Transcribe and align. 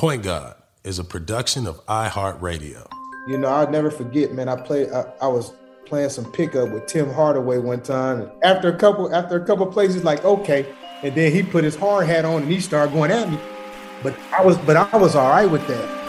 Point 0.00 0.22
Guard 0.22 0.54
is 0.82 0.98
a 0.98 1.04
production 1.04 1.66
of 1.66 1.84
iHeartRadio. 1.84 2.90
You 3.28 3.36
know, 3.36 3.48
I'll 3.48 3.70
never 3.70 3.90
forget, 3.90 4.32
man. 4.32 4.48
I 4.48 4.56
played. 4.56 4.90
I, 4.90 5.04
I 5.20 5.28
was 5.28 5.52
playing 5.84 6.08
some 6.08 6.24
pickup 6.32 6.70
with 6.70 6.86
Tim 6.86 7.12
Hardaway 7.12 7.58
one 7.58 7.82
time. 7.82 8.22
And 8.22 8.30
after 8.42 8.74
a 8.74 8.78
couple, 8.78 9.14
after 9.14 9.36
a 9.36 9.44
couple 9.44 9.66
plays, 9.66 10.02
like, 10.02 10.24
okay. 10.24 10.74
And 11.02 11.14
then 11.14 11.30
he 11.30 11.42
put 11.42 11.64
his 11.64 11.76
hard 11.76 12.06
hat 12.06 12.24
on 12.24 12.44
and 12.44 12.50
he 12.50 12.62
started 12.62 12.94
going 12.94 13.10
at 13.10 13.30
me. 13.30 13.38
But 14.02 14.18
I 14.32 14.42
was, 14.42 14.56
but 14.56 14.78
I 14.78 14.96
was 14.96 15.14
all 15.14 15.28
right 15.28 15.44
with 15.44 15.66
that. 15.66 15.99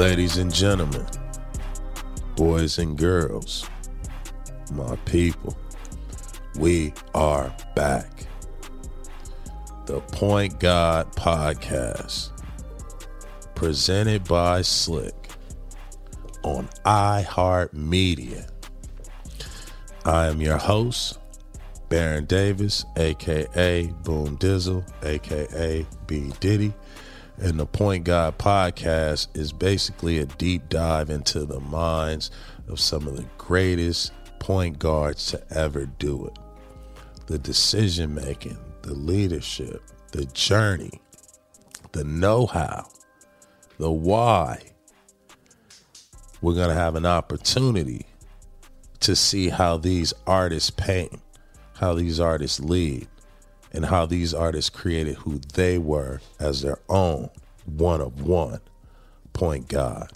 Ladies 0.00 0.38
and 0.38 0.50
gentlemen, 0.50 1.04
boys 2.34 2.78
and 2.78 2.96
girls, 2.96 3.68
my 4.72 4.96
people, 5.04 5.54
we 6.58 6.94
are 7.14 7.54
back. 7.76 8.26
The 9.84 10.00
Point 10.00 10.58
God 10.58 11.14
Podcast, 11.16 12.30
presented 13.54 14.24
by 14.24 14.62
Slick 14.62 15.28
on 16.44 16.66
iHeartMedia. 16.86 18.50
I 20.06 20.28
am 20.28 20.40
your 20.40 20.56
host, 20.56 21.18
Baron 21.90 22.24
Davis, 22.24 22.86
aka 22.96 23.86
Boom 24.02 24.38
Dizzle, 24.38 24.82
aka 25.02 25.86
B 26.06 26.32
Diddy 26.40 26.72
and 27.40 27.58
the 27.58 27.66
Point 27.66 28.04
God 28.04 28.38
podcast 28.38 29.28
is 29.34 29.52
basically 29.52 30.18
a 30.18 30.26
deep 30.26 30.68
dive 30.68 31.08
into 31.08 31.46
the 31.46 31.60
minds 31.60 32.30
of 32.68 32.78
some 32.78 33.06
of 33.08 33.16
the 33.16 33.26
greatest 33.38 34.12
point 34.38 34.78
guards 34.78 35.26
to 35.30 35.42
ever 35.50 35.86
do 35.86 36.26
it. 36.26 36.38
The 37.26 37.38
decision 37.38 38.14
making, 38.14 38.58
the 38.82 38.92
leadership, 38.92 39.82
the 40.12 40.26
journey, 40.26 41.00
the 41.92 42.04
know 42.04 42.46
how, 42.46 42.88
the 43.78 43.90
why. 43.90 44.62
We're 46.42 46.54
going 46.54 46.68
to 46.68 46.74
have 46.74 46.96
an 46.96 47.06
opportunity 47.06 48.06
to 49.00 49.16
see 49.16 49.48
how 49.48 49.78
these 49.78 50.12
artists 50.26 50.70
paint, 50.70 51.20
how 51.74 51.94
these 51.94 52.20
artists 52.20 52.60
lead, 52.60 53.08
and 53.72 53.86
how 53.86 54.06
these 54.06 54.34
artists 54.34 54.70
created 54.70 55.16
who 55.16 55.38
they 55.54 55.78
were 55.78 56.20
as 56.38 56.62
their 56.62 56.78
own 56.88 57.30
one 57.64 58.00
of 58.00 58.22
one 58.22 58.60
point 59.32 59.68
God. 59.68 60.10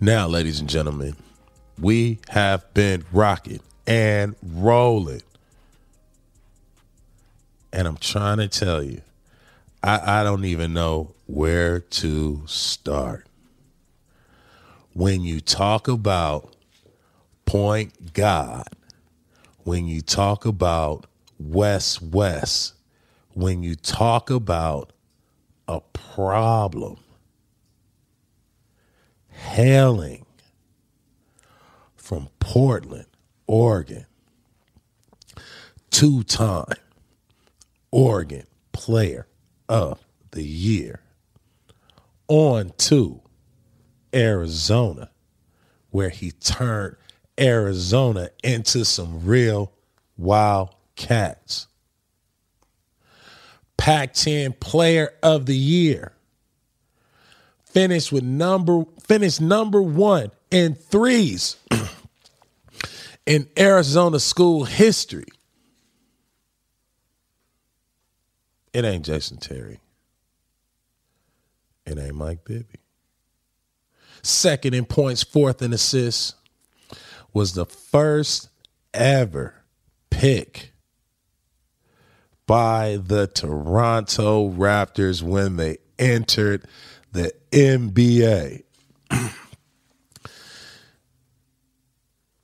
Now, 0.00 0.26
ladies 0.26 0.60
and 0.60 0.68
gentlemen, 0.68 1.16
we 1.80 2.18
have 2.28 2.72
been 2.74 3.04
rocking 3.12 3.60
and 3.86 4.34
rolling. 4.42 5.22
And 7.72 7.88
I'm 7.88 7.96
trying 7.96 8.38
to 8.38 8.48
tell 8.48 8.82
you, 8.82 9.02
I, 9.82 10.20
I 10.20 10.24
don't 10.24 10.44
even 10.44 10.72
know 10.72 11.14
where 11.26 11.80
to 11.80 12.42
start. 12.46 13.26
When 14.92 15.22
you 15.22 15.40
talk 15.40 15.88
about 15.88 16.54
point 17.46 18.12
God, 18.14 18.68
when 19.64 19.86
you 19.86 20.00
talk 20.00 20.44
about 20.44 21.06
West 21.38 22.02
West, 22.02 22.74
when 23.32 23.62
you 23.62 23.74
talk 23.74 24.30
about 24.30 24.92
a 25.66 25.80
problem, 25.80 26.98
hailing 29.28 30.24
from 31.96 32.28
Portland, 32.38 33.06
Oregon, 33.46 34.06
two 35.90 36.22
time 36.22 36.66
Oregon 37.90 38.46
Player 38.72 39.26
of 39.68 40.04
the 40.30 40.44
Year, 40.44 41.00
on 42.28 42.72
to 42.78 43.20
Arizona, 44.14 45.10
where 45.90 46.10
he 46.10 46.30
turned 46.30 46.96
Arizona 47.38 48.30
into 48.42 48.84
some 48.84 49.24
real 49.24 49.72
wild 50.16 50.74
Cats. 50.96 51.66
Pac 53.76 54.14
10 54.14 54.52
player 54.54 55.12
of 55.22 55.46
the 55.46 55.56
year. 55.56 56.12
Finished 57.64 58.12
with 58.12 58.22
number 58.22 58.84
finished 59.02 59.40
number 59.40 59.82
1 59.82 60.30
in 60.50 60.74
threes 60.74 61.56
in 63.26 63.48
Arizona 63.58 64.20
school 64.20 64.64
history. 64.64 65.26
It 68.72 68.84
ain't 68.84 69.04
Jason 69.04 69.38
Terry. 69.38 69.80
It 71.86 71.98
ain't 71.98 72.14
Mike 72.14 72.44
Bibby. 72.44 72.80
Second 74.22 74.74
in 74.74 74.84
points, 74.84 75.22
fourth 75.22 75.60
in 75.60 75.72
assists, 75.72 76.34
was 77.32 77.52
the 77.52 77.66
first 77.66 78.48
ever 78.94 79.62
pick 80.10 80.73
by 82.46 82.98
the 83.02 83.26
Toronto 83.26 84.50
Raptors 84.50 85.22
when 85.22 85.56
they 85.56 85.78
entered 85.98 86.66
the 87.12 87.32
NBA. 87.50 88.64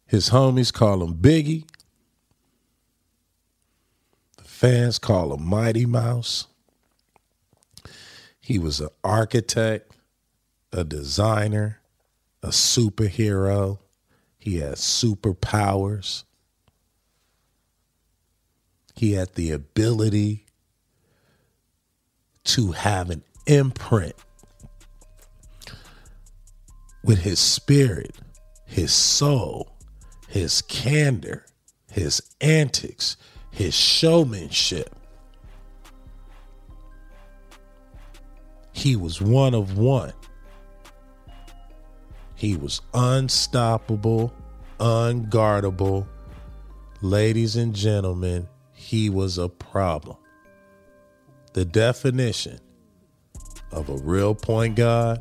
His 0.06 0.30
homies 0.30 0.72
call 0.72 1.02
him 1.02 1.14
Biggie. 1.14 1.64
The 4.38 4.44
fans 4.44 4.98
call 4.98 5.34
him 5.34 5.44
Mighty 5.44 5.86
Mouse. 5.86 6.46
He 8.40 8.58
was 8.58 8.80
an 8.80 8.88
architect, 9.04 9.92
a 10.72 10.82
designer, 10.82 11.80
a 12.42 12.48
superhero. 12.48 13.78
He 14.38 14.58
has 14.58 14.80
superpowers. 14.80 16.24
He 19.00 19.12
had 19.12 19.32
the 19.34 19.52
ability 19.52 20.44
to 22.44 22.72
have 22.72 23.08
an 23.08 23.22
imprint 23.46 24.14
with 27.02 27.20
his 27.20 27.38
spirit, 27.38 28.14
his 28.66 28.92
soul, 28.92 29.72
his 30.28 30.60
candor, 30.60 31.46
his 31.90 32.20
antics, 32.42 33.16
his 33.50 33.72
showmanship. 33.72 34.94
He 38.72 38.96
was 38.96 39.22
one 39.22 39.54
of 39.54 39.78
one. 39.78 40.12
He 42.34 42.54
was 42.54 42.82
unstoppable, 42.92 44.30
unguardable. 44.78 46.06
Ladies 47.00 47.56
and 47.56 47.74
gentlemen, 47.74 48.46
he 48.90 49.08
was 49.08 49.38
a 49.38 49.48
problem. 49.48 50.16
The 51.52 51.64
definition 51.64 52.58
of 53.70 53.88
a 53.88 53.96
real 53.98 54.34
point 54.34 54.74
guard 54.74 55.20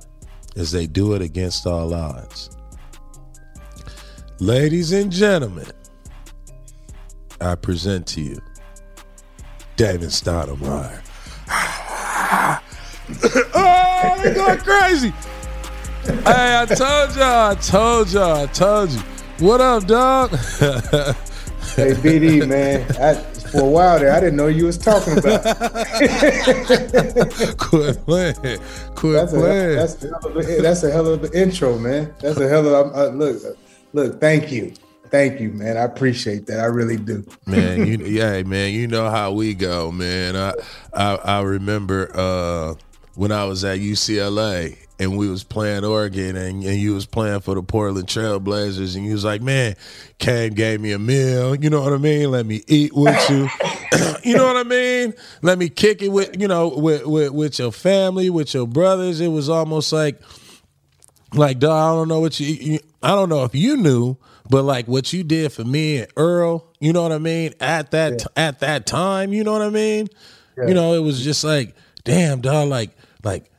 is 0.55 0.71
they 0.71 0.87
do 0.87 1.13
it 1.13 1.21
against 1.21 1.67
all 1.67 1.93
odds. 1.93 2.49
Ladies 4.39 4.91
and 4.91 5.11
gentlemen, 5.11 5.67
I 7.39 7.53
present 7.53 8.07
to 8.07 8.21
you 8.21 8.41
Damon 9.75 10.07
Stoudamire. 10.07 11.03
oh, 13.53 14.19
they're 14.23 14.33
going 14.33 14.57
crazy. 14.61 15.13
hey, 16.25 16.57
I 16.57 16.65
told 16.65 17.15
y'all, 17.15 17.51
I 17.51 17.53
told 17.53 18.11
y'all, 18.11 18.35
I 18.35 18.45
told 18.47 18.89
you. 18.89 18.99
What 19.37 19.61
up, 19.61 19.85
dog? 19.85 20.31
hey, 21.75 21.93
BD, 21.93 22.47
man. 22.47 22.83
I, 22.99 23.38
for 23.49 23.61
a 23.61 23.69
while 23.69 23.99
there. 23.99 24.11
I 24.11 24.19
didn't 24.19 24.35
know 24.35 24.47
you 24.47 24.65
was 24.65 24.77
talking 24.77 25.17
about. 25.17 25.43
Quit 27.57 28.05
playing. 28.05 28.59
Quit 28.95 29.13
that's 29.13 29.33
playing. 29.33 29.71
A, 29.71 29.75
that's, 29.75 30.03
a 30.03 30.07
a, 30.07 30.61
that's 30.61 30.83
a 30.83 30.91
hell 30.91 31.07
of 31.07 31.23
an 31.23 31.33
intro, 31.33 31.77
man. 31.77 32.13
That's 32.19 32.39
a 32.39 32.47
hell 32.47 32.67
of 32.67 32.93
a 32.93 32.95
uh, 32.95 33.09
look. 33.09 33.41
Look, 33.93 34.21
thank 34.21 34.51
you. 34.51 34.73
Thank 35.09 35.39
you, 35.39 35.51
man. 35.51 35.77
I 35.77 35.81
appreciate 35.81 36.45
that. 36.47 36.59
I 36.59 36.65
really 36.65 36.97
do. 36.97 37.25
man, 37.47 37.87
you 37.87 37.97
yeah, 38.05 38.43
man, 38.43 38.73
you 38.73 38.87
know 38.87 39.09
how 39.09 39.31
we 39.31 39.55
go, 39.55 39.91
man. 39.91 40.35
I 40.35 40.53
I, 40.93 41.15
I 41.15 41.41
remember 41.41 42.11
uh, 42.13 42.75
when 43.15 43.31
I 43.31 43.45
was 43.45 43.63
at 43.63 43.79
UCLA 43.79 44.77
and 44.99 45.17
we 45.17 45.29
was 45.29 45.43
playing 45.43 45.85
Oregon 45.85 46.35
and, 46.35 46.63
and 46.63 46.77
you 46.77 46.93
was 46.93 47.05
playing 47.05 47.39
for 47.39 47.55
the 47.55 47.63
Portland 47.63 48.07
Trailblazers 48.07 48.95
and 48.95 49.05
you 49.05 49.13
was 49.13 49.23
like, 49.23 49.41
man, 49.41 49.75
Cam 50.19 50.49
gave 50.51 50.81
me 50.81 50.91
a 50.91 50.99
meal, 50.99 51.55
you 51.55 51.69
know 51.69 51.81
what 51.81 51.93
I 51.93 51.97
mean? 51.97 52.29
Let 52.29 52.45
me 52.45 52.61
eat 52.67 52.93
with 52.93 53.29
you. 53.29 53.47
you 54.23 54.35
know 54.35 54.45
what 54.45 54.57
I 54.57 54.63
mean? 54.63 55.13
Let 55.41 55.57
me 55.57 55.69
kick 55.69 56.01
it 56.01 56.09
with, 56.09 56.39
you 56.39 56.47
know, 56.47 56.67
with, 56.67 57.05
with 57.05 57.31
with 57.31 57.59
your 57.59 57.71
family, 57.71 58.29
with 58.29 58.53
your 58.53 58.67
brothers. 58.67 59.21
It 59.21 59.29
was 59.29 59.49
almost 59.49 59.91
like 59.93 60.19
like 61.33 61.59
dog, 61.59 61.71
I 61.71 61.95
don't 61.95 62.07
know 62.07 62.19
what 62.19 62.39
you, 62.39 62.47
you 62.47 62.79
I 63.01 63.09
don't 63.09 63.29
know 63.29 63.43
if 63.45 63.55
you 63.55 63.77
knew, 63.77 64.17
but 64.49 64.63
like 64.63 64.87
what 64.87 65.13
you 65.13 65.23
did 65.23 65.53
for 65.53 65.63
me 65.63 65.97
and 65.97 66.07
Earl, 66.17 66.67
you 66.79 66.91
know 66.91 67.03
what 67.03 67.11
I 67.11 67.19
mean? 67.19 67.53
At 67.59 67.91
that 67.91 68.13
Yeah. 68.21 68.47
at 68.47 68.59
that 68.59 68.85
time, 68.85 69.31
you 69.31 69.43
know 69.43 69.53
what 69.53 69.61
I 69.61 69.69
mean? 69.69 70.07
Yeah. 70.57 70.67
You 70.67 70.73
know, 70.73 70.93
it 70.93 70.99
was 70.99 71.23
just 71.23 71.43
like, 71.43 71.75
damn, 72.03 72.41
dog, 72.41 72.67
like 72.69 72.91
like 73.23 73.49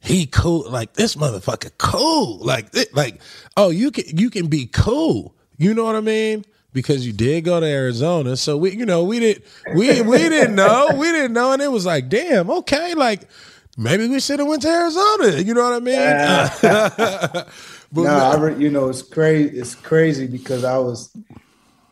he 0.00 0.26
cool, 0.26 0.68
like 0.68 0.94
this 0.94 1.14
motherfucker 1.14 1.70
cool, 1.78 2.38
like 2.38 2.74
like 2.92 3.20
oh 3.56 3.68
you 3.68 3.90
can 3.90 4.04
you 4.16 4.30
can 4.30 4.48
be 4.48 4.66
cool, 4.66 5.34
you 5.58 5.74
know 5.74 5.84
what 5.84 5.94
I 5.94 6.00
mean? 6.00 6.44
Because 6.72 7.06
you 7.06 7.12
did 7.12 7.44
go 7.44 7.60
to 7.60 7.66
Arizona, 7.66 8.36
so 8.36 8.56
we 8.56 8.72
you 8.72 8.86
know 8.86 9.04
we 9.04 9.20
didn't 9.20 9.44
we 9.74 10.00
we 10.00 10.18
didn't 10.28 10.54
know 10.54 10.88
we 10.94 11.12
didn't 11.12 11.34
know, 11.34 11.52
and 11.52 11.60
it 11.60 11.70
was 11.70 11.84
like 11.84 12.08
damn 12.08 12.50
okay, 12.50 12.94
like 12.94 13.28
maybe 13.76 14.08
we 14.08 14.20
should 14.20 14.38
have 14.38 14.48
went 14.48 14.62
to 14.62 14.68
Arizona, 14.68 15.36
you 15.38 15.52
know 15.52 15.64
what 15.64 15.74
I 15.74 15.80
mean? 15.80 17.44
but 17.92 18.02
no, 18.02 18.16
I 18.16 18.36
re- 18.36 18.62
you 18.62 18.70
know 18.70 18.88
it's 18.88 19.02
crazy. 19.02 19.58
It's 19.58 19.74
crazy 19.74 20.26
because 20.26 20.64
I 20.64 20.78
was, 20.78 21.14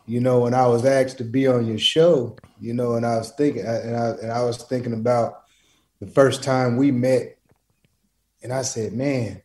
you 0.07 0.19
know, 0.19 0.39
when 0.39 0.55
I 0.55 0.65
was 0.65 0.83
asked 0.83 1.19
to 1.19 1.23
be 1.23 1.45
on 1.45 1.67
your 1.67 1.77
show, 1.77 2.37
you 2.59 2.73
know, 2.73 2.95
and 2.95 3.05
I 3.05 3.17
was 3.17 3.31
thinking, 3.31 3.65
and 3.65 3.95
I 3.95 4.09
and 4.21 4.31
I 4.31 4.43
was 4.43 4.57
thinking 4.63 4.93
about 4.93 5.43
the 5.99 6.07
first 6.07 6.41
time 6.41 6.77
we 6.77 6.91
met, 6.91 7.38
and 8.41 8.53
I 8.53 8.61
said, 8.61 8.93
man, 8.93 9.41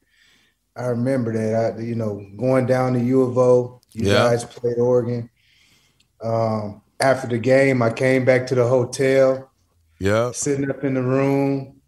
I 0.77 0.87
remember 0.87 1.33
that. 1.33 1.77
I, 1.77 1.81
you 1.81 1.95
know, 1.95 2.25
going 2.37 2.67
down 2.67 2.95
to 2.95 3.01
U 3.01 3.23
of 3.23 3.39
O, 3.39 3.81
you 3.93 4.07
Yeah. 4.09 4.23
guys 4.25 4.45
played 4.45 4.79
Oregon. 4.79 5.31
Um, 6.23 6.83
after 7.01 7.27
the 7.29 7.39
game, 7.39 7.83
I 7.83 7.91
came 7.91 8.25
back 8.25 8.47
to 8.49 8.55
the 8.55 8.67
hotel, 8.67 9.51
yeah, 10.01 10.31
sitting 10.33 10.71
up 10.71 10.85
in 10.85 10.95
the 10.95 11.03
room. 11.03 11.81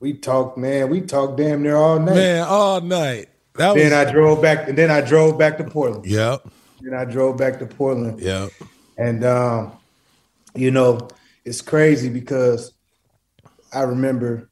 We 0.00 0.14
talked, 0.14 0.56
man. 0.58 0.90
We 0.90 1.00
talked 1.00 1.36
damn 1.36 1.62
near 1.62 1.76
all 1.76 1.98
night. 1.98 2.14
man, 2.14 2.42
all 2.46 2.80
night. 2.80 3.28
That 3.56 3.72
was 3.74 3.82
Then 3.82 3.92
I 3.92 4.10
drove 4.10 4.42
back, 4.42 4.68
and 4.68 4.76
then 4.78 4.90
I 4.90 5.00
drove 5.00 5.38
back 5.38 5.58
to 5.58 5.64
Portland. 5.64 6.06
yep, 6.06 6.46
Then 6.80 6.94
I 6.94 7.04
drove 7.04 7.36
back 7.36 7.58
to 7.60 7.66
Portland, 7.66 8.20
yep, 8.20 8.50
and 8.98 9.24
um, 9.24 9.78
you 10.54 10.70
know, 10.70 11.08
it's 11.44 11.60
crazy 11.60 12.08
because 12.08 12.72
I 13.72 13.82
remember, 13.82 14.50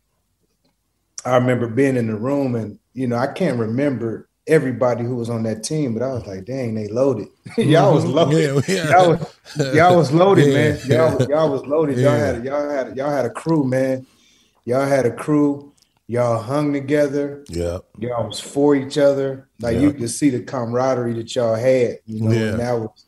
I 1.24 1.36
remember 1.36 1.68
being 1.68 1.96
in 1.96 2.06
the 2.08 2.16
room, 2.16 2.54
and 2.54 2.78
you 2.94 3.06
know, 3.06 3.16
I 3.16 3.26
can't 3.28 3.58
remember 3.58 4.28
everybody 4.48 5.04
who 5.04 5.14
was 5.14 5.30
on 5.30 5.44
that 5.44 5.62
team, 5.62 5.94
but 5.94 6.02
I 6.02 6.12
was 6.12 6.26
like, 6.26 6.44
dang, 6.44 6.74
they 6.74 6.88
loaded. 6.88 7.28
y'all 7.58 7.94
was 7.94 8.04
loaded. 8.04 8.50
Mm-hmm. 8.56 8.72
Yeah, 8.72 8.84
yeah. 8.84 8.90
Y'all 8.90 9.10
was, 9.10 9.74
y'all 9.76 9.96
was 9.96 10.12
loaded, 10.12 10.46
Yeah. 10.48 10.54
man. 10.54 10.78
Y'all, 11.18 11.28
y'all 11.30 11.50
was 11.50 11.64
loaded. 11.66 11.98
Y'all 11.98 12.10
had, 12.18 12.44
y'all 12.44 12.68
had, 12.68 12.96
y'all 12.96 13.10
had 13.10 13.24
a 13.24 13.30
crew, 13.30 13.64
man. 13.64 14.04
Y'all 14.64 14.84
had 14.86 15.06
a 15.06 15.10
crew. 15.14 15.72
Y'all 16.08 16.42
hung 16.42 16.72
together. 16.72 17.44
yep, 17.48 17.82
y'all 17.98 18.26
was 18.26 18.40
for 18.40 18.74
each 18.74 18.98
other. 18.98 19.48
Like 19.60 19.74
Yeah. 19.76 19.80
you 19.82 19.92
could 19.92 20.10
see 20.10 20.28
the 20.30 20.40
camaraderie 20.40 21.14
that 21.14 21.34
y'all 21.34 21.54
had, 21.54 21.98
you 22.06 22.22
know, 22.22 22.32
Yeah. 22.32 22.50
and 22.50 22.60
that 22.60 22.72
was, 22.72 23.04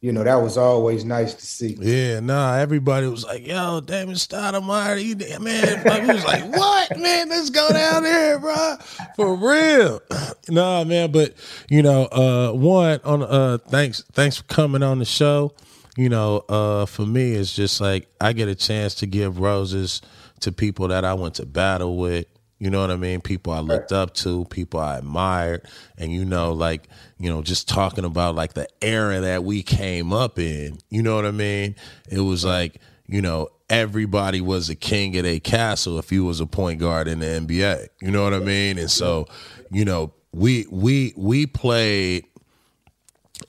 you 0.00 0.12
know, 0.12 0.24
that 0.24 0.36
was 0.36 0.56
always 0.56 1.04
nice 1.04 1.34
to 1.34 1.44
see. 1.44 1.76
Yeah, 1.78 2.20
nah, 2.20 2.54
everybody 2.54 3.06
was 3.06 3.24
like, 3.24 3.46
yo, 3.46 3.80
Damon 3.82 4.14
Stoudamire, 4.14 5.40
man. 5.40 6.00
We 6.06 6.14
was 6.14 6.24
like, 6.24 6.44
what, 6.56 6.98
man? 6.98 7.28
Let's 7.28 7.50
go 7.50 7.68
down 7.68 8.04
there, 8.04 8.38
bro. 8.38 8.76
For 9.14 9.34
real. 9.34 10.00
nah, 10.48 10.84
man, 10.84 11.12
but 11.12 11.34
you 11.68 11.82
know, 11.82 12.04
uh 12.06 12.52
one 12.52 13.00
on 13.04 13.22
uh 13.22 13.58
thanks 13.68 14.02
thanks 14.12 14.38
for 14.38 14.44
coming 14.44 14.82
on 14.82 14.98
the 15.00 15.04
show. 15.04 15.52
You 15.98 16.08
know, 16.08 16.44
uh 16.48 16.86
for 16.86 17.04
me 17.04 17.32
it's 17.32 17.54
just 17.54 17.80
like 17.80 18.08
I 18.20 18.32
get 18.32 18.48
a 18.48 18.54
chance 18.54 18.94
to 18.96 19.06
give 19.06 19.38
roses 19.38 20.00
to 20.40 20.50
people 20.50 20.88
that 20.88 21.04
I 21.04 21.12
went 21.12 21.34
to 21.34 21.46
battle 21.46 21.98
with. 21.98 22.24
You 22.58 22.70
know 22.70 22.80
what 22.80 22.90
I 22.90 22.96
mean? 22.96 23.20
People 23.20 23.52
I 23.52 23.60
looked 23.60 23.90
up 23.92 24.14
to, 24.16 24.44
people 24.46 24.80
I 24.80 24.98
admired, 24.98 25.66
and 25.96 26.12
you 26.12 26.24
know, 26.26 26.52
like 26.52 26.88
you 27.20 27.30
know, 27.30 27.42
just 27.42 27.68
talking 27.68 28.04
about 28.04 28.34
like 28.34 28.54
the 28.54 28.66
era 28.82 29.20
that 29.20 29.44
we 29.44 29.62
came 29.62 30.12
up 30.12 30.38
in. 30.38 30.78
You 30.88 31.02
know 31.02 31.14
what 31.14 31.26
I 31.26 31.30
mean? 31.30 31.76
It 32.08 32.20
was 32.20 32.44
like 32.44 32.80
you 33.06 33.20
know 33.22 33.50
everybody 33.70 34.40
was 34.40 34.68
a 34.68 34.74
king 34.74 35.16
at 35.16 35.24
a 35.24 35.38
castle 35.38 35.98
if 35.98 36.10
you 36.10 36.24
was 36.24 36.40
a 36.40 36.46
point 36.46 36.80
guard 36.80 37.06
in 37.08 37.20
the 37.20 37.26
NBA. 37.26 37.88
You 38.02 38.10
know 38.10 38.24
what 38.24 38.34
I 38.34 38.40
mean? 38.40 38.78
And 38.78 38.90
so, 38.90 39.26
you 39.70 39.84
know, 39.84 40.12
we 40.32 40.66
we 40.70 41.14
we 41.16 41.46
played 41.46 42.24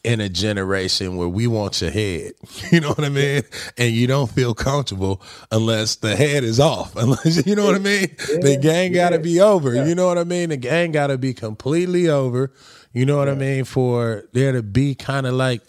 in 0.04 0.22
a 0.22 0.30
generation 0.30 1.18
where 1.18 1.28
we 1.28 1.48
want 1.48 1.82
your 1.82 1.92
head. 1.92 2.34
You 2.72 2.80
know 2.80 2.90
what 2.90 3.04
I 3.04 3.10
mean? 3.10 3.42
And 3.78 3.92
you 3.92 4.08
don't 4.08 4.32
feel 4.32 4.54
comfortable 4.54 5.22
unless 5.52 5.98
the 5.98 6.16
head 6.16 6.46
is 6.46 6.58
off. 6.58 6.96
Unless 7.02 7.46
you 7.46 7.54
know 7.54 7.66
what 7.66 7.76
I 7.76 7.80
mean? 7.80 8.16
the 8.18 8.58
game 8.62 8.94
gotta 8.94 9.20
be 9.20 9.42
over. 9.42 9.74
You 9.74 9.94
know 9.94 10.08
what 10.08 10.18
I 10.18 10.24
mean? 10.24 10.50
The 10.50 10.58
game 10.58 10.94
gotta 10.94 11.18
be 11.18 11.34
completely 11.34 12.08
over. 12.08 12.54
You 12.94 13.06
know 13.06 13.18
what 13.18 13.30
I 13.30 13.36
mean? 13.36 13.64
For 13.64 14.26
there 14.34 14.52
to 14.52 14.64
be 14.64 14.96
kind 14.96 15.26
of 15.26 15.34
like, 15.34 15.62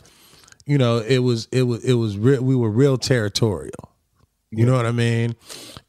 you 0.66 0.78
know, 0.78 0.98
it 0.98 1.19
was 1.19 1.48
it 1.52 1.62
was 1.62 1.84
it 1.84 1.94
was 1.94 2.16
real 2.16 2.42
we 2.42 2.56
were 2.56 2.70
real 2.70 2.98
territorial. 2.98 3.90
You 4.50 4.66
know 4.66 4.76
what 4.76 4.86
I 4.86 4.92
mean? 4.92 5.34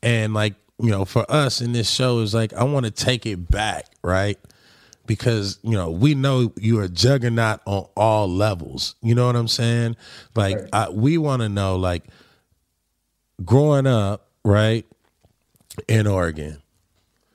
And 0.02 0.34
like, 0.34 0.56
you 0.80 0.90
know, 0.90 1.06
for 1.06 1.30
us 1.30 1.62
in 1.62 1.74
this 1.74 1.90
show 1.90 2.20
is 2.20 2.34
like 2.34 2.54
I 2.54 2.64
want 2.64 2.86
to 2.86 2.92
take 2.92 3.26
it 3.26 3.50
back, 3.50 3.86
right? 4.04 4.40
Because, 5.06 5.60
you 5.64 5.72
know, 5.72 5.92
we 5.92 6.16
know 6.16 6.54
you're 6.58 6.84
a 6.84 6.90
juggernaut 6.90 7.60
on 7.66 7.88
all 7.98 8.30
levels. 8.30 8.96
You 9.02 9.16
know 9.16 9.28
what 9.28 9.36
I'm 9.36 9.50
saying? 9.50 9.98
Like 10.34 10.58
I, 10.72 10.90
we 10.90 11.18
want 11.18 11.42
to 11.42 11.50
know 11.50 11.76
like 11.76 12.06
growing 13.44 13.86
up, 13.86 14.30
right? 14.46 14.86
In 15.88 16.08
Oregon, 16.08 16.63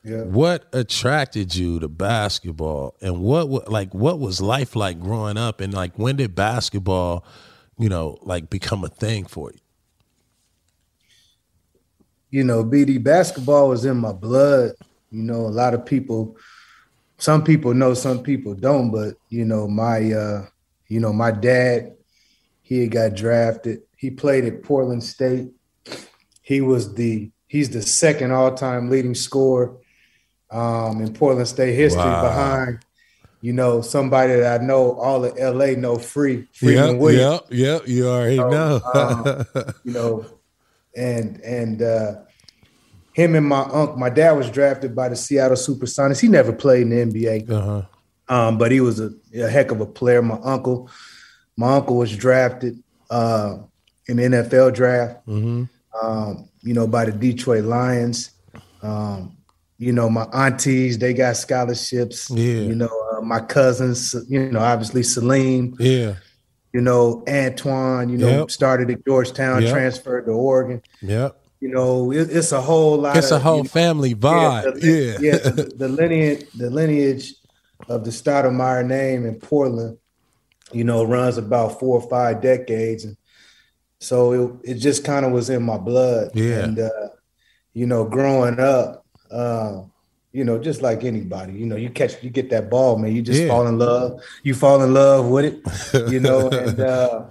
Yeah. 0.08 0.22
what 0.22 0.64
attracted 0.72 1.54
you 1.54 1.80
to 1.80 1.88
basketball 1.88 2.96
and 3.02 3.20
what 3.20 3.70
like 3.70 3.92
what 3.92 4.18
was 4.18 4.40
life 4.40 4.74
like 4.74 4.98
growing 5.00 5.36
up 5.36 5.60
and 5.60 5.74
like 5.74 5.98
when 5.98 6.16
did 6.16 6.34
basketball, 6.34 7.26
you 7.78 7.90
know, 7.90 8.18
like 8.22 8.48
become 8.48 8.84
a 8.84 8.88
thing 8.88 9.26
for 9.26 9.50
you? 9.50 9.58
You 12.30 12.44
know, 12.44 12.64
BD 12.64 13.02
basketball 13.02 13.68
was 13.68 13.84
in 13.84 13.98
my 13.98 14.12
blood. 14.12 14.72
You 15.10 15.22
know, 15.22 15.46
a 15.46 15.48
lot 15.48 15.74
of 15.74 15.84
people, 15.84 16.36
some 17.18 17.44
people 17.44 17.74
know, 17.74 17.94
some 17.94 18.22
people 18.22 18.54
don't, 18.54 18.90
but 18.90 19.14
you 19.28 19.44
know, 19.44 19.68
my 19.68 20.12
uh, 20.12 20.46
you 20.88 21.00
know, 21.00 21.12
my 21.12 21.30
dad, 21.30 21.96
he 22.62 22.86
got 22.88 23.14
drafted. 23.14 23.82
He 23.96 24.10
played 24.10 24.44
at 24.44 24.62
Portland 24.62 25.04
State. 25.04 25.48
He 26.42 26.60
was 26.60 26.94
the 26.94 27.30
he's 27.46 27.70
the 27.70 27.82
second 27.82 28.32
all-time 28.32 28.88
leading 28.88 29.14
scorer 29.14 29.76
um, 30.50 31.00
in 31.00 31.12
Portland 31.12 31.48
State 31.48 31.74
history 31.74 32.00
Wow. 32.02 32.22
behind, 32.22 32.78
you 33.40 33.52
know, 33.52 33.80
somebody 33.82 34.34
that 34.36 34.60
I 34.60 34.64
know 34.64 34.92
all 34.98 35.24
of 35.24 35.36
LA 35.38 35.78
know 35.78 35.96
free, 35.98 36.48
Freeman 36.52 36.98
Williams. 36.98 37.40
Yep, 37.50 37.58
yep, 37.58 37.88
you 37.88 38.08
already 38.08 38.36
So, 38.36 38.50
know. 38.50 38.80
um, 38.94 39.44
you 39.84 39.92
know, 39.92 40.26
and 40.96 41.40
and 41.42 41.82
uh, 41.82 42.14
him 43.12 43.34
and 43.34 43.46
my 43.46 43.60
uncle, 43.62 43.96
my 43.96 44.10
dad 44.10 44.32
was 44.32 44.50
drafted 44.50 44.94
by 44.94 45.08
the 45.08 45.16
Seattle 45.16 45.56
Supersonics. 45.56 46.20
He 46.20 46.28
never 46.28 46.52
played 46.52 46.82
in 46.82 46.90
the 46.90 46.96
NBA, 47.26 47.50
uh-huh. 47.50 47.82
um, 48.28 48.58
but 48.58 48.72
he 48.72 48.80
was 48.80 49.00
a, 49.00 49.10
a 49.34 49.48
heck 49.48 49.70
of 49.70 49.80
a 49.80 49.86
player. 49.86 50.22
My 50.22 50.38
uncle, 50.42 50.90
my 51.56 51.76
uncle 51.76 51.96
was 51.96 52.16
drafted 52.16 52.82
uh, 53.10 53.58
in 54.06 54.16
the 54.16 54.22
NFL 54.24 54.74
draft. 54.74 55.24
hmm 55.26 55.64
Um, 56.02 56.48
you 56.62 56.74
know, 56.74 56.86
by 56.86 57.04
the 57.06 57.12
Detroit 57.12 57.64
Lions. 57.64 58.30
Um, 58.82 59.37
you 59.78 59.92
know, 59.92 60.10
my 60.10 60.24
aunties, 60.32 60.98
they 60.98 61.14
got 61.14 61.36
scholarships. 61.36 62.28
Yeah. 62.30 62.60
You 62.62 62.74
know, 62.74 62.90
uh, 63.16 63.20
my 63.20 63.40
cousins, 63.40 64.14
you 64.28 64.50
know, 64.50 64.58
obviously 64.60 65.02
Salim, 65.04 65.76
Yeah, 65.78 66.14
you 66.72 66.80
know, 66.80 67.22
Antoine, 67.28 68.08
you 68.08 68.18
know, 68.18 68.40
Yep. 68.40 68.50
started 68.50 68.90
at 68.90 69.04
Georgetown, 69.06 69.62
Yep. 69.62 69.72
transferred 69.72 70.26
to 70.26 70.32
Oregon. 70.32 70.82
yep. 71.00 71.36
You 71.60 71.70
know, 71.70 72.12
it, 72.12 72.28
it's 72.30 72.52
a 72.52 72.60
whole 72.60 72.98
lot. 72.98 73.16
It's 73.16 73.32
a 73.32 73.38
whole 73.38 73.58
you 73.58 73.62
know, 73.64 73.68
family 73.68 74.14
vibe. 74.14 74.80
the, 74.80 74.86
Yeah, 74.86 75.18
yeah. 75.32 75.38
The, 75.38 75.62
the 75.76 75.88
lineage, 75.88 76.44
the 76.56 76.70
lineage 76.70 77.34
of 77.88 78.04
the 78.04 78.10
Stoudamire 78.10 78.86
name 78.86 79.26
in 79.26 79.36
Portland, 79.36 79.98
you 80.72 80.84
know, 80.84 81.02
runs 81.04 81.36
about 81.38 81.80
four 81.80 82.00
or 82.00 82.08
five 82.08 82.40
decades, 82.42 83.04
and 83.04 83.16
so 84.00 84.32
it, 84.64 84.72
it 84.72 84.74
just 84.74 85.02
kind 85.04 85.24
of 85.26 85.32
was 85.32 85.50
in 85.50 85.62
my 85.64 85.78
blood. 85.78 86.30
Yeah. 86.34 86.64
and 86.64 86.78
uh, 86.78 87.08
you 87.74 87.86
know, 87.86 88.04
growing 88.04 88.60
up, 88.60 89.04
uh, 89.30 89.82
you 90.32 90.44
know, 90.44 90.58
just 90.58 90.82
like 90.82 91.04
anybody, 91.04 91.54
you 91.54 91.66
know, 91.66 91.76
you 91.76 91.90
catch, 91.90 92.22
you 92.22 92.30
get 92.30 92.50
that 92.50 92.68
ball, 92.70 92.98
man, 92.98 93.14
you 93.14 93.22
just 93.22 93.42
Yeah. 93.42 93.48
fall 93.48 93.66
in 93.66 93.78
love. 93.78 94.20
You 94.42 94.54
fall 94.54 94.82
in 94.82 94.92
love 94.92 95.26
with 95.28 95.44
it, 95.46 96.10
you 96.10 96.20
know, 96.20 96.48
and 96.52 96.78
uh, 96.80 97.24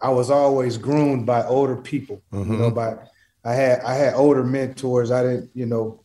I 0.00 0.10
was 0.10 0.30
always 0.30 0.78
groomed 0.78 1.26
by 1.26 1.44
older 1.44 1.76
people, 1.76 2.22
you 2.32 2.44
know, 2.44 2.70
by 2.70 2.96
I 3.44 3.52
had 3.52 3.80
I 3.80 3.94
had 3.94 4.14
older 4.14 4.42
mentors. 4.42 5.10
I 5.12 5.22
didn't, 5.22 5.50
you 5.54 5.66
know, 5.66 6.02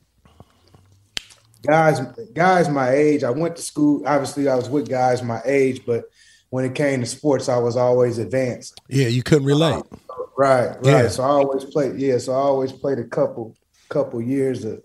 guys, 1.64 2.00
guys 2.34 2.70
my 2.70 2.92
age. 2.92 3.24
I 3.24 3.32
went 3.32 3.56
to 3.56 3.62
school. 3.62 4.04
Obviously, 4.06 4.48
I 4.48 4.56
was 4.56 4.70
with 4.70 4.88
guys 4.90 5.24
my 5.24 5.42
age, 5.46 5.82
but 5.86 6.06
when 6.52 6.66
it 6.66 6.76
came 6.76 7.00
to 7.00 7.06
sports, 7.06 7.50
I 7.50 7.58
was 7.58 7.78
always 7.78 8.18
advanced. 8.18 8.80
Yeah, 8.90 9.08
you 9.08 9.24
couldn't 9.24 9.46
relate. 9.46 9.74
Uh, 10.10 10.14
right, 10.38 10.68
right. 10.82 10.84
Yeah. 10.84 11.08
So 11.08 11.24
I 11.24 11.28
always 11.30 11.66
played. 11.66 12.00
Yeah, 12.00 12.18
so 12.20 12.34
I 12.34 12.38
always 12.38 12.72
played 12.72 13.00
a 13.00 13.06
couple 13.06 13.56
couple 13.90 14.22
years 14.22 14.64
of, 14.66 14.84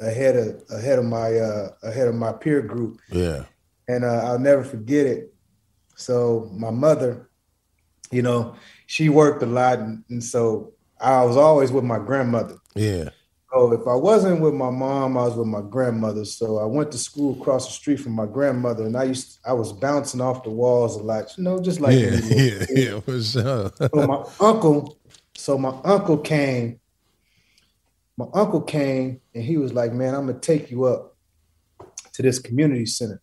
ahead 0.00 0.36
of 0.36 0.62
ahead 0.70 0.98
of 0.98 1.04
my 1.04 1.36
uh, 1.36 1.68
ahead 1.82 2.08
of 2.08 2.14
my 2.14 2.32
peer 2.32 2.62
group. 2.62 3.00
Yeah, 3.10 3.44
and 3.88 4.04
uh, 4.04 4.22
I'll 4.24 4.38
never 4.38 4.64
forget 4.64 5.06
it. 5.06 5.34
So 5.96 6.50
my 6.52 6.70
mother, 6.70 7.28
you 8.10 8.22
know, 8.22 8.56
she 8.86 9.08
worked 9.08 9.42
a 9.42 9.46
lot, 9.46 9.78
and, 9.78 10.04
and 10.10 10.22
so 10.22 10.72
I 11.00 11.24
was 11.24 11.36
always 11.36 11.70
with 11.70 11.84
my 11.84 11.98
grandmother. 11.98 12.56
Yeah. 12.74 13.10
So 13.52 13.72
if 13.72 13.86
I 13.86 13.94
wasn't 13.94 14.40
with 14.40 14.54
my 14.54 14.70
mom, 14.70 15.16
I 15.16 15.22
was 15.22 15.36
with 15.36 15.46
my 15.46 15.60
grandmother. 15.60 16.24
So 16.24 16.58
I 16.58 16.64
went 16.64 16.90
to 16.90 16.98
school 16.98 17.40
across 17.40 17.66
the 17.66 17.72
street 17.72 18.00
from 18.00 18.12
my 18.12 18.26
grandmother, 18.26 18.84
and 18.84 18.96
I 18.96 19.04
used 19.04 19.38
I 19.46 19.52
was 19.52 19.72
bouncing 19.72 20.20
off 20.20 20.42
the 20.42 20.50
walls 20.50 20.96
a 20.96 21.02
lot, 21.02 21.32
you 21.38 21.44
know, 21.44 21.60
just 21.60 21.78
like 21.78 21.96
yeah, 21.96 22.18
yeah, 22.24 22.66
yeah, 22.70 23.00
for 23.00 23.22
sure. 23.22 23.70
so 23.78 24.06
my 24.06 24.24
uncle, 24.40 24.98
so 25.36 25.56
my 25.56 25.74
uncle 25.84 26.18
came. 26.18 26.80
My 28.16 28.26
uncle 28.32 28.60
came, 28.60 29.20
and 29.34 29.42
he 29.42 29.56
was 29.56 29.72
like, 29.72 29.92
"Man, 29.92 30.14
I'm 30.14 30.26
gonna 30.26 30.38
take 30.38 30.70
you 30.70 30.84
up 30.84 31.16
to 32.12 32.22
this 32.22 32.38
community 32.38 32.86
center," 32.86 33.20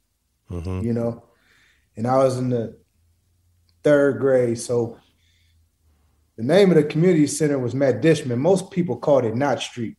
mm-hmm. 0.50 0.86
you 0.86 0.94
know. 0.94 1.24
And 1.96 2.08
I 2.08 2.18
was 2.18 2.38
in 2.38 2.50
the 2.50 2.78
third 3.84 4.20
grade, 4.20 4.60
so 4.60 4.98
the 6.38 6.44
name 6.44 6.70
of 6.72 6.76
the 6.76 6.84
community 6.84 7.28
center 7.28 7.60
was 7.60 7.76
Matt 7.76 8.02
Dishman. 8.02 8.40
Most 8.40 8.72
people 8.72 8.98
called 8.98 9.26
it 9.26 9.36
Knott 9.36 9.62
Street. 9.62 9.98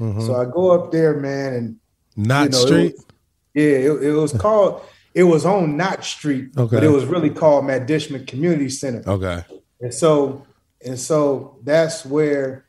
Mm-hmm. 0.00 0.20
So 0.20 0.34
I 0.34 0.44
go 0.46 0.70
up 0.70 0.90
there, 0.90 1.20
man, 1.20 1.52
and 1.54 1.76
Knott 2.16 2.46
you 2.46 2.50
know, 2.50 2.66
Street. 2.66 2.92
It 2.92 2.96
was, 2.96 3.06
yeah, 3.54 3.62
it, 3.62 4.02
it, 4.02 4.12
was 4.12 4.32
called. 4.32 4.82
It 5.14 5.24
was 5.24 5.44
on 5.44 5.76
Knott 5.76 6.04
Street, 6.04 6.50
okay. 6.56 6.76
but 6.76 6.84
it 6.84 6.90
was 6.90 7.04
really 7.04 7.30
called 7.30 7.66
Matt 7.66 7.86
Dishman 7.86 8.26
Community 8.26 8.68
Center. 8.68 9.08
Okay. 9.08 9.44
And 9.80 9.94
so, 9.94 10.46
and 10.84 10.98
so 10.98 11.58
that's 11.62 12.04
where, 12.04 12.64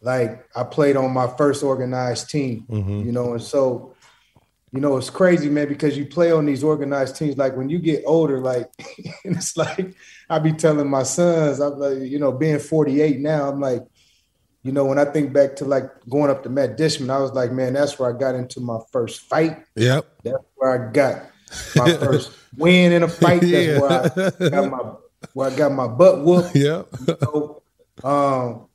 like, 0.00 0.46
I 0.54 0.64
played 0.64 0.96
on 0.96 1.12
my 1.12 1.26
first 1.36 1.62
organized 1.62 2.30
team. 2.30 2.66
Mm-hmm. 2.68 3.06
You 3.06 3.12
know, 3.12 3.32
and 3.32 3.42
so, 3.42 3.94
you 4.72 4.80
know, 4.80 4.96
it's 4.96 5.10
crazy, 5.10 5.48
man, 5.48 5.68
because 5.68 5.96
you 5.96 6.06
play 6.06 6.30
on 6.30 6.46
these 6.46 6.62
organized 6.62 7.16
teams. 7.16 7.36
Like 7.36 7.56
when 7.56 7.68
you 7.68 7.78
get 7.78 8.04
older, 8.06 8.40
like, 8.40 8.70
and 9.24 9.36
it's 9.36 9.56
like 9.56 9.94
I 10.28 10.38
be 10.38 10.52
telling 10.52 10.90
my 10.90 11.02
sons, 11.02 11.60
I'm 11.60 11.78
like, 11.78 11.98
you 12.00 12.18
know, 12.18 12.32
being 12.32 12.58
48 12.58 13.20
now, 13.20 13.48
I'm 13.48 13.60
like 13.60 13.82
you 14.68 14.72
know, 14.72 14.84
when 14.84 14.98
I 14.98 15.04
think 15.06 15.32
back 15.32 15.56
to 15.56 15.64
like 15.64 15.88
going 16.08 16.30
up 16.30 16.42
to 16.42 16.50
Matt 16.50 16.76
Dishman, 16.76 17.10
I 17.10 17.18
was 17.18 17.32
like, 17.32 17.52
man, 17.52 17.72
that's 17.72 17.98
where 17.98 18.14
I 18.14 18.18
got 18.18 18.34
into 18.34 18.60
my 18.60 18.78
first 18.92 19.22
fight. 19.22 19.64
Yep. 19.76 20.06
That's 20.24 20.44
where 20.56 20.88
I 20.88 20.92
got 20.92 21.30
my 21.76 21.92
first 22.00 22.32
win 22.56 22.92
in 22.92 23.02
a 23.02 23.08
fight. 23.08 23.40
That's 23.40 23.52
yeah. 23.52 23.80
where 23.80 23.92
I 23.92 24.48
got 24.50 24.70
my 24.70 24.92
where 25.32 25.50
I 25.50 25.56
got 25.56 25.72
my 25.72 25.86
butt 25.86 26.24
whooped. 26.24 26.54
Yep. 26.54 26.88
You 27.06 27.16
know? 27.22 27.62
um, 28.04 28.68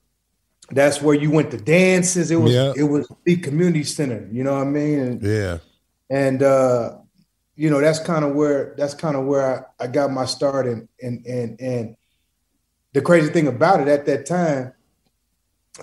that's 0.71 1.01
where 1.01 1.15
you 1.15 1.31
went 1.31 1.51
to 1.51 1.57
dances. 1.57 2.31
It 2.31 2.37
was 2.37 2.53
yep. 2.53 2.75
it 2.77 2.83
was 2.83 3.07
the 3.25 3.37
community 3.37 3.83
center. 3.83 4.27
You 4.31 4.43
know 4.43 4.53
what 4.53 4.67
I 4.67 4.69
mean? 4.69 4.99
And, 4.99 5.21
yeah. 5.21 5.57
And 6.09 6.43
uh, 6.43 6.97
you 7.55 7.69
know, 7.69 7.81
that's 7.81 7.99
kind 7.99 8.23
of 8.25 8.33
where 8.33 8.73
that's 8.77 8.93
kind 8.93 9.15
of 9.15 9.25
where 9.25 9.67
I, 9.79 9.85
I 9.85 9.87
got 9.87 10.11
my 10.11 10.25
start 10.25 10.67
and 10.67 10.87
and 11.01 11.25
and 11.25 11.61
and 11.61 11.95
the 12.93 13.01
crazy 13.01 13.29
thing 13.29 13.47
about 13.47 13.81
it 13.81 13.87
at 13.87 14.05
that 14.05 14.25
time 14.25 14.73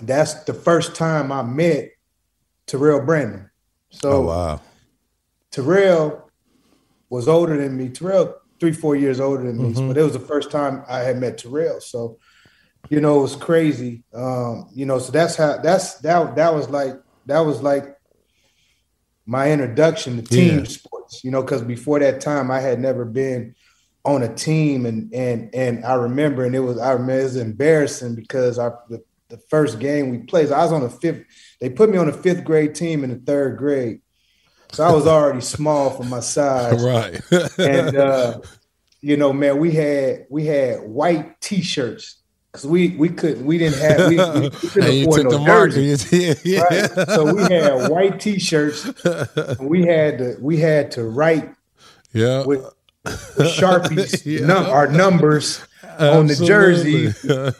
that's 0.01 0.43
the 0.43 0.53
first 0.53 0.95
time 0.95 1.31
I 1.31 1.41
met 1.41 1.91
Terrell 2.65 3.01
Brandon. 3.01 3.49
So 3.89 4.11
oh, 4.11 4.21
wow. 4.21 4.61
Terrell 5.51 6.29
was 7.09 7.27
older 7.27 7.57
than 7.57 7.75
me. 7.77 7.89
Terrell 7.89 8.35
three, 8.59 8.71
four 8.71 8.95
years 8.95 9.19
older 9.19 9.43
than 9.43 9.57
me, 9.57 9.73
mm-hmm. 9.73 9.87
but 9.87 9.97
it 9.97 10.03
was 10.03 10.13
the 10.13 10.19
first 10.19 10.51
time 10.51 10.83
I 10.87 10.99
had 10.99 11.17
met 11.17 11.39
Terrell. 11.39 11.81
So, 11.81 12.19
you 12.91 12.99
know, 12.99 13.19
it 13.19 13.21
was 13.21 13.37
crazy. 13.37 14.03
Um, 14.13 14.67
you 14.73 14.85
know, 14.85 14.99
so 14.99 15.13
that's 15.13 15.37
how 15.37 15.57
that's 15.59 15.99
that 15.99 16.35
that 16.35 16.53
was 16.53 16.69
like 16.69 17.01
that 17.25 17.39
was 17.39 17.63
like 17.63 17.97
my 19.25 19.49
introduction 19.49 20.17
to 20.17 20.21
team 20.21 20.59
yeah. 20.59 20.65
sports, 20.65 21.23
you 21.23 21.31
know, 21.31 21.41
because 21.41 21.61
before 21.61 21.99
that 21.99 22.19
time 22.19 22.51
I 22.51 22.59
had 22.59 22.81
never 22.81 23.05
been 23.05 23.55
on 24.03 24.23
a 24.23 24.35
team 24.35 24.85
and 24.85 25.13
and 25.13 25.55
and 25.55 25.85
I 25.85 25.93
remember 25.93 26.43
and 26.43 26.53
it 26.53 26.59
was 26.59 26.77
I 26.79 26.91
remember 26.91 27.21
it 27.21 27.23
was 27.23 27.37
embarrassing 27.37 28.15
because 28.15 28.59
I 28.59 28.71
the 28.89 29.01
the 29.29 29.37
first 29.49 29.79
game 29.79 30.09
we 30.09 30.17
played. 30.17 30.49
So 30.49 30.55
I 30.55 30.63
was 30.63 30.73
on 30.73 30.81
the 30.81 30.89
fifth. 30.89 31.23
They 31.61 31.69
put 31.69 31.89
me 31.89 31.97
on 31.97 32.07
the 32.07 32.13
fifth 32.13 32.43
grade 32.43 32.75
team 32.75 33.05
in 33.05 33.09
the 33.09 33.19
third 33.19 33.57
grade, 33.57 34.01
so 34.73 34.83
I 34.83 34.91
was 34.91 35.07
already 35.07 35.39
small 35.39 35.91
for 35.91 36.03
my 36.03 36.19
size. 36.19 36.83
Right. 36.83 37.21
and 37.57 37.95
uh, 37.95 38.41
you 38.99 39.15
know, 39.15 39.31
man, 39.31 39.59
we 39.59 39.71
had 39.71 40.25
we 40.29 40.45
had 40.45 40.81
white 40.81 41.39
T-shirts 41.39 42.20
because 42.51 42.67
we 42.67 42.89
we 42.97 43.09
couldn't 43.09 43.45
we 43.45 43.57
didn't 43.57 43.79
have 43.79 44.09
we, 44.09 44.17
we 44.17 44.49
couldn't 44.69 45.07
afford 45.07 45.25
no 45.25 45.45
jerseys. 45.45 46.45
yeah. 46.45 46.61
Right? 46.61 47.07
So 47.07 47.33
we 47.33 47.41
had 47.43 47.89
white 47.89 48.19
T-shirts. 48.19 48.85
we 49.59 49.85
had 49.85 50.17
to 50.17 50.35
we 50.41 50.57
had 50.57 50.91
to 50.91 51.03
write. 51.03 51.53
Yeah. 52.13 52.45
With, 52.45 52.65
with 53.05 53.47
sharpies, 53.47 54.25
yeah. 54.39 54.45
num- 54.45 54.65
our 54.65 54.87
numbers 54.87 55.65
on 55.97 56.27
the 56.27 56.35
jersey, 56.35 57.07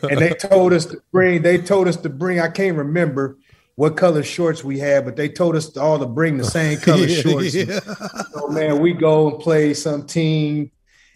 and 0.10 0.20
they 0.20 0.34
told 0.34 0.74
us 0.74 0.86
to 0.88 1.02
bring. 1.12 1.42
They 1.42 1.58
told 1.58 1.88
us 1.88 1.98
to 1.98 2.10
bring. 2.10 2.40
I 2.40 2.50
can't 2.50 2.78
remember 2.78 3.38
what 3.76 3.98
color 3.98 4.24
shorts 4.24 4.64
we 4.64 4.78
had, 4.78 5.06
but 5.06 5.16
they 5.16 5.30
told 5.30 5.56
us 5.56 5.76
all 5.78 5.98
to 6.00 6.06
bring 6.06 6.38
the 6.38 6.44
same 6.44 6.80
color 6.80 7.06
yeah, 7.06 7.22
shorts. 7.22 7.56
Yeah. 7.56 7.80
So 7.80 8.48
man, 8.50 8.80
we 8.80 8.94
go 8.94 9.32
and 9.32 9.40
play 9.40 9.74
some 9.74 10.06
team, 10.06 10.72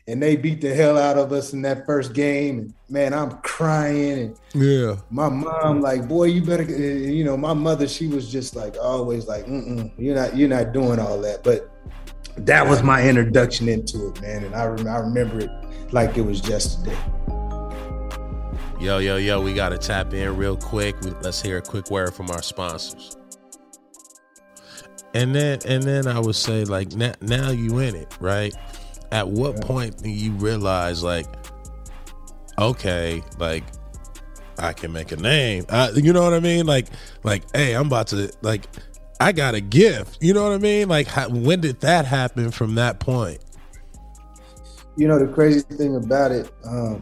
and 0.08 0.22
they 0.22 0.36
beat 0.36 0.62
the 0.62 0.74
hell 0.74 0.98
out 0.98 1.18
of 1.18 1.32
us 1.32 1.54
in 1.54 1.62
that 1.64 1.86
first 1.86 2.14
game. 2.14 2.60
And 2.60 2.74
man, 2.90 3.14
I'm 3.14 3.32
crying. 3.40 4.38
And 4.54 4.64
yeah, 4.64 4.98
my 5.10 5.30
mom 5.30 5.82
like, 5.82 6.08
boy, 6.08 6.26
you 6.26 6.44
better. 6.44 6.64
Eh, 6.64 7.10
you 7.10 7.24
know, 7.24 7.36
my 7.36 7.54
mother, 7.54 7.88
she 7.88 8.08
was 8.08 8.32
just 8.32 8.56
like 8.56 8.76
always 8.80 9.28
like, 9.28 9.48
you're 9.48 10.16
not, 10.16 10.36
you're 10.36 10.50
not 10.50 10.74
doing 10.74 11.00
all 11.00 11.20
that. 11.22 11.44
But 11.44 11.72
that 12.38 12.68
was 12.68 12.84
my 12.84 13.08
introduction 13.08 13.68
into 13.68 14.10
it, 14.10 14.22
man. 14.22 14.44
And 14.44 14.56
I, 14.56 14.66
rem- 14.66 14.88
I 14.88 14.98
remember 14.98 15.40
it 15.40 15.50
like 15.92 16.18
it 16.18 16.22
was 16.22 16.48
yesterday. 16.48 16.98
Yo, 18.80 18.98
yo, 19.00 19.16
yo, 19.16 19.42
we 19.42 19.54
got 19.54 19.70
to 19.70 19.78
tap 19.78 20.14
in 20.14 20.36
real 20.36 20.58
quick. 20.58 20.96
Let's 21.22 21.42
hear 21.42 21.58
a 21.58 21.62
quick 21.62 21.90
word 21.90 22.14
from 22.14 22.30
our 22.30 22.42
sponsors. 22.42 23.16
And 25.14 25.34
then, 25.34 25.60
and 25.66 25.82
then 25.82 26.08
I 26.08 26.20
would 26.20 26.36
say, 26.36 26.66
like, 26.66 26.92
now, 26.92 27.14
now 27.22 27.50
you 27.50 27.80
in 27.80 27.96
it, 27.96 28.14
right? 28.20 28.54
At 29.16 29.30
what 29.30 29.62
point 29.62 30.04
do 30.04 30.10
you 30.10 30.34
realize, 30.34 31.02
like, 31.02 31.26
okay, 32.60 33.24
like, 33.40 33.64
I 34.60 34.74
can 34.74 34.92
make 34.92 35.14
a 35.14 35.16
name. 35.16 35.66
You 35.96 36.12
know 36.12 36.22
what 36.22 36.34
I 36.34 36.42
mean? 36.42 36.66
Like, 36.66 36.88
like, 37.24 37.44
hey, 37.56 37.78
I'm 37.78 37.88
about 37.88 38.08
to, 38.08 38.30
like, 38.42 38.68
I 39.22 39.32
got 39.32 39.56
a 39.56 39.62
gift. 39.62 40.18
You 40.20 40.34
know 40.34 40.44
what 40.44 40.52
I 40.52 40.58
mean? 40.58 40.90
Like, 40.90 41.08
how, 41.08 41.30
when 41.30 41.62
did 41.62 41.80
that 41.80 42.06
happen 42.06 42.52
from 42.52 42.76
that 42.76 43.00
point? 43.00 43.40
You 44.98 45.08
know, 45.08 45.18
the 45.18 45.32
crazy 45.32 45.62
thing 45.62 45.96
about 45.96 46.34
it, 46.34 46.52
um, 46.66 47.02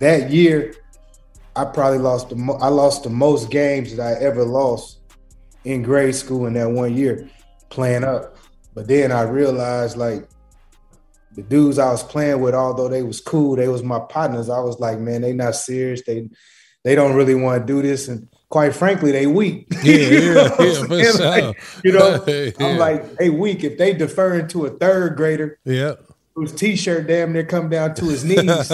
that 0.00 0.32
year, 0.32 0.74
I 1.54 1.64
probably 1.64 2.00
lost 2.00 2.30
the 2.30 2.34
mo- 2.34 2.58
I 2.60 2.66
lost 2.66 3.04
the 3.04 3.10
most 3.10 3.52
games 3.52 3.94
that 3.94 4.04
I 4.04 4.20
ever 4.20 4.42
lost 4.42 4.98
in 5.62 5.84
grade 5.84 6.16
school 6.16 6.46
in 6.46 6.54
that 6.54 6.72
one 6.72 6.96
year 6.96 7.30
playing 7.68 8.02
up. 8.02 8.36
But 8.74 8.88
then 8.88 9.12
I 9.12 9.22
realized 9.22 9.96
like 9.96 10.28
the 11.34 11.42
dudes 11.42 11.78
I 11.78 11.90
was 11.90 12.02
playing 12.02 12.40
with, 12.40 12.54
although 12.54 12.88
they 12.88 13.02
was 13.02 13.20
cool, 13.20 13.56
they 13.56 13.68
was 13.68 13.82
my 13.82 13.98
partners. 13.98 14.48
I 14.48 14.60
was 14.60 14.78
like, 14.78 14.98
man, 14.98 15.22
they 15.22 15.32
not 15.32 15.56
serious. 15.56 16.02
They 16.06 16.28
they 16.84 16.94
don't 16.94 17.16
really 17.16 17.34
want 17.34 17.66
to 17.66 17.72
do 17.72 17.82
this. 17.82 18.08
And 18.08 18.28
quite 18.50 18.74
frankly, 18.74 19.10
they 19.10 19.26
weak. 19.26 19.66
Yeah, 19.82 19.94
you 20.08 20.34
know 20.34 20.56
yeah, 20.96 21.12
yeah, 21.18 21.28
like, 21.28 21.62
you 21.82 21.92
know, 21.92 22.24
yeah. 22.26 22.50
I'm 22.60 22.78
like, 22.78 23.16
they 23.16 23.30
weak. 23.30 23.64
If 23.64 23.78
they 23.78 23.94
deferring 23.94 24.48
to 24.48 24.66
a 24.66 24.70
third 24.70 25.16
grader, 25.16 25.58
yeah, 25.64 25.94
whose 26.34 26.52
t-shirt 26.52 27.06
damn 27.06 27.32
near 27.32 27.44
come 27.44 27.68
down 27.68 27.94
to 27.96 28.04
his 28.06 28.24
knees. 28.24 28.70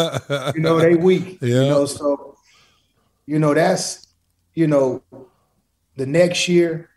you 0.55 0.61
know, 0.61 0.79
they 0.79 0.97
weak. 0.97 1.39
Yeah. 1.41 1.63
You 1.63 1.69
know, 1.69 1.87
so 1.87 2.37
you 3.27 3.39
know 3.39 3.55
that's 3.55 4.07
you 4.55 4.67
know 4.67 5.03
the 5.97 6.07
next 6.07 6.49
year, 6.49 6.91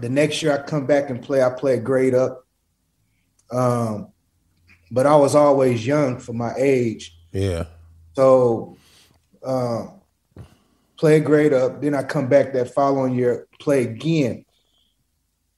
the 0.00 0.08
next 0.08 0.42
year 0.42 0.52
I 0.52 0.62
come 0.62 0.86
back 0.86 1.08
and 1.08 1.22
play. 1.22 1.42
I 1.42 1.50
play 1.50 1.74
a 1.74 1.80
grade 1.80 2.14
up. 2.14 2.46
Um, 3.50 4.12
but 4.90 5.06
I 5.06 5.16
was 5.16 5.34
always 5.34 5.86
young 5.86 6.18
for 6.18 6.32
my 6.32 6.52
age. 6.56 7.16
Yeah. 7.32 7.66
So 8.14 8.76
um 9.44 10.00
play 10.96 11.20
grade 11.20 11.52
up. 11.52 11.80
Then 11.82 11.94
I 11.94 12.02
come 12.02 12.28
back 12.28 12.52
that 12.54 12.72
following 12.72 13.14
year, 13.14 13.46
play 13.60 13.82
again. 13.82 14.44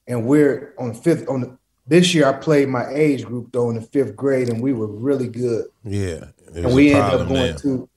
And 0.07 0.25
we're 0.25 0.73
on 0.77 0.93
fifth 0.93 1.29
on 1.29 1.41
the 1.41 1.59
this 1.89 2.13
year, 2.13 2.27
I 2.27 2.33
played 2.33 2.69
my 2.69 2.87
age 2.93 3.25
group 3.25 3.51
though 3.51 3.71
in 3.71 3.75
the 3.75 3.81
fifth 3.81 4.15
grade, 4.15 4.47
and 4.47 4.61
we 4.61 4.73
were 4.73 4.87
really 4.87 5.27
good. 5.27 5.65
Yeah, 5.83 6.25
and 6.55 6.73
we 6.73 6.93
ended 6.93 7.21
up 7.21 7.27
going 7.27 7.57
to. 7.57 7.89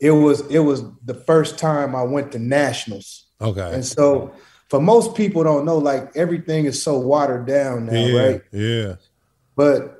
It 0.00 0.10
was 0.10 0.40
it 0.48 0.58
was 0.58 0.82
the 1.04 1.14
first 1.14 1.56
time 1.56 1.94
I 1.94 2.02
went 2.02 2.32
to 2.32 2.40
nationals. 2.40 3.26
Okay, 3.40 3.72
and 3.72 3.84
so 3.84 4.34
for 4.68 4.80
most 4.80 5.14
people 5.14 5.44
don't 5.44 5.64
know, 5.64 5.78
like 5.78 6.10
everything 6.16 6.64
is 6.64 6.82
so 6.82 6.98
watered 6.98 7.46
down 7.46 7.86
now, 7.86 7.92
yeah, 7.92 8.20
right? 8.20 8.42
Yeah. 8.50 8.94
But 9.54 9.99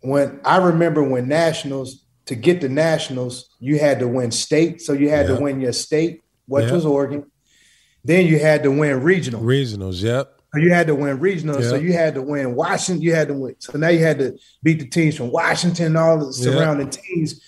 when 0.00 0.40
I 0.44 0.58
remember 0.58 1.02
when 1.02 1.28
nationals 1.28 2.04
to 2.26 2.34
get 2.34 2.60
the 2.60 2.68
nationals, 2.68 3.50
you 3.58 3.78
had 3.78 3.98
to 4.00 4.08
win 4.08 4.30
state, 4.30 4.80
so 4.82 4.92
you 4.92 5.08
had 5.08 5.28
Yeah. 5.28 5.36
to 5.36 5.42
win 5.42 5.60
your 5.60 5.72
state, 5.72 6.22
which 6.46 6.66
Yeah. 6.66 6.72
was 6.72 6.84
Oregon. 6.86 7.24
Then 8.04 8.26
you 8.26 8.38
had 8.38 8.62
to 8.62 8.70
win 8.70 9.02
regional. 9.02 9.42
Regionals. 9.42 10.02
Yep. 10.02 10.34
So 10.54 10.60
you 10.60 10.72
had 10.72 10.86
to 10.86 10.94
win 10.94 11.18
regional. 11.20 11.60
So 11.62 11.74
you 11.74 11.92
had 11.92 12.14
to 12.14 12.22
win 12.22 12.54
Washington. 12.54 13.02
You 13.02 13.14
had 13.14 13.28
to 13.28 13.34
win. 13.34 13.54
So 13.58 13.76
now 13.76 13.88
you 13.88 13.98
had 13.98 14.18
to 14.18 14.38
beat 14.62 14.78
the 14.78 14.86
teams 14.86 15.16
from 15.16 15.30
Washington, 15.30 15.96
all 15.96 16.26
the 16.26 16.32
surrounding 16.32 16.88
teams 16.88 17.40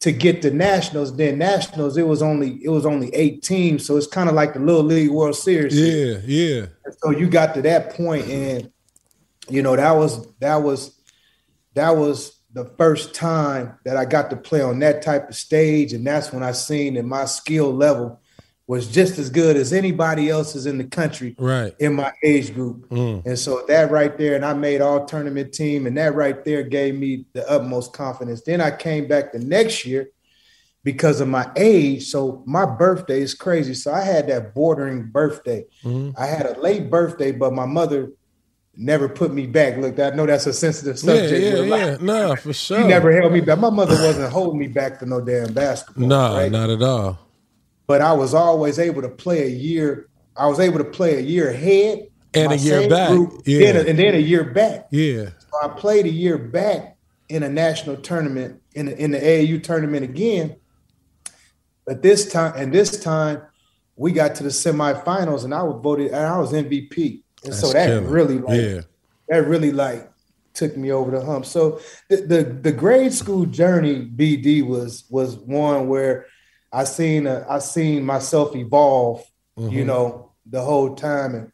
to 0.00 0.10
get 0.12 0.42
the 0.42 0.50
nationals. 0.50 1.16
Then 1.16 1.38
nationals, 1.38 1.96
it 1.96 2.06
was 2.06 2.20
only 2.22 2.58
it 2.64 2.70
was 2.70 2.84
only 2.86 3.14
eight 3.14 3.42
teams. 3.42 3.86
So 3.86 3.96
it's 3.96 4.08
kind 4.08 4.28
of 4.28 4.34
like 4.34 4.54
the 4.54 4.60
Little 4.60 4.82
League 4.82 5.10
World 5.10 5.36
Series. 5.36 5.78
Yeah. 5.78 6.18
Yeah. 6.24 6.66
So 7.02 7.10
you 7.10 7.28
got 7.28 7.54
to 7.54 7.62
that 7.62 7.90
point, 7.94 8.26
and 8.28 8.70
you 9.48 9.62
know 9.62 9.76
that 9.76 9.92
was 9.96 10.26
that 10.40 10.56
was 10.56 10.97
that 11.78 11.96
was 11.96 12.40
the 12.52 12.64
first 12.76 13.14
time 13.14 13.78
that 13.84 13.96
I 13.96 14.04
got 14.04 14.30
to 14.30 14.36
play 14.36 14.60
on 14.60 14.80
that 14.80 15.00
type 15.02 15.28
of 15.28 15.36
stage, 15.36 15.92
and 15.92 16.04
that's 16.06 16.32
when 16.32 16.42
I 16.42 16.52
seen 16.52 16.94
that 16.94 17.04
my 17.04 17.24
skill 17.24 17.72
level 17.72 18.20
was 18.66 18.88
just 18.88 19.16
as 19.18 19.30
good 19.30 19.56
as 19.56 19.72
anybody 19.72 20.28
else's 20.28 20.66
in 20.66 20.76
the 20.76 20.84
country 20.84 21.34
Right. 21.38 21.74
in 21.78 21.94
my 21.94 22.12
age 22.22 22.52
group. 22.52 22.88
Mm. 22.90 23.24
And 23.24 23.38
so 23.38 23.64
that 23.68 23.90
right 23.90 24.16
there, 24.18 24.34
and 24.34 24.44
I 24.44 24.52
made 24.54 24.80
all 24.80 25.06
tournament 25.06 25.54
team, 25.54 25.86
and 25.86 25.96
that 25.96 26.14
right 26.14 26.44
there 26.44 26.62
gave 26.64 26.94
me 26.96 27.24
the 27.32 27.48
utmost 27.48 27.92
confidence. 27.92 28.42
Then 28.42 28.60
I 28.60 28.70
came 28.70 29.06
back 29.08 29.32
the 29.32 29.38
next 29.38 29.86
year 29.86 30.10
because 30.84 31.20
of 31.20 31.28
my 31.28 31.50
age. 31.56 32.08
So 32.10 32.42
my 32.46 32.66
birthday 32.66 33.20
is 33.22 33.34
crazy. 33.34 33.74
So 33.74 33.92
I 33.92 34.02
had 34.02 34.26
that 34.28 34.54
bordering 34.54 35.04
birthday. 35.12 35.64
Mhm. 35.84 36.14
I 36.18 36.26
had 36.26 36.44
a 36.44 36.60
late 36.60 36.90
birthday, 36.90 37.30
but 37.32 37.52
my 37.54 37.66
mother 37.66 38.10
never 38.78 39.08
put 39.08 39.34
me 39.34 39.46
back. 39.46 39.76
Look, 39.76 39.98
I 39.98 40.10
know 40.10 40.24
that's 40.24 40.46
a 40.46 40.52
sensitive 40.52 40.98
subject. 40.98 41.42
Yeah. 41.44 41.60
like, 41.62 41.80
Yeah. 41.80 41.96
No, 42.00 42.36
for 42.36 42.52
sure. 42.52 42.78
sure. 42.78 42.88
never 42.88 43.12
held 43.12 43.32
me 43.32 43.40
back. 43.40 43.58
My 43.58 43.70
mother 43.70 43.94
wasn't 43.96 44.32
holding 44.32 44.58
me 44.58 44.68
back 44.68 45.00
for 45.00 45.06
no 45.06 45.20
damn 45.20 45.52
basketball. 45.52 46.06
No, 46.06 46.36
right? 46.36 46.50
not 46.50 46.70
at 46.70 46.80
all. 46.80 47.18
But 47.88 48.00
I 48.00 48.12
was 48.12 48.32
always 48.34 48.78
able 48.78 49.02
to 49.02 49.08
play 49.08 49.42
a 49.46 49.50
year. 49.50 50.08
I 50.36 50.46
was 50.46 50.60
able 50.60 50.78
to 50.78 50.84
play 50.84 51.16
a 51.16 51.20
year 51.20 51.50
ahead 51.50 52.06
And 52.34 52.52
a 52.52 52.56
year 52.56 52.88
back. 52.88 53.10
Yeah. 53.44 53.72
then 53.72 53.76
a- 53.76 53.88
and 53.90 53.98
then 53.98 54.14
a 54.14 54.18
year 54.18 54.44
back. 54.44 54.86
Yeah. 54.90 55.30
So 55.50 55.58
I 55.62 55.68
played 55.68 56.06
a 56.06 56.10
year 56.10 56.38
back 56.38 56.96
in 57.28 57.42
a 57.42 57.48
national 57.48 57.96
tournament 57.96 58.62
in 58.74 58.86
the, 58.86 58.96
in 58.96 59.10
the 59.10 59.18
AAU 59.18 59.62
tournament 59.62 60.04
again. 60.04 60.56
But 61.84 62.02
this 62.02 62.30
time, 62.30 62.52
and 62.56 62.72
this 62.72 63.00
time, 63.00 63.42
we 63.96 64.12
got 64.12 64.34
to 64.36 64.42
the 64.44 64.50
semifinals, 64.50 65.44
and 65.44 65.52
I 65.54 65.62
was 65.62 65.80
voted, 65.82 66.08
and 66.08 66.24
I 66.26 66.38
was 66.38 66.52
MVP. 66.52 67.22
And 67.44 67.54
so 67.54 67.72
that 67.72 67.86
killer. 67.86 68.08
really, 68.08 68.38
like, 68.38 68.60
Yeah. 68.60 68.80
that 69.28 69.46
really 69.46 69.72
like 69.72 70.10
took 70.54 70.76
me 70.76 70.90
over 70.90 71.10
the 71.10 71.24
hump. 71.24 71.46
So 71.46 71.80
the, 72.08 72.16
the 72.16 72.42
the 72.44 72.72
grade 72.72 73.12
school 73.12 73.46
journey, 73.46 74.04
BD 74.04 74.62
was 74.66 75.04
was 75.10 75.36
one 75.36 75.88
where 75.88 76.26
I 76.72 76.84
seen 76.84 77.26
a, 77.26 77.46
I 77.48 77.60
seen 77.60 78.04
myself 78.04 78.56
evolve, 78.56 79.22
you 79.56 79.82
Mhm. 79.84 79.86
know, 79.86 80.32
the 80.46 80.62
whole 80.62 80.94
time, 80.94 81.34
and 81.34 81.52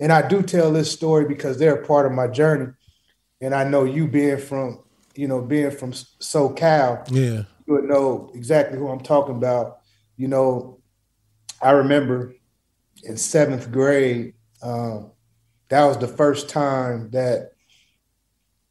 and 0.00 0.12
I 0.12 0.26
do 0.26 0.42
tell 0.42 0.72
this 0.72 0.92
story 0.92 1.24
because 1.26 1.58
they're 1.58 1.76
a 1.82 1.86
part 1.86 2.06
of 2.06 2.12
my 2.12 2.28
journey, 2.28 2.72
and 3.40 3.54
I 3.54 3.64
know 3.64 3.84
you 3.84 4.06
being 4.06 4.38
from 4.38 4.84
you 5.16 5.26
know 5.28 5.40
being 5.40 5.70
from 5.70 5.92
SoCal, 5.92 7.06
Yeah. 7.10 7.44
you 7.66 7.74
would 7.74 7.84
know 7.84 8.30
exactly 8.34 8.78
who 8.78 8.88
I'm 8.88 9.00
talking 9.00 9.36
about. 9.36 9.78
You 10.16 10.28
know, 10.28 10.80
I 11.60 11.72
remember 11.72 12.34
in 13.02 13.16
seventh 13.16 13.70
grade, 13.72 14.34
um, 14.62 15.10
that 15.68 15.84
was 15.84 15.98
the 15.98 16.08
first 16.08 16.48
time 16.48 17.10
that 17.10 17.52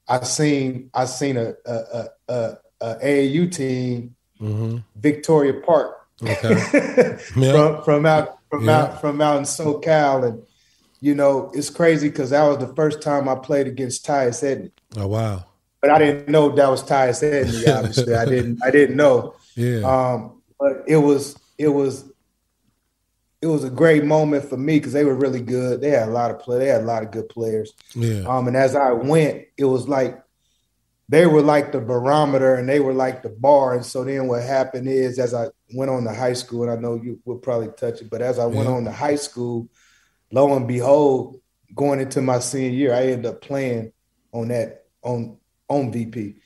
I 0.07 0.23
seen 0.23 0.89
I 0.93 1.05
seen 1.05 1.37
a 1.37 1.53
a 1.65 1.73
a, 1.73 2.07
a, 2.29 2.57
a 2.81 2.95
AAU 2.95 3.51
team, 3.51 4.15
hmm 4.39 4.77
Victoria 4.95 5.61
Park, 5.61 5.97
Okay. 6.21 7.17
Yeah. 7.35 7.51
from 7.51 7.83
from 7.83 8.05
out 8.05 8.37
from 8.49 8.65
Yeah. 8.65 8.77
out 8.83 9.01
from 9.01 9.21
out 9.21 9.37
in 9.37 9.43
SoCal, 9.43 10.27
and 10.27 10.43
you 11.01 11.15
know 11.15 11.51
it's 11.53 11.69
crazy 11.69 12.09
because 12.09 12.31
that 12.31 12.43
was 12.47 12.57
the 12.59 12.73
first 12.75 13.01
time 13.01 13.27
I 13.29 13.35
played 13.35 13.67
against 13.67 14.05
Tyus 14.05 14.43
Edney. 14.43 14.71
Oh 14.97 15.07
wow. 15.07 15.45
But 15.81 15.89
I 15.91 15.99
didn't 15.99 16.29
know 16.29 16.49
that 16.49 16.69
was 16.69 16.83
Tyus 16.83 17.21
Edney. 17.23 17.67
Obviously, 17.77 18.15
I 18.15 18.25
didn't. 18.25 18.63
I 18.63 18.71
didn't 18.71 18.95
know. 18.97 19.35
Yeah. 19.55 19.81
Um, 19.85 20.41
but 20.59 20.83
it 20.87 20.97
was 20.97 21.37
it 21.59 21.67
was 21.67 22.11
it 23.43 23.47
was 23.47 23.65
a 23.65 23.69
great 23.69 24.05
moment 24.05 24.45
for 24.49 24.55
me 24.55 24.77
because 24.79 24.93
they 24.93 25.03
were 25.03 25.15
really 25.15 25.41
good. 25.41 25.81
They 25.81 25.89
had 25.89 26.07
a 26.07 26.11
lot 26.11 26.31
of 26.31 26.39
play. 26.39 26.59
They 26.59 26.67
had 26.67 26.81
a 26.81 26.85
lot 26.85 27.03
of 27.03 27.11
good 27.11 27.27
players. 27.27 27.73
yeah. 27.93 28.21
Um, 28.21 28.47
and 28.47 28.55
as 28.55 28.73
I 28.73 28.91
went, 28.93 29.35
it 29.57 29.65
was 29.65 29.87
like 29.89 30.17
they 31.09 31.25
were 31.27 31.41
like 31.41 31.73
the 31.73 31.81
barometer 31.81 32.55
and 32.55 32.67
they 32.69 32.79
were 32.79 32.93
like 32.93 33.21
the 33.21 33.29
bar. 33.29 33.75
And 33.75 33.85
so 33.85 34.05
then 34.05 34.27
what 34.27 34.41
happened 34.43 34.87
is 34.87 35.19
as 35.19 35.33
I 35.33 35.47
went 35.75 35.91
on 35.91 36.05
to 36.05 36.13
high 36.13 36.33
school, 36.33 36.63
and 36.63 36.71
I 36.71 36.77
know 36.77 36.95
you 36.95 37.19
will 37.25 37.37
probably 37.37 37.67
touch 37.75 38.01
it, 38.01 38.09
but 38.09 38.21
as 38.21 38.39
I 38.39 38.45
went 38.45 38.69
Yeah. 38.69 38.75
on 38.75 38.85
to 38.85 38.91
high 38.91 39.15
school, 39.17 39.67
lo 40.31 40.55
and 40.55 40.65
behold, 40.67 41.41
going 41.75 41.99
into 41.99 42.21
my 42.21 42.39
senior 42.39 42.69
year, 42.69 42.93
I 42.93 43.03
ended 43.07 43.25
up 43.25 43.41
playing 43.41 43.91
on 44.31 44.47
that 44.47 44.85
on 45.01 45.37
on 45.67 45.91
VP. 45.91 46.37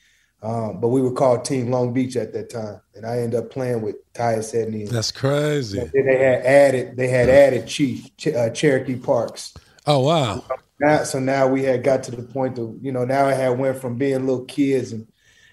Um, 0.42 0.80
but 0.80 0.88
we 0.88 1.00
were 1.02 1.10
called 1.12 1.44
Team 1.44 1.70
Long 1.70 1.92
Beach 1.92 2.16
at 2.16 2.32
that 2.32 2.48
time, 2.48 2.80
and 2.94 3.04
I 3.04 3.18
ended 3.18 3.40
up 3.40 3.50
playing 3.50 3.82
with 3.82 3.96
Tyus 4.14 4.54
Edney. 4.54 4.88
That's 4.88 5.10
crazy. 5.10 5.80
then 5.92 6.06
they 6.06 6.16
had 6.18 6.46
added 6.46 6.96
they 6.96 7.08
had 7.08 7.28
added 7.28 7.66
Chief 7.66 8.16
Ch- 8.16 8.28
uh, 8.28 8.50
Cherokee 8.50 8.94
Parks. 8.96 9.52
Oh 9.86 10.00
wow. 10.00 10.44
Now, 10.80 11.02
so 11.02 11.18
now 11.18 11.48
we 11.48 11.64
had 11.64 11.82
got 11.82 12.04
to 12.04 12.12
the 12.12 12.22
point 12.22 12.56
of 12.58 12.76
you 12.80 12.92
know 12.92 13.04
now 13.04 13.26
I 13.26 13.32
had 13.32 13.58
went 13.58 13.78
from 13.80 13.96
being 13.96 14.26
little 14.26 14.44
kids 14.44 14.92
and 14.92 15.08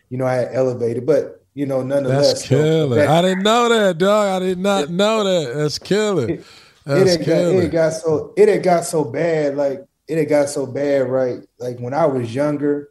you 0.09 0.17
know 0.19 0.25
I 0.25 0.35
had 0.35 0.49
elevated, 0.53 1.05
but 1.07 1.43
you 1.55 1.65
know 1.65 1.81
nonetheless, 1.81 2.33
That's 2.33 2.47
killer. 2.47 2.95
that- 2.97 3.07
I 3.09 3.21
didn't 3.23 3.43
know 3.43 3.69
that, 3.69 3.97
dog. 3.97 4.41
I 4.41 4.45
did 4.45 4.59
not 4.59 4.89
know 4.91 5.23
that. 5.23 5.55
That's 5.55 5.79
killer. 5.79 6.29
it 6.29 6.45
That's 6.85 7.15
had, 7.15 7.25
got, 7.25 7.37
it 7.37 7.63
had 7.63 7.71
got 7.71 7.93
so 7.93 8.33
it 8.37 8.49
had 8.49 8.61
got 8.61 8.85
so 8.85 9.03
bad 9.03 9.55
like 9.57 9.83
it 10.07 10.19
had 10.19 10.29
got 10.29 10.47
so 10.49 10.67
bad 10.67 11.09
right 11.09 11.39
like 11.57 11.79
when 11.79 11.95
I 11.95 12.05
was 12.05 12.35
younger 12.35 12.89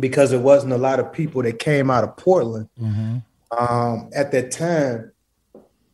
because 0.00 0.30
there 0.30 0.40
wasn't 0.40 0.72
a 0.72 0.78
lot 0.78 1.00
of 1.00 1.12
people 1.12 1.42
that 1.42 1.58
came 1.58 1.90
out 1.90 2.04
of 2.04 2.16
Portland 2.16 2.68
Mhm. 2.80 3.22
um, 3.58 4.10
at 4.14 4.30
that 4.32 4.50
time, 4.50 5.12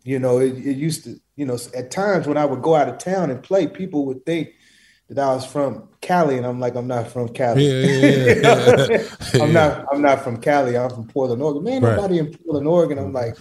you 0.03 0.19
know, 0.19 0.39
it, 0.39 0.55
it 0.59 0.77
used 0.77 1.05
to, 1.05 1.17
you 1.37 1.47
know, 1.47 1.57
at 1.75 1.91
times 1.91 2.27
when 2.27 2.37
I 2.37 2.45
would 2.45 2.63
go 2.63 2.75
out 2.75 2.89
of 2.89 2.99
town 2.99 3.31
and 3.31 3.43
play, 3.43 3.67
people 3.67 4.05
would 4.07 4.25
think 4.27 4.51
that 5.09 5.19
I 5.19 5.35
was 5.35 5.45
from 5.45 5.89
Cali, 6.01 6.37
and 6.39 6.47
I'm 6.47 6.61
like, 6.61 6.75
I'm 6.77 6.87
not 6.87 7.09
from 7.09 7.29
Cali. 7.29 7.67
Yeah, 7.67 7.87
yeah, 7.87 8.35
yeah, 8.35 8.87
yeah. 9.35 9.43
I'm 9.43 9.53
not, 9.53 9.87
I'm 9.93 10.03
not 10.03 10.23
from 10.25 10.39
Cali. 10.39 10.77
I'm 10.77 10.91
from 10.91 11.07
Portland, 11.09 11.43
Oregon. 11.43 11.63
Man, 11.65 11.83
Right. 11.83 11.97
nobody 11.97 12.19
in 12.19 12.35
Portland, 12.35 12.67
Oregon. 12.67 12.99
I'm 12.99 13.13
like, 13.13 13.37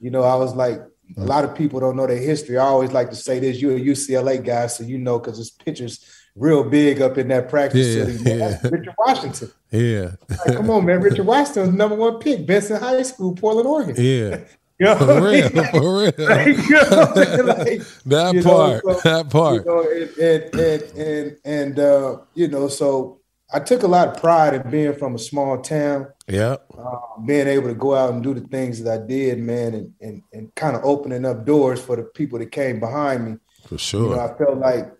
you 0.00 0.10
know, 0.10 0.22
I 0.22 0.34
was 0.34 0.54
like, 0.54 0.80
a 1.16 1.24
lot 1.24 1.44
of 1.44 1.54
people 1.56 1.80
don't 1.80 1.96
know 1.96 2.06
their 2.06 2.16
history. 2.18 2.56
I 2.58 2.64
always 2.64 2.92
like 2.92 3.10
to 3.10 3.16
say 3.16 3.40
this: 3.40 3.60
you're 3.60 3.76
a 3.76 3.80
UCLA 3.80 4.38
guy, 4.44 4.68
so 4.68 4.84
you 4.84 4.96
know, 4.98 5.18
because 5.18 5.38
there's 5.38 5.50
pictures 5.50 6.04
real 6.36 6.62
big 6.62 7.02
up 7.02 7.18
in 7.18 7.26
that 7.28 7.48
practice 7.48 7.96
Yeah. 7.96 8.04
Man, 8.04 8.38
that's 8.38 8.62
yeah. 8.64 8.70
Richard 8.70 8.94
Washington. 8.96 9.50
Yeah. 9.70 10.12
Like, 10.46 10.56
come 10.56 10.70
on, 10.70 10.84
man. 10.84 11.00
Richard 11.00 11.26
Washington 11.26 11.76
number 11.76 11.94
one 11.96 12.18
pick, 12.18 12.46
Benson 12.46 12.80
High 12.80 13.02
School, 13.02 13.34
Portland, 13.34 13.68
Oregon. 13.68 13.94
Yeah. 13.98 14.40
You 14.80 14.86
know 14.86 14.96
For 14.96 15.12
I 15.12 15.18
real. 15.18 15.50
mean? 15.52 15.64
For 15.72 15.98
real. 15.98 16.12
Like, 16.18 16.46
you 16.56 16.70
know 16.70 16.88
what 16.88 17.18
I'm 17.18 17.24
saying? 17.24 17.46
Like, 17.46 17.82
That 18.06 18.34
you 18.34 18.42
know, 18.42 18.50
part. 18.50 18.82
so- 18.82 19.00
that 19.10 19.24
you 19.26 19.30
part. 19.30 19.66
know, 19.66 19.80
and 19.90 20.10
and 20.18 20.54
and 20.54 20.82
and, 20.96 21.36
and 21.44 21.78
uh, 21.78 22.16
you 22.32 22.48
know, 22.48 22.68
so 22.68 23.20
I 23.52 23.60
took 23.60 23.82
a 23.82 23.86
lot 23.86 24.08
of 24.08 24.16
pride 24.22 24.54
in 24.54 24.70
being 24.70 24.94
from 24.94 25.14
a 25.14 25.18
small 25.18 25.60
town, 25.60 26.06
Yeah. 26.28 26.56
uh, 26.78 26.96
being 27.26 27.46
able 27.46 27.68
to 27.68 27.74
go 27.74 27.94
out 27.94 28.14
and 28.14 28.22
do 28.22 28.32
the 28.32 28.40
things 28.40 28.82
that 28.84 29.02
I 29.02 29.06
did, 29.06 29.38
man, 29.40 29.74
and 29.74 29.92
and, 30.00 30.22
and 30.32 30.54
kind 30.54 30.74
of 30.74 30.82
opening 30.82 31.26
up 31.26 31.44
doors 31.44 31.78
for 31.78 31.96
the 31.96 32.04
people 32.04 32.38
that 32.38 32.50
came 32.50 32.80
behind 32.80 33.26
me. 33.26 33.36
For 33.66 33.74
You 33.74 33.78
sure. 33.78 34.16
know, 34.16 34.20
I 34.22 34.32
felt 34.38 34.56
like 34.56 34.90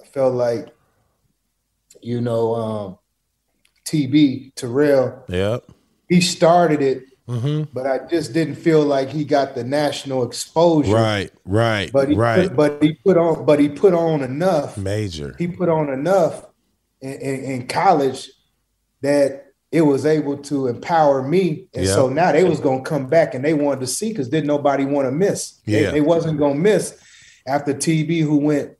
I 0.00 0.06
felt 0.06 0.34
like, 0.34 0.68
you 2.02 2.20
know, 2.20 2.54
um, 2.54 2.98
TB 3.84 4.54
Terrell, 4.54 5.22
Yep. 5.28 5.64
he 6.08 6.20
started 6.20 6.80
it, 6.82 7.04
hmm 7.28 7.62
but 7.72 7.86
I 7.86 8.00
just 8.10 8.32
didn't 8.34 8.56
feel 8.56 8.82
like 8.82 9.08
he 9.08 9.24
got 9.24 9.54
the 9.54 9.64
national 9.64 10.24
exposure. 10.24 10.92
Right. 10.94 11.30
Right. 11.46 11.90
But 11.92 12.10
he 12.10 12.14
right. 12.14 12.48
put, 12.48 12.56
but 12.56 12.82
he 12.82 12.92
put 12.94 13.16
on 13.16 13.44
but 13.46 13.58
he 13.60 13.68
put 13.70 13.94
on 13.94 14.22
enough. 14.22 14.76
Major. 14.76 15.34
He 15.38 15.46
put 15.48 15.68
on 15.70 15.88
enough 15.90 16.44
in, 17.00 17.12
in, 17.14 17.44
in 17.44 17.66
college 17.66 18.30
that 19.00 19.46
it 19.72 19.80
was 19.82 20.06
able 20.06 20.36
to 20.36 20.68
empower 20.68 21.22
me. 21.22 21.66
And 21.74 21.86
so 21.88 22.08
now 22.08 22.30
they 22.32 22.44
was 22.44 22.60
gonna 22.60 22.82
come 22.82 23.06
back 23.08 23.34
and 23.34 23.44
they 23.44 23.54
wanted 23.54 23.80
to 23.80 23.86
see 23.86 24.10
because 24.10 24.28
didn't 24.28 24.46
nobody 24.46 24.84
want 24.84 25.06
to 25.08 25.12
miss. 25.12 25.60
They, 25.66 25.82
Yeah. 25.82 25.90
they 25.92 26.00
wasn't 26.02 26.38
gonna 26.38 26.54
miss 26.56 26.96
after 27.46 27.72
TB 27.74 28.20
who 28.20 28.36
went 28.36 28.72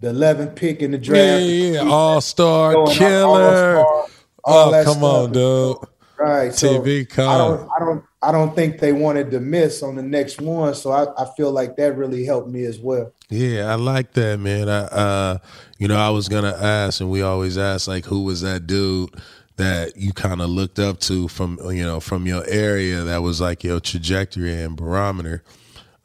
the 0.00 0.08
11th 0.08 0.56
pick 0.56 0.82
in 0.82 0.90
the 0.90 0.98
Yeah. 0.98 1.04
draft. 1.04 1.42
Yeah. 1.44 1.80
All 1.90 2.20
star 2.20 2.72
killer. 2.88 3.76
all-star, 3.78 4.06
all 4.44 4.74
Oh, 4.74 4.84
come 4.84 5.04
on, 5.04 5.32
dude. 5.32 5.76
Right. 6.18 6.54
So 6.54 6.80
TV 6.80 7.02
I 7.02 7.04
come. 7.04 7.38
don't 7.38 7.70
I 7.76 7.84
don't 7.84 8.04
I 8.22 8.30
don't 8.32 8.54
think 8.54 8.78
they 8.78 8.92
wanted 8.92 9.30
to 9.32 9.40
miss 9.40 9.82
on 9.82 9.96
the 9.96 10.02
next 10.02 10.40
one. 10.40 10.74
So 10.74 10.92
I, 10.92 11.06
I 11.20 11.26
feel 11.36 11.50
like 11.50 11.76
that 11.76 11.96
really 11.96 12.24
helped 12.24 12.48
me 12.48 12.64
as 12.64 12.78
well. 12.78 13.12
Yeah, 13.28 13.64
I 13.72 13.74
like 13.74 14.12
that, 14.12 14.38
man. 14.38 14.68
I, 14.68 14.82
uh, 14.84 15.38
you 15.78 15.88
know, 15.88 15.96
I 15.96 16.10
was 16.10 16.28
gonna 16.28 16.56
ask, 16.56 17.00
and 17.00 17.10
we 17.10 17.22
always 17.22 17.58
ask, 17.58 17.88
like, 17.88 18.04
who 18.04 18.22
was 18.22 18.42
that 18.42 18.66
dude 18.68 19.10
that 19.56 19.96
you 19.96 20.12
kind 20.12 20.40
of 20.40 20.50
looked 20.50 20.78
up 20.78 21.00
to 21.00 21.26
from, 21.28 21.58
you 21.70 21.84
know, 21.84 21.98
from 21.98 22.26
your 22.26 22.44
area 22.46 23.02
that 23.02 23.22
was 23.22 23.40
like 23.40 23.64
your 23.64 23.80
trajectory 23.80 24.54
and 24.62 24.76
barometer. 24.76 25.42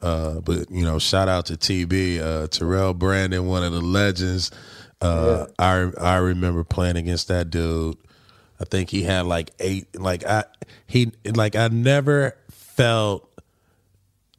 Uh, 0.02 0.40
but 0.40 0.70
you 0.70 0.84
know, 0.84 0.98
shout 0.98 1.28
out 1.28 1.46
to 1.46 1.54
TB, 1.54 2.20
uh, 2.20 2.46
Terrell 2.48 2.94
Brandon, 2.94 3.46
one 3.46 3.62
of 3.62 3.72
the 3.72 3.80
legends. 3.80 4.50
Uh, 5.00 5.46
yeah. 5.48 5.54
I 5.58 5.90
I 6.00 6.16
remember 6.16 6.64
playing 6.64 6.96
against 6.96 7.28
that 7.28 7.50
dude. 7.50 7.96
I 8.60 8.64
think 8.64 8.90
he 8.90 9.02
had 9.02 9.26
like 9.26 9.50
eight. 9.58 9.98
Like 9.98 10.24
I 10.24 10.44
he 10.86 11.12
like 11.24 11.56
I 11.56 11.68
never 11.68 12.36
felt 12.50 13.28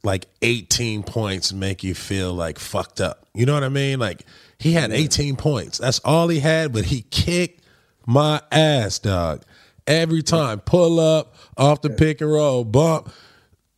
like 0.02 0.26
18 0.42 1.02
points 1.02 1.52
make 1.52 1.84
you 1.84 1.94
feel 1.94 2.32
like 2.32 2.58
fucked 2.58 3.00
up. 3.00 3.26
You 3.34 3.46
know 3.46 3.54
what 3.54 3.64
I 3.64 3.68
mean? 3.68 3.98
Like 3.98 4.24
he 4.58 4.72
had 4.72 4.92
18 4.92 5.36
points. 5.36 5.78
That's 5.78 6.00
all 6.00 6.28
he 6.28 6.40
had, 6.40 6.72
but 6.72 6.86
he 6.86 7.02
kicked 7.10 7.62
my 8.06 8.40
ass, 8.50 8.98
dog. 8.98 9.42
Every 9.86 10.22
time. 10.22 10.60
Pull 10.60 11.00
up, 11.00 11.34
off 11.56 11.82
the 11.82 11.90
pick 11.90 12.20
and 12.20 12.30
roll, 12.30 12.64
bump. 12.64 13.12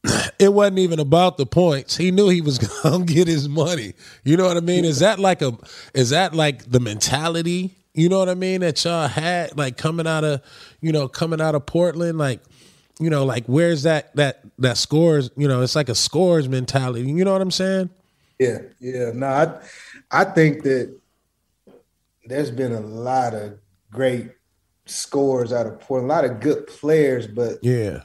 It 0.38 0.52
wasn't 0.52 0.80
even 0.80 0.98
about 0.98 1.36
the 1.36 1.46
points. 1.46 1.96
He 1.96 2.10
knew 2.10 2.28
he 2.28 2.40
was 2.40 2.58
gonna 2.82 3.04
get 3.04 3.28
his 3.28 3.48
money. 3.48 3.94
You 4.24 4.36
know 4.36 4.44
what 4.44 4.56
I 4.56 4.60
mean? 4.60 4.84
Is 4.84 4.98
that 4.98 5.20
like 5.20 5.40
a 5.40 5.56
is 5.94 6.10
that 6.10 6.34
like 6.34 6.68
the 6.68 6.80
mentality, 6.80 7.76
you 7.94 8.08
know 8.08 8.18
what 8.18 8.28
I 8.28 8.34
mean, 8.34 8.60
that 8.62 8.82
y'all 8.84 9.08
had 9.08 9.56
like 9.56 9.76
coming 9.76 10.06
out 10.06 10.24
of, 10.24 10.40
you 10.80 10.92
know, 10.92 11.08
coming 11.08 11.40
out 11.40 11.54
of 11.54 11.66
Portland? 11.66 12.18
Like 12.18 12.40
you 13.00 13.10
know, 13.10 13.24
like 13.24 13.44
where's 13.46 13.82
that 13.82 14.14
that 14.16 14.40
that 14.58 14.76
scores? 14.76 15.30
You 15.36 15.48
know, 15.48 15.62
it's 15.62 15.76
like 15.76 15.88
a 15.88 15.94
scores 15.94 16.48
mentality. 16.48 17.10
You 17.10 17.24
know 17.24 17.32
what 17.32 17.42
I'm 17.42 17.50
saying? 17.50 17.90
Yeah, 18.38 18.58
yeah. 18.80 19.10
No, 19.12 19.26
I 19.26 19.60
I 20.10 20.24
think 20.24 20.62
that 20.62 20.94
there's 22.24 22.50
been 22.50 22.72
a 22.72 22.80
lot 22.80 23.34
of 23.34 23.58
great 23.90 24.30
scores 24.86 25.52
out 25.52 25.66
of 25.66 25.80
Portland, 25.80 26.10
a 26.10 26.14
lot 26.14 26.24
of 26.24 26.40
good 26.40 26.66
players, 26.66 27.26
but 27.26 27.58
yeah, 27.62 28.02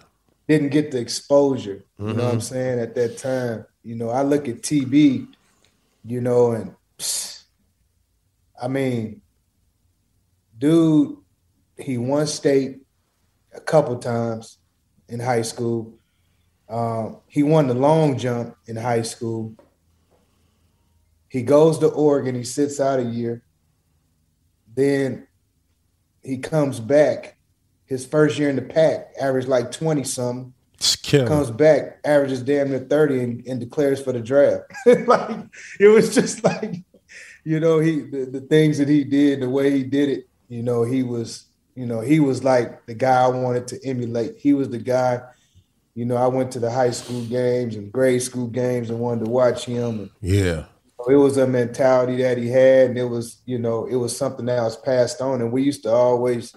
didn't 0.47 0.69
get 0.69 0.91
the 0.91 0.99
exposure. 0.99 1.83
You 1.97 2.05
mm-hmm. 2.05 2.17
know 2.17 2.23
what 2.23 2.33
I'm 2.33 2.39
mm-hmm. 2.39 2.55
saying? 2.55 2.79
At 2.79 2.95
that 2.95 3.17
time, 3.17 3.65
you 3.83 3.95
know, 3.95 4.09
I 4.09 4.23
look 4.23 4.47
at 4.47 4.61
TB, 4.61 5.27
you 6.05 6.21
know, 6.21 6.51
and 6.51 6.75
pss, 6.97 7.43
I 8.61 8.67
mean, 8.67 9.21
dude, 10.57 11.17
he 11.77 11.97
won 11.97 12.27
state 12.27 12.79
a 13.53 13.59
couple 13.59 13.97
times 13.97 14.57
in 15.07 15.19
high 15.19 15.41
school. 15.41 15.97
Um, 16.69 17.21
he 17.27 17.43
won 17.43 17.67
the 17.67 17.73
long 17.73 18.17
jump 18.17 18.55
in 18.65 18.75
high 18.75 19.03
school. 19.03 19.55
He 21.29 21.41
goes 21.41 21.79
to 21.79 21.87
Oregon. 21.87 22.35
He 22.35 22.43
sits 22.43 22.79
out 22.79 22.99
a 22.99 23.03
year. 23.03 23.43
Then 24.75 25.27
he 26.23 26.37
comes 26.37 26.79
back. 26.79 27.37
His 27.85 28.05
first 28.05 28.37
year 28.37 28.49
in 28.49 28.57
the 28.57 28.61
pack, 28.61 29.13
averaged 29.19 29.47
like 29.47 29.71
20 29.71 30.03
something. 30.03 30.53
Comes 31.25 31.49
back, 31.51 31.99
averages 32.03 32.43
damn 32.43 32.69
near 32.69 32.79
30 32.79 33.19
and, 33.19 33.47
and 33.47 33.59
declares 33.59 34.01
for 34.01 34.11
the 34.11 34.19
draft. 34.19 34.65
like 34.85 35.45
it 35.79 35.87
was 35.87 36.13
just 36.13 36.43
like, 36.43 36.75
you 37.45 37.59
know, 37.59 37.79
he 37.79 38.01
the, 38.01 38.25
the 38.25 38.41
things 38.41 38.77
that 38.77 38.89
he 38.89 39.03
did, 39.03 39.39
the 39.39 39.49
way 39.49 39.71
he 39.71 39.83
did 39.83 40.09
it, 40.09 40.26
you 40.49 40.63
know, 40.63 40.83
he 40.83 41.03
was 41.03 41.47
you 41.77 41.85
know, 41.85 42.01
he 42.01 42.19
was 42.19 42.43
like 42.43 42.87
the 42.87 42.95
guy 42.95 43.23
I 43.23 43.27
wanted 43.27 43.67
to 43.67 43.79
emulate. 43.85 44.39
He 44.39 44.55
was 44.55 44.67
the 44.67 44.79
guy, 44.79 45.21
you 45.93 46.05
know, 46.05 46.15
I 46.15 46.25
went 46.25 46.51
to 46.53 46.59
the 46.59 46.71
high 46.71 46.89
school 46.89 47.23
games 47.25 47.75
and 47.75 47.91
grade 47.91 48.23
school 48.23 48.47
games 48.47 48.89
and 48.89 48.99
wanted 48.99 49.25
to 49.25 49.29
watch 49.29 49.65
him. 49.65 50.09
Yeah. 50.19 50.65
It 51.07 51.15
was 51.15 51.37
a 51.37 51.45
mentality 51.45 52.17
that 52.23 52.39
he 52.39 52.47
had, 52.49 52.89
and 52.89 52.97
it 52.97 53.03
was, 53.03 53.43
you 53.45 53.59
know, 53.59 53.85
it 53.85 53.95
was 53.95 54.17
something 54.17 54.47
that 54.47 54.63
was 54.63 54.75
passed 54.75 55.21
on. 55.21 55.39
And 55.39 55.51
we 55.51 55.61
used 55.61 55.83
to 55.83 55.91
always 55.91 56.55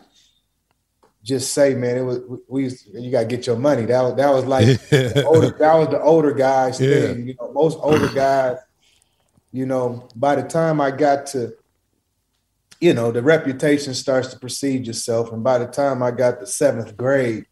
just 1.23 1.53
say, 1.53 1.75
man, 1.75 1.99
it 1.99 2.03
was 2.03 2.21
we 2.49 2.63
used 2.63 2.91
to, 2.91 2.99
you 2.99 3.11
gotta 3.11 3.27
get 3.27 3.47
your 3.47 3.57
money. 3.57 3.85
That 3.85 4.01
was 4.01 4.15
that 4.15 4.33
was 4.33 4.47
like 4.47 4.67
older, 5.27 5.51
that 5.51 5.75
was 5.75 5.89
the 5.89 6.01
older 6.01 6.33
guys 6.33 6.81
yeah. 6.81 6.89
thing. 6.89 7.29
You 7.29 7.35
know, 7.39 7.53
most 7.53 7.79
older 7.83 8.09
guys, 8.09 8.57
you 9.53 9.67
know, 9.67 10.09
by 10.17 10.37
the 10.37 10.49
time 10.49 10.81
I 10.81 10.91
got 10.93 11.27
to 11.27 11.53
you 12.81 12.95
know, 12.95 13.13
the 13.13 13.23
reputation 13.23 13.95
starts 13.95 14.29
to 14.29 14.39
precede 14.39 14.87
yourself. 14.87 15.33
And 15.33 15.45
by 15.45 15.59
the 15.59 15.67
time 15.67 16.03
I 16.03 16.11
got 16.11 16.41
to 16.41 16.47
seventh 16.47 16.97
grade, 16.97 17.45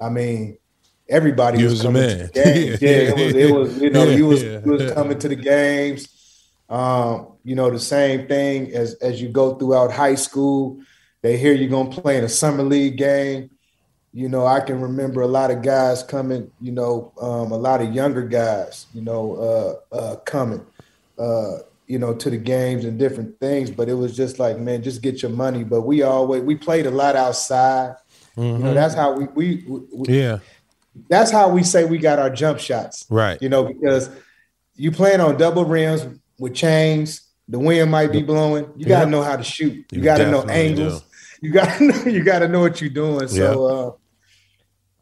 I 0.00 0.08
mean, 0.08 0.58
everybody 1.08 1.62
was, 1.62 1.74
was 1.74 1.82
coming 1.82 2.02
to 2.02 2.16
the 2.16 2.28
games. 2.32 2.78
yeah, 2.82 2.88
it 2.88 3.14
was, 3.14 3.34
it 3.34 3.50
was, 3.50 3.78
you 3.78 3.90
know, 3.90 4.04
you 4.04 4.26
was, 4.26 4.42
you 4.42 4.62
was 4.64 4.92
coming 4.92 5.18
to 5.18 5.28
the 5.28 5.36
games. 5.36 6.08
Um, 6.68 7.34
you 7.44 7.54
know, 7.54 7.70
the 7.70 7.78
same 7.78 8.28
thing 8.28 8.72
as 8.74 8.94
as 8.94 9.20
you 9.22 9.28
go 9.28 9.54
throughout 9.54 9.92
high 9.92 10.16
school. 10.16 10.80
They 11.22 11.36
hear 11.36 11.52
you're 11.52 11.70
gonna 11.70 11.90
play 11.90 12.18
in 12.18 12.24
a 12.24 12.28
summer 12.28 12.62
league 12.62 12.96
game. 12.96 13.50
You 14.12 14.28
know, 14.28 14.46
I 14.46 14.60
can 14.60 14.80
remember 14.80 15.22
a 15.22 15.26
lot 15.26 15.50
of 15.50 15.62
guys 15.62 16.02
coming. 16.02 16.50
You 16.60 16.72
know, 16.72 17.12
um, 17.20 17.52
a 17.52 17.56
lot 17.56 17.80
of 17.80 17.94
younger 17.94 18.22
guys. 18.22 18.86
You 18.92 19.00
know, 19.00 19.80
uh, 19.92 19.94
uh, 19.94 20.16
coming. 20.16 20.64
Uh, 21.18 21.58
you 21.88 21.98
know, 21.98 22.14
to 22.14 22.30
the 22.30 22.36
games 22.36 22.84
and 22.84 22.98
different 22.98 23.40
things. 23.40 23.70
But 23.70 23.88
it 23.88 23.94
was 23.94 24.14
just 24.14 24.38
like, 24.38 24.58
man, 24.58 24.82
just 24.82 25.02
get 25.02 25.22
your 25.22 25.32
money. 25.32 25.64
But 25.64 25.82
we 25.82 26.02
always 26.02 26.42
we 26.42 26.54
played 26.54 26.86
a 26.86 26.90
lot 26.90 27.16
outside. 27.16 27.96
Mm-hmm. 28.36 28.42
You 28.42 28.52
know, 28.52 28.58
mm-hmm. 28.58 28.74
that's 28.74 28.94
how 28.94 29.12
we, 29.12 29.24
we, 29.34 29.64
we 29.92 30.20
yeah. 30.20 30.38
That's 31.08 31.30
how 31.30 31.48
we 31.48 31.62
say 31.62 31.84
we 31.84 31.98
got 31.98 32.18
our 32.18 32.30
jump 32.30 32.58
shots. 32.58 33.06
Right. 33.08 33.40
You 33.40 33.48
know, 33.48 33.64
because 33.64 34.10
you 34.76 34.92
playing 34.92 35.20
on 35.20 35.36
double 35.36 35.64
rims 35.64 36.06
with 36.38 36.54
chains, 36.54 37.22
the 37.48 37.58
wind 37.58 37.90
might 37.90 38.12
be 38.12 38.22
blowing. 38.22 38.70
You 38.76 38.86
got 38.86 39.04
to 39.04 39.10
know 39.10 39.22
how 39.22 39.36
to 39.36 39.44
shoot. 39.44 39.86
You, 39.90 39.98
you 39.98 40.02
got 40.02 40.18
to 40.18 40.30
know 40.30 40.42
angles. 40.42 41.00
Do. 41.00 41.06
You 41.48 41.52
got 41.52 41.78
to 41.78 41.84
know. 41.88 42.02
You 42.04 42.22
got 42.22 42.40
to 42.40 42.48
know 42.48 42.60
what 42.60 42.80
you're 42.80 42.90
doing. 42.90 43.28
So, 43.28 43.66
uh, 43.66 43.92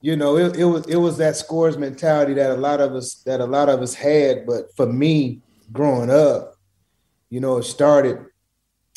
you 0.01 0.17
know, 0.17 0.37
it, 0.37 0.57
it 0.57 0.65
was 0.65 0.87
it 0.87 0.97
was 0.97 1.19
that 1.19 1.37
scores 1.37 1.77
mentality 1.77 2.35
that 2.35 2.51
a 2.51 2.57
lot 2.57 2.81
of 2.81 2.93
us 2.93 3.15
that 3.25 3.41
a 3.41 3.47
lot 3.47 3.69
of 3.69 3.81
us 3.83 3.95
had. 3.95 4.47
But 4.47 4.75
for 4.77 4.87
me, 4.87 5.41
growing 5.73 6.11
up, 6.11 6.56
you 7.31 7.41
know, 7.41 7.59
it 7.59 7.65
started, 7.65 8.27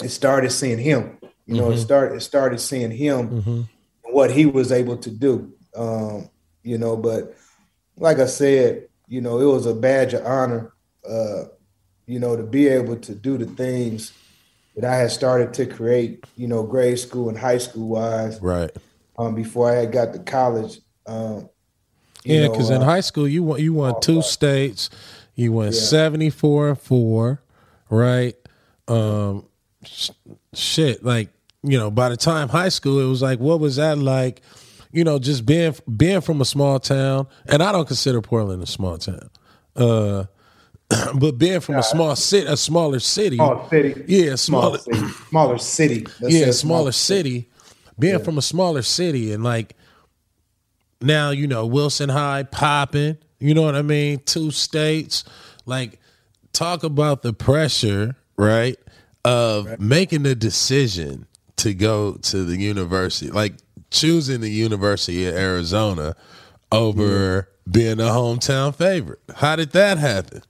it 0.04 0.10
started 0.10 0.52
seeing 0.52 0.78
him. 0.78 1.18
You 1.50 1.56
know, 1.56 1.64
mm-hmm. 1.64 1.74
it 1.74 1.80
started 1.80 2.16
it 2.18 2.22
started 2.22 2.60
seeing 2.60 2.92
him 2.92 3.30
mm-hmm. 3.30 3.62
what 4.04 4.30
he 4.30 4.46
was 4.46 4.72
able 4.72 4.98
to 4.98 5.10
do. 5.10 5.52
Um, 5.76 6.30
you 6.62 6.78
know, 6.78 6.96
but 6.96 7.36
like 7.98 8.20
I 8.20 8.28
said, 8.28 8.88
you 9.08 9.22
know, 9.22 9.40
it 9.40 9.46
was 9.46 9.66
a 9.66 9.74
badge 9.74 10.14
of 10.14 10.24
honor, 10.28 10.74
uh, 11.10 11.46
you 12.06 12.20
know, 12.20 12.38
to 12.38 12.44
be 12.44 12.68
able 12.68 12.98
to 12.98 13.16
do 13.16 13.40
the 13.40 13.48
things 13.48 14.14
that 14.76 14.86
I 14.86 14.96
had 14.96 15.10
started 15.10 15.56
to 15.56 15.66
create, 15.66 16.24
you 16.36 16.48
know, 16.48 16.62
grade 16.62 17.00
school 17.00 17.30
and 17.30 17.38
high 17.38 17.58
school 17.58 17.88
wise. 17.88 18.40
Right. 18.40 18.70
Um, 19.18 19.34
before 19.34 19.72
I 19.72 19.78
had 19.78 19.92
got 19.92 20.14
to 20.14 20.20
college. 20.20 20.80
Um, 21.08 21.50
yeah, 22.24 22.48
because 22.48 22.70
uh, 22.70 22.76
in 22.76 22.82
high 22.82 23.02
school 23.02 23.28
you 23.28 23.42
won 23.42 23.60
you 23.60 23.74
won 23.74 24.00
two 24.02 24.22
states, 24.22 24.92
you 25.34 25.52
won 25.52 25.68
yeah. 25.68 25.72
seventy 25.72 26.30
four 26.30 26.70
and 26.70 26.80
four 26.80 27.42
right? 27.90 28.36
Um, 28.88 29.46
sh- 29.84 30.12
shit, 30.54 31.04
like 31.04 31.30
you 31.64 31.78
know, 31.78 31.92
by 31.92 32.10
the 32.10 32.18
time 32.18 32.50
high 32.50 32.70
school, 32.70 33.00
it 33.00 33.10
was 33.10 33.22
like, 33.22 33.40
what 33.40 33.60
was 33.60 33.76
that 33.76 33.98
like? 33.98 34.42
You 34.92 35.04
know, 35.04 35.20
just 35.20 35.46
being 35.46 35.76
being 35.96 36.22
from 36.22 36.42
a 36.42 36.46
small 36.46 36.80
town, 36.80 37.28
and 37.48 37.62
I 37.62 37.72
don't 37.72 37.88
consider 37.88 38.22
Portland 38.22 38.64
a 38.64 38.68
small 38.68 38.98
town. 38.98 39.30
Uh, 39.76 40.26
but 41.16 41.38
being 41.38 41.60
from 41.60 41.76
a 41.76 41.84
small 41.84 42.16
city, 42.16 42.48
a 42.48 42.58
smaller 42.58 43.00
city, 43.00 43.36
small 43.36 43.70
city, 43.70 44.04
yeah, 44.08 44.36
smaller, 44.36 44.80
city. 44.80 44.98
smaller 45.30 45.58
city, 45.58 46.08
yeah, 46.22 46.52
smaller 46.52 46.92
city. 46.92 47.30
city. 47.30 47.50
Being 48.00 48.20
yeah. 48.20 48.24
from 48.24 48.38
a 48.38 48.42
smaller 48.42 48.82
city, 48.82 49.34
and 49.34 49.44
like 49.44 49.76
now, 51.02 51.32
you 51.32 51.48
know, 51.48 51.66
Wilson 51.66 52.10
High 52.10 52.44
popping. 52.44 53.18
You 53.40 53.54
know 53.54 53.62
what 53.62 53.76
I 53.76 53.82
mean? 53.82 54.20
Two 54.26 54.52
states, 54.52 55.24
like 55.66 56.00
talk 56.54 56.84
about 56.84 57.22
the 57.22 57.34
pressure, 57.34 58.16
right, 58.38 58.78
of 59.26 59.66
right. 59.66 59.80
making 59.80 60.24
the 60.24 60.36
decision 60.36 61.28
to 61.58 61.74
go 61.74 62.14
to 62.14 62.46
the 62.46 62.58
university, 62.58 63.30
like 63.32 63.54
choosing 63.92 64.42
the 64.42 64.50
University 64.50 65.26
of 65.28 65.36
Arizona 65.36 66.16
over 66.72 67.50
yeah. 67.66 67.72
being 67.72 68.00
a 68.00 68.12
hometown 68.12 68.74
favorite. 68.74 69.20
How 69.36 69.56
did 69.56 69.72
that 69.72 69.98
happen? 69.98 70.42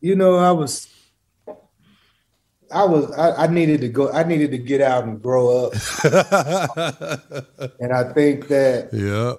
You 0.00 0.16
know, 0.16 0.36
I 0.36 0.52
was 0.52 0.88
I 2.72 2.84
was 2.84 3.10
I, 3.12 3.44
I, 3.44 3.46
needed 3.48 3.82
to 3.82 3.88
go 3.88 4.10
I 4.10 4.24
needed 4.24 4.50
to 4.52 4.58
get 4.58 4.80
out 4.80 5.04
and 5.04 5.22
grow 5.22 5.66
up. 5.66 5.72
and 7.80 7.92
I 7.92 8.12
think 8.12 8.48
that 8.48 8.88
yeah. 8.92 9.34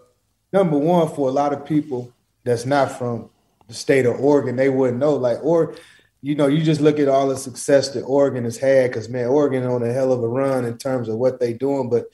Number 0.51 0.77
one, 0.77 1.09
for 1.15 1.29
a 1.29 1.31
lot 1.31 1.51
of 1.51 1.65
people 1.65 2.13
that's 2.43 2.65
not 2.65 2.91
from 2.91 3.29
the 3.73 3.79
state 3.79 4.05
of 4.05 4.19
Oregon, 4.19 4.55
they 4.55 4.69
wouldn't 4.69 4.99
know. 4.99 5.15
Like, 5.15 5.43
or 5.43 5.75
you 6.21 6.35
know, 6.35 6.47
you 6.47 6.63
just 6.63 6.79
look 6.79 6.99
at 6.99 7.07
all 7.07 7.27
the 7.27 7.37
success 7.37 7.89
that 7.89 8.03
Oregon 8.03 8.45
has 8.45 8.57
had, 8.57 8.91
because 8.91 9.09
man, 9.09 9.27
Oregon 9.27 9.65
on 9.65 9.83
a 9.83 9.91
hell 9.91 10.13
of 10.13 10.23
a 10.23 10.27
run 10.27 10.63
in 10.63 10.77
terms 10.77 11.09
of 11.09 11.17
what 11.17 11.39
they 11.39 11.53
doing, 11.53 11.89
but 11.89 12.05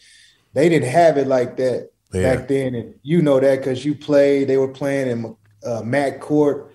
they 0.54 0.70
didn't 0.70 0.90
have 0.90 1.18
it 1.18 1.28
like 1.28 1.58
that 1.58 1.92
yeah. 2.14 2.36
back 2.36 2.48
then, 2.48 2.74
and 2.76 2.96
you 3.04 3.22
know 3.22 3.40
that 3.40 3.58
because 3.58 3.86
you 3.86 3.94
played. 3.94 4.48
They 4.48 4.58
were 4.58 4.70
playing 4.70 5.12
in 5.12 5.36
uh, 5.64 5.82
Mac 5.84 6.22
Court. 6.22 6.69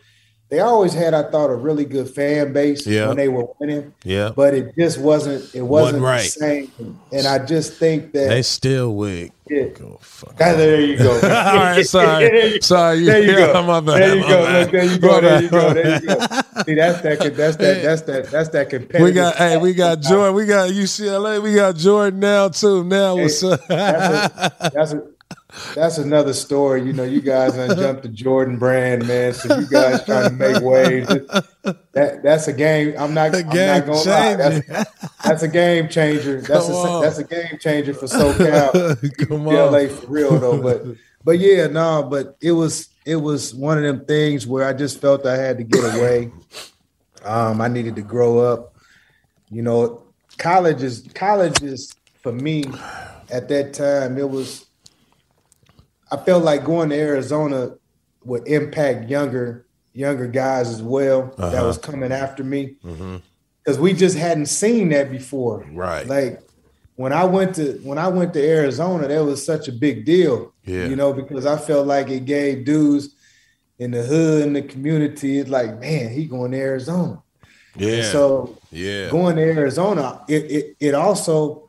They 0.50 0.61
always 0.61 0.92
had, 0.92 1.14
I 1.14 1.22
thought, 1.30 1.50
a 1.50 1.54
really 1.54 1.85
good 1.85 2.09
fan 2.09 2.52
base 2.52 2.87
Yeah. 2.87 3.09
when 3.09 3.16
they 3.16 3.28
were 3.28 3.46
winning. 3.59 3.92
Yeah. 4.04 4.30
But 4.37 4.54
it 4.54 4.74
just 4.78 4.98
wasn't. 4.98 5.52
It 5.54 5.62
wasn't 5.62 6.02
right. 6.02 6.22
the 6.22 6.28
same. 6.28 6.98
And 7.11 7.26
I 7.26 7.44
just 7.44 7.74
think 7.74 8.12
that. 8.12 8.28
They 8.28 8.42
still 8.42 8.94
wig. 8.94 9.33
yeah. 9.48 9.64
Go 9.68 9.98
fuck. 10.00 10.35
Ah, 10.35 10.52
there 10.52 10.80
you 10.80 10.96
go. 10.98 11.12
All 11.14 11.20
right, 11.57 11.85
sorry, 11.87 12.61
sorry. 12.62 13.04
There 13.04 13.22
you 13.22 13.37
go. 13.37 13.62
My 13.62 13.80
bad, 13.80 14.00
there 14.00 14.16
you 14.16 14.22
go. 14.28 14.61
Look, 14.61 14.70
there 14.70 14.85
you 14.85 14.98
go. 14.98 15.20
There 15.20 15.42
you 15.42 15.48
go. 15.48 15.74
There 15.74 16.00
you 16.00 16.07
go. 16.07 16.14
See, 16.66 16.74
that's 16.74 17.00
that. 17.00 17.35
That's 17.37 17.57
that. 17.57 17.83
That's 17.83 18.02
that. 18.02 18.30
That's 18.30 18.48
that 18.50 18.70
competitive. 18.70 19.02
We 19.02 19.12
got 19.12 19.37
hey, 19.37 19.57
we 19.57 19.74
got 19.74 20.00
Jordan, 20.00 20.35
we 20.35 20.46
got 20.46 20.70
UCLA, 20.70 21.42
we 21.42 21.54
got 21.54 21.74
Jordan 21.76 22.20
now 22.20 22.48
too. 22.48 22.85
Now 22.85 23.16
what's 23.16 23.42
up? 23.42 23.61
That's 23.66 24.35
a, 24.35 24.70
that's 24.72 24.92
a, 24.92 25.02
that's 25.75 25.99
another 25.99 26.33
story. 26.33 26.83
You 26.83 26.93
know, 26.93 27.05
you 27.05 27.21
guys 27.21 27.55
jumped 27.55 28.03
the 28.03 28.09
Jordan 28.09 28.59
brand, 28.59 29.07
man. 29.07 29.33
So 29.33 29.59
you 29.59 29.67
guys 29.69 30.05
trying 30.05 30.31
to 30.31 30.37
make 30.37 30.62
waves. 30.62 31.09
That 31.93 32.23
that's 32.23 32.49
a 32.49 32.53
game. 32.53 32.95
I'm 32.99 33.14
not. 33.14 33.35
I'm 33.35 33.47
not 33.47 33.87
gonna 33.87 33.93
lie. 33.93 34.35
That's, 34.35 34.90
that's 35.25 35.43
a 35.43 35.49
game 35.49 35.88
changer. 35.88 36.40
That's 36.40 36.67
Come 36.67 36.75
a 36.75 36.79
on. 36.79 37.03
that's 37.03 37.19
a 37.19 37.25
game 37.25 37.59
changer 37.61 37.95
for 37.95 38.07
SoCal. 38.07 39.29
Come 39.29 39.49
on, 39.49 39.55
LA 39.55 39.88
for 39.88 40.07
real 40.07 40.38
though. 40.38 40.61
But 40.61 40.85
but 41.25 41.38
yeah, 41.38 41.67
no, 41.69 42.03
but 42.03 42.37
it 42.40 42.53
was 42.53 42.88
it 43.05 43.17
was 43.17 43.55
one 43.55 43.79
of 43.79 43.85
them 43.85 44.05
things 44.05 44.47
where 44.47 44.67
I 44.67 44.73
just 44.73 45.01
felt 45.01 45.27
I 45.27 45.37
had 45.37 45.59
to 45.59 45.64
get 45.64 45.97
away. 45.97 46.33
Um, 47.25 47.61
I 47.61 47.69
needed 47.69 47.97
to 47.97 48.03
grow 48.03 48.38
up. 48.40 48.75
You 49.51 49.62
know, 49.62 50.03
college 50.37 50.83
is 50.83 51.09
college 51.14 51.62
is 51.62 51.95
for 52.23 52.33
me 52.33 52.64
at 53.31 53.49
that 53.49 53.75
time, 53.75 54.19
it 54.19 54.29
was 54.29 54.63
I 56.14 56.24
felt 56.24 56.44
like 56.44 56.64
going 56.64 56.90
to 56.90 56.96
Arizona 56.96 57.74
would 58.24 58.46
impact 58.46 59.09
younger 59.11 59.66
younger 59.92 60.27
guys 60.27 60.68
as 60.70 60.83
well 60.83 61.33
that 61.38 61.55
Uh-huh. 61.55 61.66
was 61.66 61.79
coming 61.79 62.11
after 62.12 62.42
me 62.42 62.77
because 63.62 63.79
we 63.79 63.92
just 63.92 64.16
hadn't 64.16 64.46
seen 64.46 64.88
that 64.90 65.11
before. 65.11 65.64
Right. 65.72 66.07
Like 66.07 66.40
when 66.96 67.12
I 67.12 67.24
went 67.24 67.55
to 67.57 67.81
when 67.83 67.98
I 67.98 68.09
went 68.09 68.33
to 68.35 68.42
Arizona, 68.42 69.09
that 69.09 69.24
was 69.24 69.44
such 69.44 69.68
a 69.68 69.72
big 69.72 70.05
deal. 70.05 70.53
Yeah. 70.64 70.87
You 70.87 70.96
know, 70.96 71.12
because 71.12 71.46
I 71.46 71.57
felt 71.57 71.87
like 71.87 72.09
it 72.11 72.24
gave 72.24 72.64
dudes 72.64 73.14
in 73.79 73.90
the 73.90 74.03
hood 74.03 74.46
in 74.46 74.53
the 74.53 74.62
community. 74.62 75.38
It's 75.38 75.50
like, 75.50 75.81
man, 75.81 76.11
he 76.12 76.27
going 76.27 76.53
to 76.53 76.59
Arizona. 76.59 77.22
Yeah. 77.77 78.03
So 78.12 78.57
yeah. 78.70 79.11
going 79.11 79.37
to 79.37 79.42
Arizona, 79.42 80.22
it, 80.29 80.42
it 80.50 80.77
it 80.81 80.94
also 80.94 81.63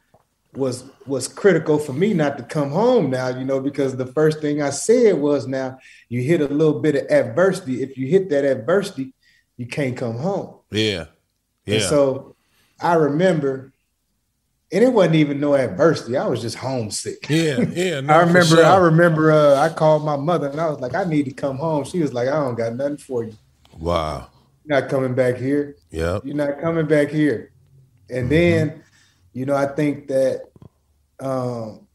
was 0.56 0.86
was 1.06 1.28
critical 1.28 1.78
for 1.78 1.94
me 1.94 2.13
not 2.13 2.38
to 2.38 2.44
come 2.44 2.70
home 2.72 3.10
now, 3.10 3.28
you 3.30 3.46
know, 3.46 3.60
because 3.60 3.96
the 3.96 4.06
first 4.08 4.41
thing 4.41 4.62
I 4.62 4.70
said 4.70 5.18
was 5.18 5.48
now 5.48 5.78
you 6.10 6.22
hit 6.22 6.41
a 6.41 6.48
little 6.48 6.80
bit 6.80 6.96
of 6.96 7.06
adversity. 7.12 7.84
If 7.84 7.98
you 7.98 8.08
hit 8.08 8.30
that 8.30 8.46
adversity, 8.46 9.13
you 9.58 9.65
can't 9.68 9.96
come 9.98 10.18
home. 10.18 10.56
yeah. 10.72 11.06
And 11.68 11.82
Yeah. 11.82 11.88
so 11.89 12.36
I 12.80 12.94
remember, 12.96 13.72
and 14.72 14.84
it 14.84 14.91
wasn't 14.94 15.15
even 15.15 15.39
no 15.39 15.56
adversity. 15.56 16.15
I 16.18 16.28
was 16.28 16.41
just 16.41 16.58
homesick. 16.58 17.28
yeah. 17.30 17.60
Yeah. 17.62 18.02
no, 18.02 18.13
I 18.13 18.20
remember, 18.20 18.44
sure. 18.58 18.65
I 18.65 18.78
remember 18.78 19.32
uh, 19.32 19.56
I 19.60 19.70
called 19.70 20.04
my 20.06 20.15
mother 20.18 20.48
and 20.48 20.60
I 20.60 20.70
was 20.70 20.80
like, 20.80 20.94
I 20.96 21.04
need 21.06 21.24
to 21.26 21.32
come 21.32 21.58
home. 21.58 21.84
She 21.86 22.02
was 22.02 22.13
like, 22.13 22.28
I 22.28 22.34
don't 22.34 22.56
got 22.56 22.76
nothing 22.76 22.98
for 22.98 23.24
you. 23.24 23.34
Wow. 23.80 24.28
You're 24.63 24.80
not 24.82 24.89
coming 24.89 25.13
back 25.15 25.38
here. 25.38 25.76
Yeah. 25.91 26.20
You're 26.24 26.36
not 26.36 26.60
coming 26.62 26.86
back 26.88 27.10
here. 27.10 27.52
And 28.10 28.30
then, 28.30 28.84
you 29.36 29.45
know, 29.45 29.54
I 29.56 29.65
think 29.67 30.08
that 30.08 30.45
um, 31.19 31.86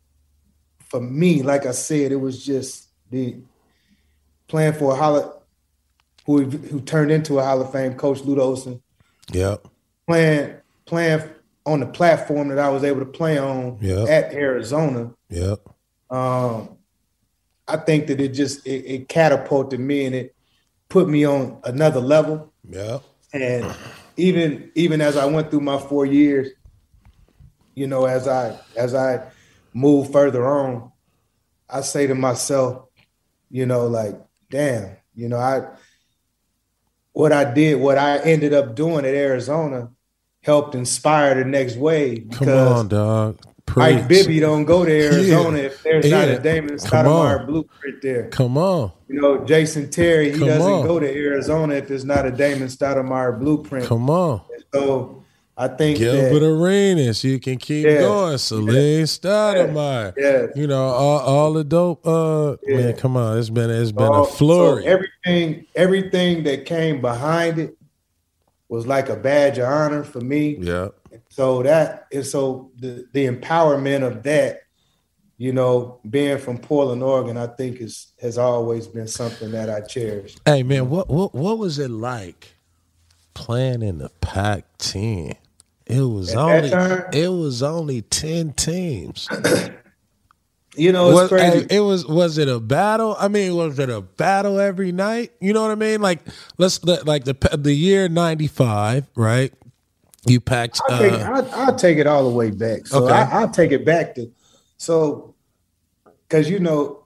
for 0.90 1.00
me, 1.00 1.42
like 1.42 1.64
I 1.64 1.70
said, 1.72 2.12
it 2.12 2.16
was 2.20 2.44
just 2.44 2.88
the 3.10 3.36
playing 4.46 4.74
for 4.74 4.92
a 4.92 4.96
Hall 4.96 5.42
who 6.26 6.42
who 6.44 6.80
turned 6.82 7.10
into 7.10 7.38
a 7.38 7.44
Hall 7.44 7.60
of 7.62 7.72
Fame 7.72 7.94
coach, 7.94 8.20
Lute 8.20 8.38
Olson, 8.38 8.82
Yep. 9.32 9.66
playing 10.06 10.54
playing 10.84 11.22
on 11.64 11.80
the 11.80 11.86
platform 11.86 12.48
that 12.48 12.58
I 12.58 12.68
was 12.68 12.84
able 12.84 13.00
to 13.00 13.06
play 13.06 13.38
on 13.38 13.78
Yeah. 13.80 14.04
at 14.04 14.32
Arizona. 14.34 15.12
Yep. 15.30 15.60
Um, 16.10 16.76
I 17.66 17.76
think 17.78 18.06
that 18.08 18.20
it 18.20 18.28
just 18.34 18.66
it, 18.66 18.84
it 18.84 19.08
catapulted 19.08 19.80
me 19.80 20.04
and 20.04 20.14
it 20.14 20.34
put 20.90 21.08
me 21.08 21.24
on 21.24 21.58
another 21.64 22.00
level. 22.00 22.52
Yeah. 22.68 22.98
And 23.32 23.74
even 24.18 24.72
even 24.74 25.00
as 25.00 25.16
I 25.16 25.24
went 25.24 25.50
through 25.50 25.60
my 25.60 25.78
four 25.78 26.04
years, 26.04 26.48
you 27.74 27.86
know, 27.86 28.04
as 28.06 28.26
I 28.28 28.58
as 28.76 28.94
I 28.94 29.26
move 29.72 30.12
further 30.12 30.46
on, 30.46 30.90
I 31.68 31.80
say 31.82 32.06
to 32.06 32.14
myself, 32.14 32.86
you 33.50 33.66
know, 33.66 33.86
like, 33.86 34.20
damn, 34.50 34.96
you 35.14 35.28
know, 35.28 35.38
I 35.38 35.66
what 37.12 37.32
I 37.32 37.52
did, 37.52 37.80
what 37.80 37.98
I 37.98 38.18
ended 38.18 38.52
up 38.54 38.74
doing 38.74 39.04
at 39.04 39.14
Arizona 39.14 39.90
helped 40.42 40.74
inspire 40.74 41.34
the 41.34 41.44
next 41.44 41.76
wave 41.76 42.28
Come 42.32 42.48
on, 42.48 42.88
dog. 42.88 43.38
Mike 43.76 44.08
Preach. 44.08 44.08
Bibby 44.08 44.40
don't 44.40 44.64
go 44.64 44.84
to 44.84 44.90
Arizona 45.06 45.58
Yeah. 45.58 45.64
if 45.64 45.82
there's 45.84 46.10
not 46.10 46.28
a 46.28 46.38
Damon 46.40 46.74
Stoudamire 46.74 47.46
blueprint 47.46 48.02
there. 48.02 48.28
Come 48.30 48.58
on. 48.58 48.90
You 49.06 49.20
know, 49.20 49.44
Jason 49.44 49.90
Terry, 49.90 50.32
he 50.32 50.38
Come 50.38 50.48
doesn't 50.48 50.72
on. 50.72 50.86
go 50.86 50.98
to 50.98 51.06
Arizona 51.06 51.74
if 51.74 51.86
there's 51.86 52.04
not 52.04 52.26
a 52.26 52.32
Damon 52.32 52.66
Stoudamire 52.68 53.38
blueprint. 53.38 53.86
Come 53.86 54.10
on. 54.10 54.40
So 54.74 55.24
I 55.62 55.68
think 55.68 55.98
Gilbert 55.98 56.40
that, 56.40 56.46
Arenas. 56.46 57.22
You 57.22 57.38
can 57.38 57.58
keep 57.58 57.84
Yeah. 57.84 57.98
going. 58.00 58.38
Salim 58.38 59.04
Stoudamire. 59.04 60.14
yeah, 60.16 60.46
You 60.56 60.66
know, 60.66 60.82
all, 60.84 61.18
all 61.20 61.52
the 61.52 61.64
dope 61.64 62.06
uh 62.06 62.56
Yeah. 62.66 62.76
man, 62.78 62.92
come 62.94 63.16
on. 63.16 63.38
It's 63.38 63.50
been 63.50 63.68
it's 63.68 63.92
been 63.92 64.06
all- 64.06 64.22
a 64.22 64.26
flurry. 64.26 64.84
So 64.84 64.88
everything, 64.88 65.66
everything 65.76 66.44
that 66.44 66.64
came 66.64 67.00
behind 67.02 67.58
it 67.58 67.76
was 68.70 68.86
like 68.86 69.08
a 69.10 69.16
badge 69.16 69.58
of 69.58 69.64
honor 69.68 70.02
for 70.02 70.20
me. 70.20 70.56
yeah. 70.60 70.88
So 71.28 71.62
that 71.64 72.06
and 72.12 72.24
so 72.24 72.70
the 72.78 73.04
the 73.12 73.26
empowerment 73.26 74.02
of 74.06 74.22
that, 74.22 74.60
you 75.36 75.52
know, 75.52 76.00
being 76.08 76.38
from 76.38 76.56
Portland, 76.58 77.02
Oregon, 77.02 77.36
I 77.36 77.48
think 77.48 77.80
is 77.82 78.12
has 78.22 78.38
always 78.38 78.86
been 78.88 79.08
something 79.08 79.50
that 79.50 79.68
I 79.68 79.80
cherish. 79.82 80.36
Hey 80.46 80.62
man, 80.62 80.88
what 80.88 81.10
what 81.10 81.34
what 81.34 81.58
was 81.58 81.78
it 81.78 81.90
like 81.90 82.54
playing 83.34 83.82
in 83.82 83.98
the 83.98 84.08
Pac 84.22 84.64
ten? 84.78 85.34
It 85.90 86.02
was 86.02 86.30
At 86.32 86.38
only 86.38 86.70
time? 86.70 87.04
it 87.12 87.28
was 87.28 87.62
only 87.62 88.02
ten 88.02 88.52
teams. 88.52 89.28
You 90.76 90.92
know, 90.92 91.10
it's 91.10 91.14
Was, 91.22 91.28
crazy. 91.30 91.66
it 91.68 91.80
was 91.80 92.06
was 92.06 92.38
it 92.38 92.48
a 92.48 92.60
battle? 92.60 93.16
I 93.18 93.26
mean, 93.26 93.56
was 93.56 93.76
it 93.80 93.90
a 93.90 94.00
battle 94.00 94.60
every 94.60 94.92
night? 94.92 95.32
You 95.40 95.52
know 95.52 95.62
what 95.62 95.72
I 95.72 95.74
mean? 95.74 96.00
Like 96.00 96.20
let's 96.58 96.82
let- 96.84 97.06
like 97.06 97.24
the 97.24 97.34
the 97.58 97.74
year 97.74 98.08
ninety 98.08 98.46
five, 98.46 99.04
right? 99.16 99.52
You 100.26 100.40
packed. 100.40 100.80
I'll 100.88 100.98
take, 100.98 101.12
Uh, 101.12 101.16
I'll, 101.32 101.50
I'll 101.54 101.74
take 101.76 101.98
it 101.98 102.06
all 102.06 102.22
the 102.22 102.34
way 102.34 102.52
back. 102.52 102.86
So 102.86 103.04
Okay. 103.04 103.12
I, 103.12 103.40
I'll 103.40 103.50
take 103.50 103.72
it 103.72 103.84
back 103.84 104.14
to 104.14 104.30
so 104.76 105.34
because 106.28 106.48
you 106.48 106.60
know, 106.60 107.04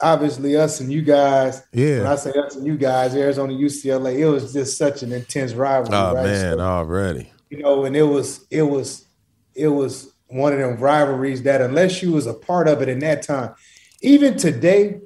obviously 0.00 0.56
us 0.56 0.78
and 0.78 0.90
you 0.92 1.02
guys. 1.02 1.64
Yeah. 1.72 1.98
When 1.98 2.06
I 2.06 2.14
say 2.14 2.30
us 2.30 2.54
and 2.54 2.64
you 2.64 2.76
guys, 2.78 3.14
Arizona, 3.16 3.52
UCLA, 3.54 4.18
it 4.20 4.26
was 4.28 4.52
just 4.52 4.78
such 4.78 5.02
an 5.02 5.10
intense 5.10 5.52
rivalry. 5.52 5.96
oh 5.98 6.14
right? 6.14 6.24
man, 6.24 6.58
So, 6.58 6.60
already. 6.60 7.32
You 7.50 7.58
know, 7.62 7.84
and 7.84 7.96
it 7.96 8.02
was 8.04 8.46
it 8.50 8.62
was 8.62 9.06
it 9.54 9.68
was 9.68 10.12
one 10.28 10.52
of 10.52 10.58
them 10.58 10.76
rivalries 10.76 11.42
that 11.44 11.60
unless 11.60 12.02
you 12.02 12.12
was 12.12 12.26
a 12.26 12.34
part 12.34 12.68
of 12.68 12.82
it 12.82 12.88
in 12.88 12.98
that 13.00 13.22
time, 13.22 13.54
even 14.02 14.36
today, 14.36 15.00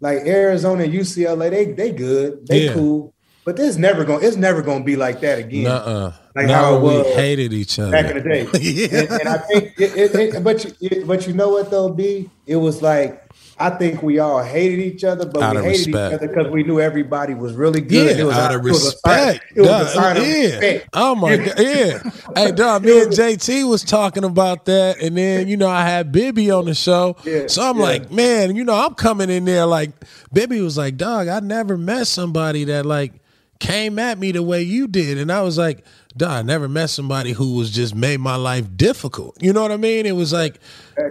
like 0.00 0.18
Arizona 0.18 0.84
and 0.84 0.92
UCLA, 0.92 1.50
they 1.50 1.72
they 1.72 1.92
good, 1.92 2.46
they 2.46 2.66
Yeah. 2.66 2.74
cool, 2.74 3.14
but 3.44 3.56
there's 3.56 3.78
never 3.78 4.04
going 4.04 4.24
it's 4.24 4.36
never 4.36 4.62
going 4.62 4.80
to 4.80 4.84
be 4.84 4.96
like 4.96 5.20
that 5.20 5.38
again. 5.38 5.64
Nuh-uh. 5.64 6.12
Like 6.34 6.50
how 6.50 6.76
it 6.76 6.80
we 6.80 6.88
was 6.88 7.14
hated 7.14 7.54
each 7.54 7.78
other 7.78 7.92
back 7.92 8.10
in 8.10 8.16
the 8.18 8.22
day. 8.22 8.48
yeah. 8.60 9.00
and, 9.00 9.10
and 9.20 9.28
I 9.28 9.38
think, 9.38 9.80
it, 9.80 9.96
it, 9.96 10.14
it, 10.14 10.44
but 10.44 10.64
you, 10.64 10.72
it, 10.82 11.06
but 11.06 11.26
you 11.26 11.32
know 11.32 11.48
what 11.48 11.70
though, 11.70 11.88
B? 11.88 12.28
It 12.46 12.56
was 12.56 12.82
like 12.82 13.25
I 13.58 13.70
think 13.70 14.02
we 14.02 14.18
all 14.18 14.42
hated 14.42 14.80
each 14.80 15.02
other, 15.02 15.24
but 15.24 15.42
Out 15.42 15.56
we 15.56 15.62
hated 15.62 15.86
respect. 15.86 16.12
each 16.12 16.18
other 16.18 16.28
because 16.28 16.52
we 16.52 16.62
knew 16.62 16.78
everybody 16.78 17.32
was 17.32 17.54
really 17.54 17.80
good. 17.80 18.16
Yeah, 18.16 18.22
it 18.22 18.26
was 18.26 18.36
out 18.36 18.54
of 18.54 18.60
it 18.60 18.68
was 18.68 18.86
a 18.86 18.90
sign- 18.98 19.28
respect. 19.28 19.52
It 19.56 19.60
was 19.62 19.70
a 19.70 19.88
sign 19.94 20.16
of 20.18 20.22
yeah. 20.26 20.42
respect. 20.42 20.88
Oh 20.92 21.14
my 21.14 21.36
god, 21.38 21.54
yeah. 21.58 22.10
hey, 22.34 22.52
dog, 22.52 22.84
me 22.84 23.00
and 23.02 23.10
JT 23.12 23.66
was 23.68 23.82
talking 23.82 24.24
about 24.24 24.66
that, 24.66 25.00
and 25.00 25.16
then 25.16 25.48
you 25.48 25.56
know 25.56 25.68
I 25.68 25.82
had 25.84 26.12
Bibby 26.12 26.50
on 26.50 26.66
the 26.66 26.74
show, 26.74 27.16
Yeah, 27.24 27.46
so 27.46 27.62
I'm 27.62 27.76
yeah. 27.78 27.82
like, 27.82 28.10
man, 28.10 28.56
you 28.56 28.64
know 28.64 28.74
I'm 28.74 28.94
coming 28.94 29.30
in 29.30 29.46
there 29.46 29.64
like 29.64 29.90
Bibby 30.32 30.60
was 30.60 30.76
like, 30.76 30.98
dog, 30.98 31.28
I 31.28 31.40
never 31.40 31.78
met 31.78 32.06
somebody 32.08 32.64
that 32.64 32.84
like 32.84 33.12
came 33.58 33.98
at 33.98 34.18
me 34.18 34.32
the 34.32 34.42
way 34.42 34.62
you 34.62 34.86
did, 34.86 35.18
and 35.18 35.30
I 35.30 35.42
was 35.42 35.58
like, 35.58 35.84
dog, 36.16 36.30
I 36.30 36.42
never 36.42 36.68
met 36.68 36.90
somebody 36.90 37.32
who 37.32 37.54
was 37.54 37.70
just 37.70 37.94
made 37.94 38.20
my 38.20 38.36
life 38.36 38.76
difficult. 38.76 39.42
You 39.42 39.52
know 39.52 39.62
what 39.62 39.72
I 39.72 39.76
mean? 39.76 40.06
It 40.06 40.16
was 40.16 40.32
like 40.32 40.60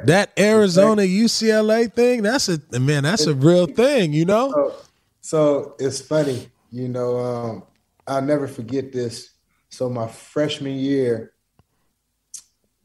that 0.06 0.32
Arizona 0.38 1.04
UCLA 1.04 1.92
thing. 1.94 2.24
That's 2.24 2.50
a 2.50 2.60
man. 2.80 3.04
That's 3.04 3.28
a 3.28 3.36
real 3.36 3.68
thing. 3.68 4.14
You 4.14 4.26
know? 4.26 4.52
So, 4.52 4.76
so 5.22 5.76
it's 5.80 6.02
funny, 6.02 6.50
you 6.72 6.88
know. 6.88 7.20
Um, 7.20 7.64
I'll 8.08 8.22
never 8.22 8.48
forget 8.48 8.92
this. 8.92 9.32
So 9.70 9.90
my 9.90 10.08
freshman 10.08 10.78
year, 10.78 11.34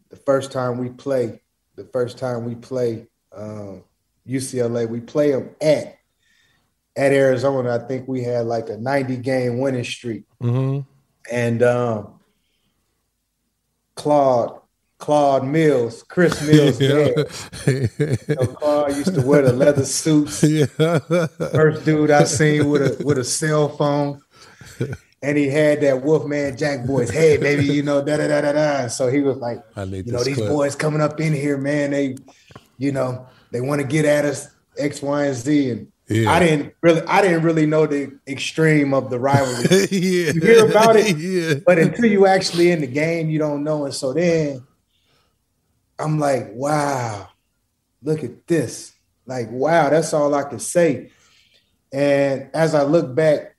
the 0.09 0.17
first 0.17 0.51
time 0.51 0.79
we 0.79 0.89
play, 0.89 1.41
the 1.77 1.85
first 1.85 2.19
time 2.19 2.45
we 2.45 2.55
play 2.55 3.07
um, 3.33 3.85
UCLA, 4.27 4.89
we 4.89 5.01
play 5.01 5.31
them 5.31 5.51
at 5.61 6.00
at 6.97 7.13
Arizona, 7.13 7.75
I 7.77 7.87
think 7.87 8.09
we 8.09 8.23
had 8.23 8.47
like 8.47 8.69
a 8.69 8.77
90 8.77 9.17
game 9.19 9.59
winning 9.59 9.85
streak. 9.85 10.25
Mm-hmm. 10.43 10.81
And 11.31 11.63
um, 11.63 12.21
Claude, 13.95 14.61
Claude 14.99 15.47
Mills, 15.47 16.03
Chris 16.03 16.43
Mills, 16.47 16.81
know, 18.29 18.47
Claude 18.47 18.97
used 18.97 19.15
to 19.15 19.23
wear 19.23 19.43
the 19.43 19.53
leather 19.53 19.85
suits. 19.85 20.43
yeah. 20.45 20.67
First 20.67 21.85
dude 21.85 22.11
I 22.11 22.25
seen 22.25 22.69
with 22.69 23.01
a 23.01 23.05
with 23.05 23.19
a 23.19 23.25
cell 23.25 23.69
phone. 23.69 24.21
And 25.23 25.37
he 25.37 25.49
had 25.49 25.83
that 25.83 26.03
Wolfman 26.03 26.57
Jack 26.57 26.87
boy's 26.87 27.11
hey 27.11 27.37
baby, 27.37 27.67
you 27.67 27.83
know, 27.83 28.03
da 28.03 28.17
da 28.17 28.29
da 28.29 28.41
da 28.41 28.53
da. 28.53 28.89
So 28.89 29.09
he 29.09 29.21
was 29.21 29.37
like, 29.37 29.63
I 29.77 29.85
need 29.85 30.07
you 30.07 30.13
know, 30.13 30.25
these 30.25 30.37
clip. 30.37 30.49
boys 30.49 30.75
coming 30.75 31.03
up 31.03 31.21
in 31.21 31.35
here, 31.35 31.59
man. 31.59 31.91
They, 31.91 32.17
you 32.79 32.93
know, 32.93 33.27
they 33.51 33.61
want 33.61 33.83
to 33.83 33.87
get 33.87 34.07
at 34.07 34.25
us 34.25 34.49
X, 34.79 35.03
Y, 35.03 35.25
and 35.27 35.37
Z. 35.37 35.71
And 35.71 35.93
Yeah. 36.11 36.33
I 36.33 36.41
didn't 36.41 36.75
really, 36.81 37.03
I 37.03 37.23
didn't 37.23 37.45
really 37.45 37.67
know 37.67 37.87
the 37.87 38.19
extreme 38.27 38.93
of 38.93 39.11
the 39.11 39.21
rivalry. 39.21 39.87
yeah. 39.93 40.33
You 40.33 40.41
hear 40.41 40.67
about 40.67 40.97
it? 40.97 41.17
Yeah. 41.17 41.61
but 41.65 41.79
until 41.79 42.07
you 42.07 42.27
actually 42.27 42.73
in 42.73 42.81
the 42.81 42.89
game, 42.89 43.31
you 43.31 43.39
don't 43.39 43.63
know. 43.63 43.85
And 43.85 43.95
so 43.95 44.13
then 44.13 44.67
I'm 46.01 46.19
like, 46.19 46.49
wow, 46.53 47.29
look 48.03 48.25
at 48.25 48.45
this. 48.49 48.93
Like, 49.25 49.53
wow, 49.53 49.89
that's 49.91 50.13
all 50.13 50.35
I 50.35 50.43
could 50.43 50.63
say. 50.63 51.13
And 51.93 52.51
as 52.53 52.75
I 52.75 52.83
look 52.83 53.15
back 53.15 53.57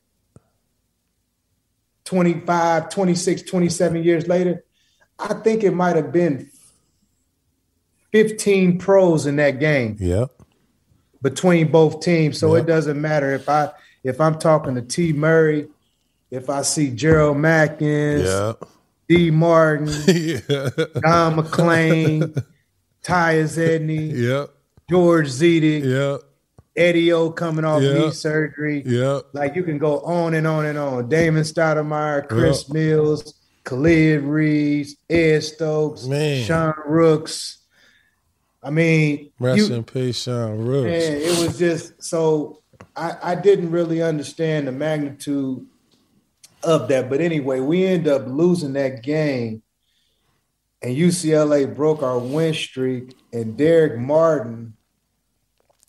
25, 2.03 2.89
26, 2.89 3.43
27 3.43 4.03
years 4.03 4.27
later, 4.27 4.65
I 5.17 5.35
think 5.35 5.63
it 5.63 5.71
might 5.71 5.95
have 5.95 6.11
been 6.11 6.49
15 8.11 8.77
pros 8.77 9.25
in 9.25 9.37
that 9.37 9.59
game 9.59 9.95
Yep. 9.99 10.31
Between 11.21 11.71
both 11.71 12.01
teams. 12.01 12.39
So 12.39 12.55
Yeah. 12.55 12.61
it 12.61 12.65
doesn't 12.67 12.99
matter 12.99 13.33
if 13.33 13.47
I 13.47 13.71
if 14.03 14.19
I'm 14.19 14.39
talking 14.39 14.73
to 14.75 14.81
T 14.81 15.13
Murray, 15.13 15.67
if 16.31 16.49
I 16.49 16.63
see 16.63 16.89
Gerald 16.89 17.37
Madkins, 17.37 18.23
Yep. 18.25 18.69
D 19.07 19.29
Martin, 19.31 19.87
yeah. 20.07 20.69
Don 21.01 21.35
MacLean, 21.35 22.33
Tyus 23.03 23.57
Edney, 23.57 24.11
Yep. 24.15 24.49
George 24.89 25.27
Zidek, 25.29 25.83
Yep. 25.83 26.21
Eddie 26.75 27.11
O 27.11 27.29
coming 27.29 27.65
off 27.65 27.83
Yeah. 27.83 27.93
knee 27.93 28.11
surgery. 28.11 28.81
Yep. 28.85 29.25
Like 29.33 29.55
you 29.55 29.63
can 29.63 29.77
go 29.77 29.99
on 30.01 30.33
and 30.33 30.47
on 30.47 30.65
and 30.65 30.77
on. 30.77 31.09
Damon 31.09 31.43
Stoudamire, 31.43 32.27
Chris 32.27 32.69
Mills, 32.69 33.35
Khalid 33.63 34.21
Reeves, 34.23 34.95
Ed 35.09 35.43
Stokes, 35.43 36.05
Man. 36.07 36.43
Sean 36.45 36.73
Rooks. 36.87 37.57
I 38.63 38.69
mean, 38.69 39.31
Rest 39.39 39.69
you, 39.69 39.75
in 39.75 39.83
peace, 39.83 40.23
Sean 40.23 40.59
Rooks. 40.59 40.85
Man, 40.85 41.17
it 41.17 41.39
was 41.39 41.57
just 41.57 42.03
so 42.03 42.61
I, 42.95 43.17
I 43.23 43.35
didn't 43.35 43.71
really 43.71 44.01
understand 44.01 44.67
the 44.67 44.71
magnitude 44.71 45.65
of 46.63 46.87
that. 46.89 47.09
But 47.09 47.21
anyway, 47.21 47.59
we 47.59 47.85
end 47.85 48.07
up 48.07 48.27
losing 48.27 48.73
that 48.73 49.03
game, 49.03 49.63
and 50.81 50.95
UCLA 50.95 51.73
broke 51.73 52.03
our 52.03 52.19
win 52.19 52.53
streak, 52.53 53.15
and 53.33 53.57
Darrick 53.57 53.97
Martin 53.97 54.73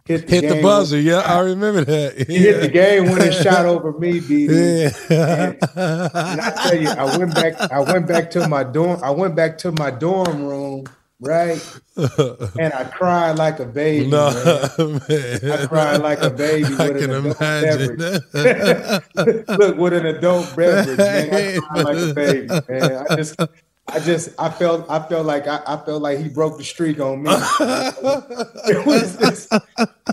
hit 0.05 0.27
the, 0.27 0.41
Hit 0.41 0.49
the 0.49 0.63
buzzer. 0.63 1.01
Yeah, 1.01 1.19
I 1.19 1.41
remember 1.41 1.85
that. 1.85 2.17
He 2.29 2.39
hit 2.39 2.61
the 2.61 2.69
game 2.69 3.05
winning 3.05 3.33
shot 3.33 3.67
over 3.67 3.93
me, 3.93 4.21
BD. 4.21 4.91
Yeah. 5.11 5.53
And 5.75 6.41
I 6.41 6.51
tell 6.51 6.81
you, 6.81 6.89
I 6.89 7.17
went 7.19 7.35
back. 7.35 7.61
I 7.71 7.81
went 7.81 8.07
back 8.07 8.31
to 8.33 8.49
my 8.49 8.65
dorm. 8.65 9.01
I 9.03 9.11
went 9.11 9.35
back 9.35 9.59
to 9.59 9.73
my 9.73 9.91
dorm 9.91 10.45
room, 10.45 10.85
right? 11.23 11.81
And 12.59 12.73
I 12.73 12.85
cried 12.85 13.39
like 13.39 13.61
a 13.61 13.67
baby. 13.67 14.07
no, 14.09 14.31
man. 14.79 15.01
man. 15.09 15.53
I 15.53 15.67
cried 15.67 16.01
like 16.01 16.23
a 16.23 16.31
baby 16.31 16.69
with 16.71 16.81
I 16.81 16.87
an 16.87 16.99
can 16.99 17.11
adult 17.11 17.41
imagine. 17.41 17.97
beverage. 18.33 19.49
Look, 19.59 19.77
with 19.77 19.93
an 19.93 20.07
adult 20.07 20.57
beverage, 20.57 20.99
man, 20.99 21.35
I 21.35 21.59
cried 21.59 21.85
like 21.85 21.97
a 21.97 22.15
baby, 22.15 22.47
man. 22.49 23.07
I 23.09 23.17
just, 23.17 23.41
I 23.89 24.01
just, 24.01 24.31
I 24.39 24.49
felt, 24.49 24.91
I 24.91 25.01
felt 25.01 25.27
like, 25.27 25.47
I, 25.47 25.61
I 25.67 25.77
felt 25.85 26.03
like 26.03 26.19
he 26.19 26.29
broke 26.29 26.57
the 26.57 26.65
streak 26.65 26.99
on 26.99 27.23
me. 27.23 27.31
it 27.33 28.87
was 28.87 29.17
just, 29.19 29.51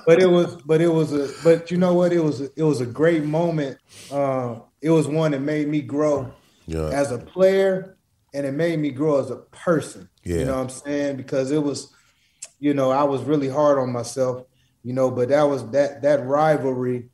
but 0.06 0.22
it 0.22 0.30
was, 0.30 0.56
but 0.64 0.82
it 0.82 0.90
was 0.90 1.14
a, 1.14 1.30
but 1.44 1.72
you 1.72 1.78
know 1.78 1.94
what? 1.94 2.12
It 2.12 2.24
was, 2.24 2.42
a, 2.42 2.50
it 2.56 2.64
was 2.64 2.82
a 2.82 2.86
great 2.86 3.24
moment. 3.24 3.78
Um, 4.12 4.64
it 4.82 4.90
was 4.90 5.08
one 5.08 5.32
that 5.32 5.42
made 5.42 5.68
me 5.68 5.82
grow 5.82 6.32
yeah. 6.66 6.90
as 6.90 7.12
a 7.12 7.18
player, 7.18 7.98
and 8.34 8.46
it 8.46 8.54
made 8.54 8.80
me 8.80 8.92
grow 8.92 9.20
as 9.20 9.32
a 9.32 9.38
person. 9.38 10.10
Yeah. 10.24 10.40
You 10.40 10.46
know 10.46 10.56
what 10.56 10.62
I'm 10.62 10.70
saying? 10.70 11.18
Because 11.18 11.52
it 11.52 11.62
was, 11.62 11.94
you 12.60 12.74
know, 12.74 12.92
I 12.92 13.04
was 13.04 13.24
really 13.24 13.50
hard 13.50 13.80
on 13.80 13.92
myself, 13.92 14.46
you 14.84 14.94
know, 14.94 15.10
but 15.10 15.30
that 15.30 15.44
was 15.44 15.70
that 15.72 16.02
that 16.04 16.26
rivalry, 16.26 17.10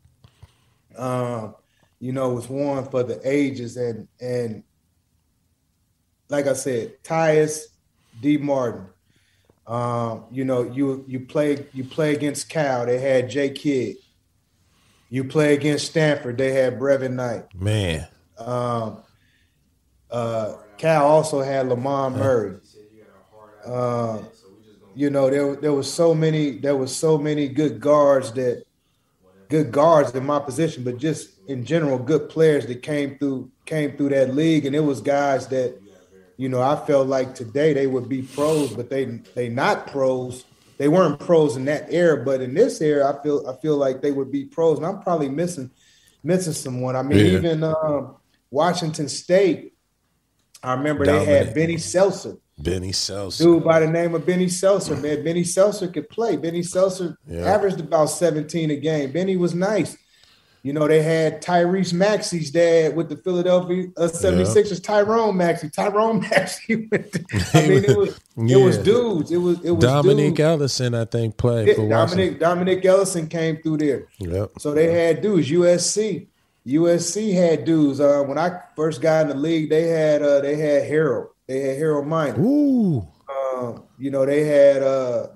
um, 0.98 1.56
you 2.00 2.12
know, 2.12 2.30
was 2.30 2.50
one 2.50 2.86
for 2.90 3.04
the 3.04 3.20
ages, 3.24 3.78
and 3.78 4.08
and 4.20 4.64
like 6.30 6.48
I 6.48 6.54
said, 6.54 7.02
Tyus 7.04 7.62
D. 8.22 8.38
Martin. 8.38 8.88
Um, 9.68 10.26
you 10.32 10.46
know, 10.46 10.64
you 10.64 11.04
you 11.08 11.22
play 11.22 11.66
you 11.74 11.84
play 11.84 12.14
against 12.14 12.50
Cal, 12.50 12.86
they 12.86 13.00
had 13.00 13.30
Jay 13.30 13.50
Kidd. 13.50 13.98
You 15.10 15.24
play 15.24 15.54
against 15.54 15.88
Stanford, 15.88 16.38
they 16.38 16.52
had 16.52 16.80
Brevin 16.80 17.14
Knight. 17.14 17.46
Man. 17.56 18.08
Um, 18.38 19.04
uh, 20.12 20.56
Cal 20.78 21.06
also 21.06 21.42
had 21.42 21.68
Lamond 21.68 22.18
Murray. 22.18 22.58
Uh, 23.66 24.20
you 24.94 25.10
know, 25.10 25.30
there 25.30 25.56
there 25.56 25.74
was 25.74 25.92
so 25.92 26.14
many 26.14 26.52
there 26.52 26.76
was 26.76 26.96
so 26.96 27.18
many 27.18 27.48
good 27.48 27.80
guards 27.80 28.32
that 28.34 28.64
good 29.50 29.72
guards 29.72 30.14
in 30.16 30.26
my 30.26 30.40
position, 30.40 30.84
but 30.84 30.98
just 30.98 31.30
in 31.48 31.66
general, 31.66 31.98
good 32.00 32.30
players 32.30 32.66
that 32.68 32.82
came 32.82 33.18
through 33.18 33.52
came 33.66 33.98
through 33.98 34.10
that 34.10 34.34
league, 34.36 34.66
and 34.66 34.76
it 34.76 34.82
was 34.82 35.02
guys 35.02 35.48
that 35.48 35.80
you 36.38 36.50
know 36.50 36.62
I 36.62 36.76
felt 36.86 37.08
like 37.08 37.36
today 37.36 37.74
they 37.74 37.88
would 37.88 38.08
be 38.08 38.22
pros, 38.22 38.74
but 38.74 38.90
they 38.90 39.06
they 39.36 39.50
not 39.50 39.88
pros. 39.88 40.46
They 40.78 40.90
weren't 40.90 41.20
pros 41.22 41.56
in 41.56 41.66
that 41.66 41.88
era, 41.90 42.24
but 42.26 42.42
in 42.42 42.54
this 42.54 42.82
era, 42.82 43.14
I 43.18 43.24
feel 43.24 43.48
I 43.48 43.56
feel 43.62 43.78
like 43.78 44.02
they 44.02 44.12
would 44.12 44.32
be 44.32 44.46
pros, 44.46 44.78
and 44.78 44.86
I'm 44.86 45.02
probably 45.02 45.30
missing 45.30 45.72
missing 46.24 46.54
someone. 46.54 46.96
I 46.96 47.02
mean, 47.02 47.20
Yeah. 47.26 47.38
even 47.40 47.64
um, 47.64 48.16
Washington 48.52 49.08
State. 49.10 49.74
I 50.64 50.74
remember 50.74 51.06
they 51.06 51.24
had 51.26 51.54
Benny 51.54 51.78
Seltzer, 51.78 52.38
Benny 52.58 52.92
Seltzer. 52.92 53.44
dude 53.44 53.64
by 53.64 53.80
the 53.80 53.88
name 53.88 54.16
of 54.16 54.26
Benny 54.26 54.50
Seltzer. 54.50 54.96
Man, 54.96 55.24
Benny 55.24 55.44
Seltzer 55.44 55.88
could 55.88 56.10
play. 56.10 56.38
Benny 56.38 56.64
Seltzer 56.64 57.18
Yeah. 57.28 57.42
averaged 57.42 57.80
about 57.80 58.08
17 58.08 58.72
a 58.72 58.76
game. 58.76 59.12
Benny 59.12 59.38
was 59.38 59.54
nice. 59.54 59.96
You 60.64 60.74
know, 60.74 60.88
they 60.88 61.04
had 61.04 61.44
Tyrese 61.44 61.94
Maxey's 61.94 62.50
dad 62.50 62.96
with 62.96 63.08
the 63.10 63.18
Philadelphia 63.18 63.86
uh, 63.98 64.08
76ers, 64.08 64.82
Tyrone 64.84 65.38
Maxey. 65.38 65.70
Tyrone 65.70 66.20
Maxey. 66.32 66.90
I 66.92 67.68
mean, 67.68 67.84
it 67.84 67.96
was 67.96 68.20
it 68.36 68.56
was 68.58 68.78
dudes. 68.80 69.30
It 69.32 69.38
was 69.38 69.64
it 69.64 69.70
was 69.70 69.84
Dominique 69.86 70.30
dudes. 70.38 70.40
Ellison, 70.40 70.96
I 70.96 71.06
think, 71.06 71.38
played 71.38 71.68
Yeah, 71.68 71.74
for 71.76 71.86
Washington. 71.86 72.18
Dominic 72.18 72.40
Dominic 72.40 72.86
Ellison 72.86 73.28
came 73.28 73.58
through 73.62 73.78
there. 73.78 74.08
Yep. 74.18 74.54
So 74.58 74.74
they 74.74 74.92
had 74.92 75.22
dudes. 75.22 75.52
USC, 75.52 76.26
USC 76.68 77.34
had 77.34 77.66
dudes. 77.66 78.00
Uh, 78.00 78.24
when 78.24 78.38
I 78.38 78.60
first 78.76 79.02
got 79.02 79.24
in 79.24 79.30
the 79.30 79.36
league, 79.36 79.70
they 79.70 79.88
had 79.88 80.22
uh, 80.22 80.42
they 80.42 80.56
had 80.56 80.88
Harold. 80.88 81.30
They 81.48 81.60
had 81.60 81.78
Harold 81.78 82.08
Miner. 82.08 82.40
Ooh. 82.40 83.08
Um, 83.30 83.84
you 83.98 84.10
know, 84.10 84.26
they 84.26 84.44
had 84.46 84.82
uh, 84.82 85.28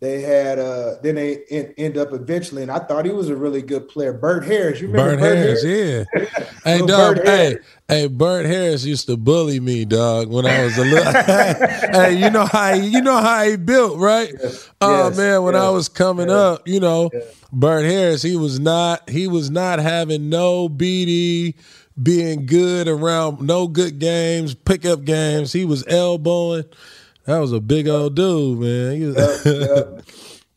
they 0.00 0.20
had 0.20 0.58
uh, 0.60 0.96
then 1.02 1.16
they 1.16 1.44
en- 1.50 1.74
end 1.76 1.96
up 1.98 2.12
eventually, 2.12 2.62
and 2.62 2.70
I 2.70 2.78
thought 2.78 3.04
he 3.04 3.10
was 3.10 3.28
a 3.30 3.36
really 3.36 3.62
good 3.62 3.88
player. 3.88 4.12
Bert 4.12 4.44
Harris, 4.44 4.80
you 4.80 4.88
remember 4.88 5.16
Bert 5.16 5.20
Bert, 5.20 5.38
Harris, 5.38 5.62
Harris? 5.64 5.64
yeah. 5.64 6.40
hey, 6.64 6.78
dog. 6.86 7.16
Bert 7.16 7.26
Hey, 7.26 7.36
Harris. 7.50 7.66
hey, 7.88 8.06
Bert 8.06 8.46
Harris 8.46 8.84
used 8.84 9.06
to 9.06 9.16
bully 9.16 9.58
me, 9.60 9.84
dog, 9.84 10.28
when 10.28 10.46
I 10.46 10.62
was 10.64 10.78
a 10.78 10.84
little. 10.84 11.12
hey, 11.92 12.14
you 12.16 12.30
know 12.30 12.46
how 12.46 12.74
he, 12.74 12.86
you 12.88 13.00
know 13.00 13.16
how 13.16 13.42
he 13.44 13.56
built, 13.56 13.98
right? 13.98 14.32
Oh 14.80 15.08
Yes, 15.08 15.16
man, 15.16 15.42
when 15.42 15.56
I 15.56 15.70
was 15.70 15.88
coming 15.88 16.28
yes. 16.28 16.36
up, 16.36 16.68
you 16.68 16.78
know, 16.80 17.10
Bert 17.52 17.84
Harris, 17.84 18.22
he 18.22 18.36
was 18.36 18.60
not, 18.60 19.08
he 19.10 19.26
was 19.26 19.50
not 19.50 19.80
having 19.80 20.28
no 20.28 20.68
BD, 20.68 21.54
being 22.00 22.46
good 22.46 22.86
around, 22.86 23.40
no 23.40 23.66
good 23.66 23.98
games, 23.98 24.54
pickup 24.54 25.04
games. 25.04 25.52
He 25.52 25.64
was 25.64 25.84
elbowing. 25.88 26.64
That 27.28 27.38
was 27.40 27.52
a 27.52 27.60
big 27.60 27.86
old 27.88 28.16
dude, 28.16 28.58
man. 28.58 29.14
Was, 29.14 29.44
Yep. 29.44 30.02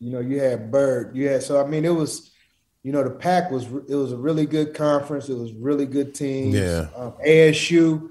You 0.00 0.10
know, 0.10 0.20
you 0.20 0.40
had 0.40 0.70
Bird. 0.72 1.14
You 1.14 1.28
had 1.28 1.42
so 1.42 1.62
I 1.62 1.66
mean, 1.68 1.84
it 1.84 1.94
was, 1.94 2.32
you 2.82 2.90
know, 2.92 3.04
the 3.04 3.10
pack 3.10 3.50
was 3.50 3.66
it 3.88 3.94
was 3.94 4.10
a 4.12 4.16
really 4.16 4.46
good 4.46 4.72
conference. 4.74 5.28
It 5.28 5.36
was 5.36 5.52
really 5.52 5.84
good 5.86 6.14
teams. 6.14 6.54
Yeah. 6.56 6.88
Um, 6.96 7.12
ASU, 7.24 8.08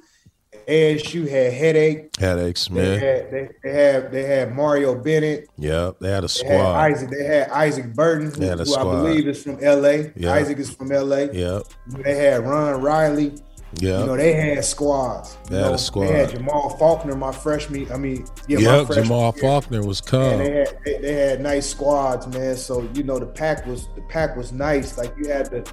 ASU 0.68 1.28
had 1.28 1.54
headache. 1.54 2.16
headaches, 2.20 2.68
They 2.68 2.76
man. 2.76 3.00
had 3.00 3.32
they, 3.32 3.50
they 3.64 3.74
had 3.74 4.12
they 4.12 4.24
had 4.24 4.56
Mario 4.56 4.96
Bennett. 4.96 5.50
Yep, 5.58 5.98
they 6.00 6.10
had 6.12 6.24
a 6.24 6.28
They 6.28 6.46
had 6.46 6.60
squad. 6.60 6.76
Isaac. 6.76 7.10
They 7.10 7.24
had 7.26 7.50
Isaac 7.50 7.94
Burton, 7.96 8.28
who, 8.28 8.32
They 8.38 8.48
had 8.48 8.60
a 8.60 8.64
who 8.64 8.76
I 8.76 8.84
believe 8.84 9.28
is 9.28 9.44
from 9.44 9.60
LA. 9.60 10.04
Yeah. 10.16 10.34
Isaac 10.34 10.60
is 10.60 10.70
from 10.72 10.90
LA. 10.90 11.18
Yep, 11.34 11.64
They 11.88 12.16
had 12.16 12.46
Ron 12.46 12.80
Riley. 12.82 13.34
Yeah. 13.80 14.02
You 14.02 14.06
know, 14.08 14.18
they 14.18 14.34
had 14.34 14.66
squads. 14.66 15.38
They 15.48 15.58
you 15.58 15.64
had 15.64 15.74
a 15.74 15.78
squad. 15.78 16.08
They 16.08 16.14
had 16.14 16.30
Jamal 16.32 16.78
Faulkner, 16.78 17.16
my 17.16 17.32
freshman. 17.32 17.92
I 17.92 17.98
mean, 17.98 18.26
yeah, 18.48 18.58
my 18.58 18.64
Yep, 18.64 18.88
freshman 18.88 19.06
Jamal 19.06 19.34
year. 19.36 19.42
Faulkner 19.42 19.86
was 19.86 20.02
And 20.12 20.42
they 20.42 20.52
had 20.52 20.78
they, 20.84 20.98
they 20.98 21.14
had 21.14 21.42
nice 21.42 21.70
squads, 21.70 22.28
man. 22.28 22.56
So 22.58 22.88
you 22.94 23.04
know 23.04 23.18
the 23.18 23.28
pack 23.28 23.66
was 23.66 23.88
the 23.96 24.02
pack 24.04 24.36
was 24.36 24.52
nice. 24.52 24.98
Like 24.98 25.14
you 25.18 25.30
had 25.30 25.50
to 25.52 25.64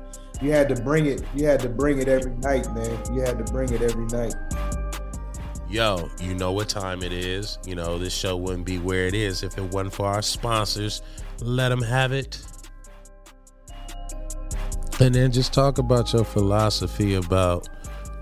you 0.41 0.53
had 0.53 0.69
to 0.69 0.77
bring 0.83 1.07
it. 1.07 1.23
You 1.35 1.47
had 1.47 1.61
to 1.61 1.69
bring 1.69 1.99
it 1.99 2.09
every 2.09 2.35
night, 2.37 2.73
man. 2.73 2.99
You 3.13 3.23
had 3.23 3.45
to 3.45 3.53
bring 3.53 3.73
it 3.73 3.83
every 3.83 4.07
night. 4.07 4.35
Yo, 5.69 6.09
you 6.21 6.35
know 6.35 6.53
what 6.53 6.69
time 6.69 7.03
it 7.03 7.13
is. 7.13 7.59
You 7.67 7.75
know, 7.75 7.99
this 7.99 8.15
show 8.15 8.37
wouldn't 8.37 8.65
be 8.65 8.79
where 8.79 9.07
it 9.07 9.15
is 9.15 9.43
if 9.43 9.59
it 9.59 9.65
wasn't 9.65 9.93
for 9.93 10.07
our 10.07 10.23
sponsors. 10.23 11.03
Let 11.41 11.69
them 11.69 11.83
have 11.83 12.13
it. 12.13 12.41
And 15.01 15.15
then 15.15 15.31
just 15.31 15.53
talk 15.53 15.79
about 15.79 16.13
your 16.13 16.25
philosophy 16.25 17.15
about, 17.15 17.69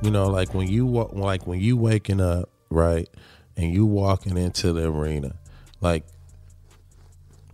you 0.03 0.11
know, 0.11 0.27
like 0.27 0.53
when 0.53 0.69
you 0.69 0.85
wa- 0.85 1.09
like 1.13 1.47
when 1.47 1.59
you 1.59 1.77
waking 1.77 2.21
up, 2.21 2.51
right? 2.69 3.09
And 3.57 3.73
you 3.73 3.87
walking 3.87 4.37
into 4.37 4.73
the 4.75 4.89
arena. 4.89 5.37
Like 5.81 6.05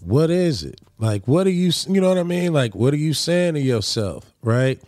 what 0.00 0.30
is 0.30 0.64
it? 0.64 0.80
Like 0.98 1.28
what 1.28 1.46
are 1.46 1.50
you 1.50 1.70
you 1.88 2.00
know 2.00 2.08
what 2.08 2.18
I 2.18 2.24
mean? 2.24 2.52
Like 2.52 2.74
what 2.74 2.92
are 2.92 2.98
you 2.98 3.14
saying 3.14 3.54
to 3.54 3.60
yourself, 3.60 4.32
right? 4.42 4.82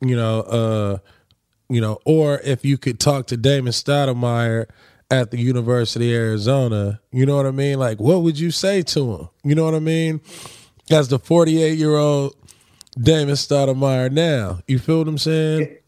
You 0.00 0.16
know, 0.16 0.40
uh 0.40 0.98
you 1.68 1.80
know, 1.80 1.98
or 2.04 2.40
if 2.40 2.64
you 2.64 2.78
could 2.78 2.98
talk 2.98 3.26
to 3.28 3.36
Damon 3.36 3.72
Stoudamire 3.72 4.66
at 5.10 5.30
the 5.30 5.38
University 5.38 6.14
of 6.14 6.20
Arizona, 6.20 7.00
you 7.12 7.26
know 7.26 7.36
what 7.36 7.46
I 7.46 7.50
mean? 7.50 7.78
Like, 7.78 8.00
what 8.00 8.22
would 8.22 8.38
you 8.38 8.50
say 8.50 8.82
to 8.82 9.14
him? 9.14 9.28
You 9.44 9.54
know 9.54 9.64
what 9.64 9.74
I 9.74 9.80
mean? 9.80 10.20
As 10.90 11.08
the 11.08 11.18
48 11.18 11.78
year 11.78 11.94
old 11.94 12.34
Damon 13.00 13.34
Stoudamire 13.34 14.10
now, 14.10 14.60
you 14.66 14.78
feel 14.78 14.98
what 14.98 15.08
I'm 15.08 15.18
saying? 15.18 15.78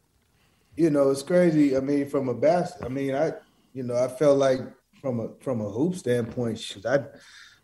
You 0.77 0.91
know, 0.91 1.11
it's 1.11 1.23
crazy. 1.23 1.77
I 1.77 1.81
mean, 1.81 2.09
from 2.09 2.29
a 2.29 2.35
bas 2.35 2.73
I 2.85 2.89
mean, 2.89 3.15
I 3.15 3.33
you 3.73 3.83
know, 3.83 3.97
I 3.97 4.09
felt 4.09 4.39
like 4.39 4.61
from 5.01 5.21
a 5.21 5.29
from 5.41 5.61
a 5.61 5.69
hoop 5.69 5.95
standpoint, 5.95 6.59
shoot, 6.59 6.87
I 6.87 7.05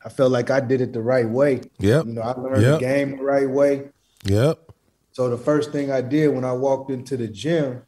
I 0.05 0.09
felt 0.09 0.33
like 0.33 0.51
I 0.51 0.61
did 0.61 0.81
it 0.81 0.93
the 0.93 1.03
right 1.03 1.29
way. 1.29 1.61
Yep. 1.79 2.07
You 2.07 2.13
know, 2.13 2.23
I 2.23 2.33
learned 2.33 2.63
Yep. 2.63 2.81
the 2.81 2.85
game 2.87 3.17
the 3.19 3.23
right 3.25 3.49
way. 3.49 3.89
Yep. 4.25 4.59
So 5.13 5.31
the 5.31 5.39
first 5.39 5.73
thing 5.73 5.91
I 5.91 6.01
did 6.03 6.29
when 6.29 6.45
I 6.45 6.53
walked 6.53 6.91
into 6.91 7.17
the 7.17 7.27
gym, 7.29 7.83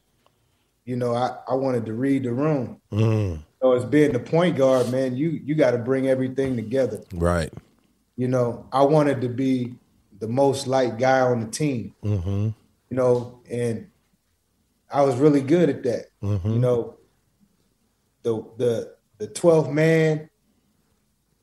you 0.87 0.97
know, 0.97 1.15
I, 1.15 1.37
I 1.49 1.55
wanted 1.55 1.85
to 1.87 1.93
read 1.93 2.23
the 2.23 2.33
room. 2.33 2.81
Mm, 2.91 3.41
So 3.61 3.73
as 3.73 3.85
being 3.85 4.13
the 4.13 4.19
point 4.21 4.57
guard, 4.57 4.91
man, 4.91 5.17
you 5.17 5.31
you 5.31 5.55
got 5.55 5.73
to 5.73 5.79
bring 5.79 6.09
everything 6.09 6.57
together. 6.57 7.03
right. 7.15 7.53
You 8.17 8.29
know, 8.29 8.67
I 8.73 8.83
wanted 8.83 9.21
to 9.21 9.29
be 9.29 9.75
the 10.19 10.29
most 10.29 10.67
liked 10.67 10.99
guy 10.99 11.21
on 11.21 11.41
the 11.41 11.47
team. 11.47 11.95
Mm-hmm. 12.05 12.49
You 12.91 12.97
know, 12.97 13.41
and 13.51 13.89
I 14.91 15.03
was 15.03 15.17
really 15.17 15.41
good 15.43 15.69
at 15.69 15.83
that. 15.85 16.07
Mm-hmm. 16.23 16.51
You 16.51 16.59
know, 16.59 16.97
the 18.23 18.45
the 18.57 18.95
the 19.19 19.27
twelfth 19.29 19.71
man 19.71 20.29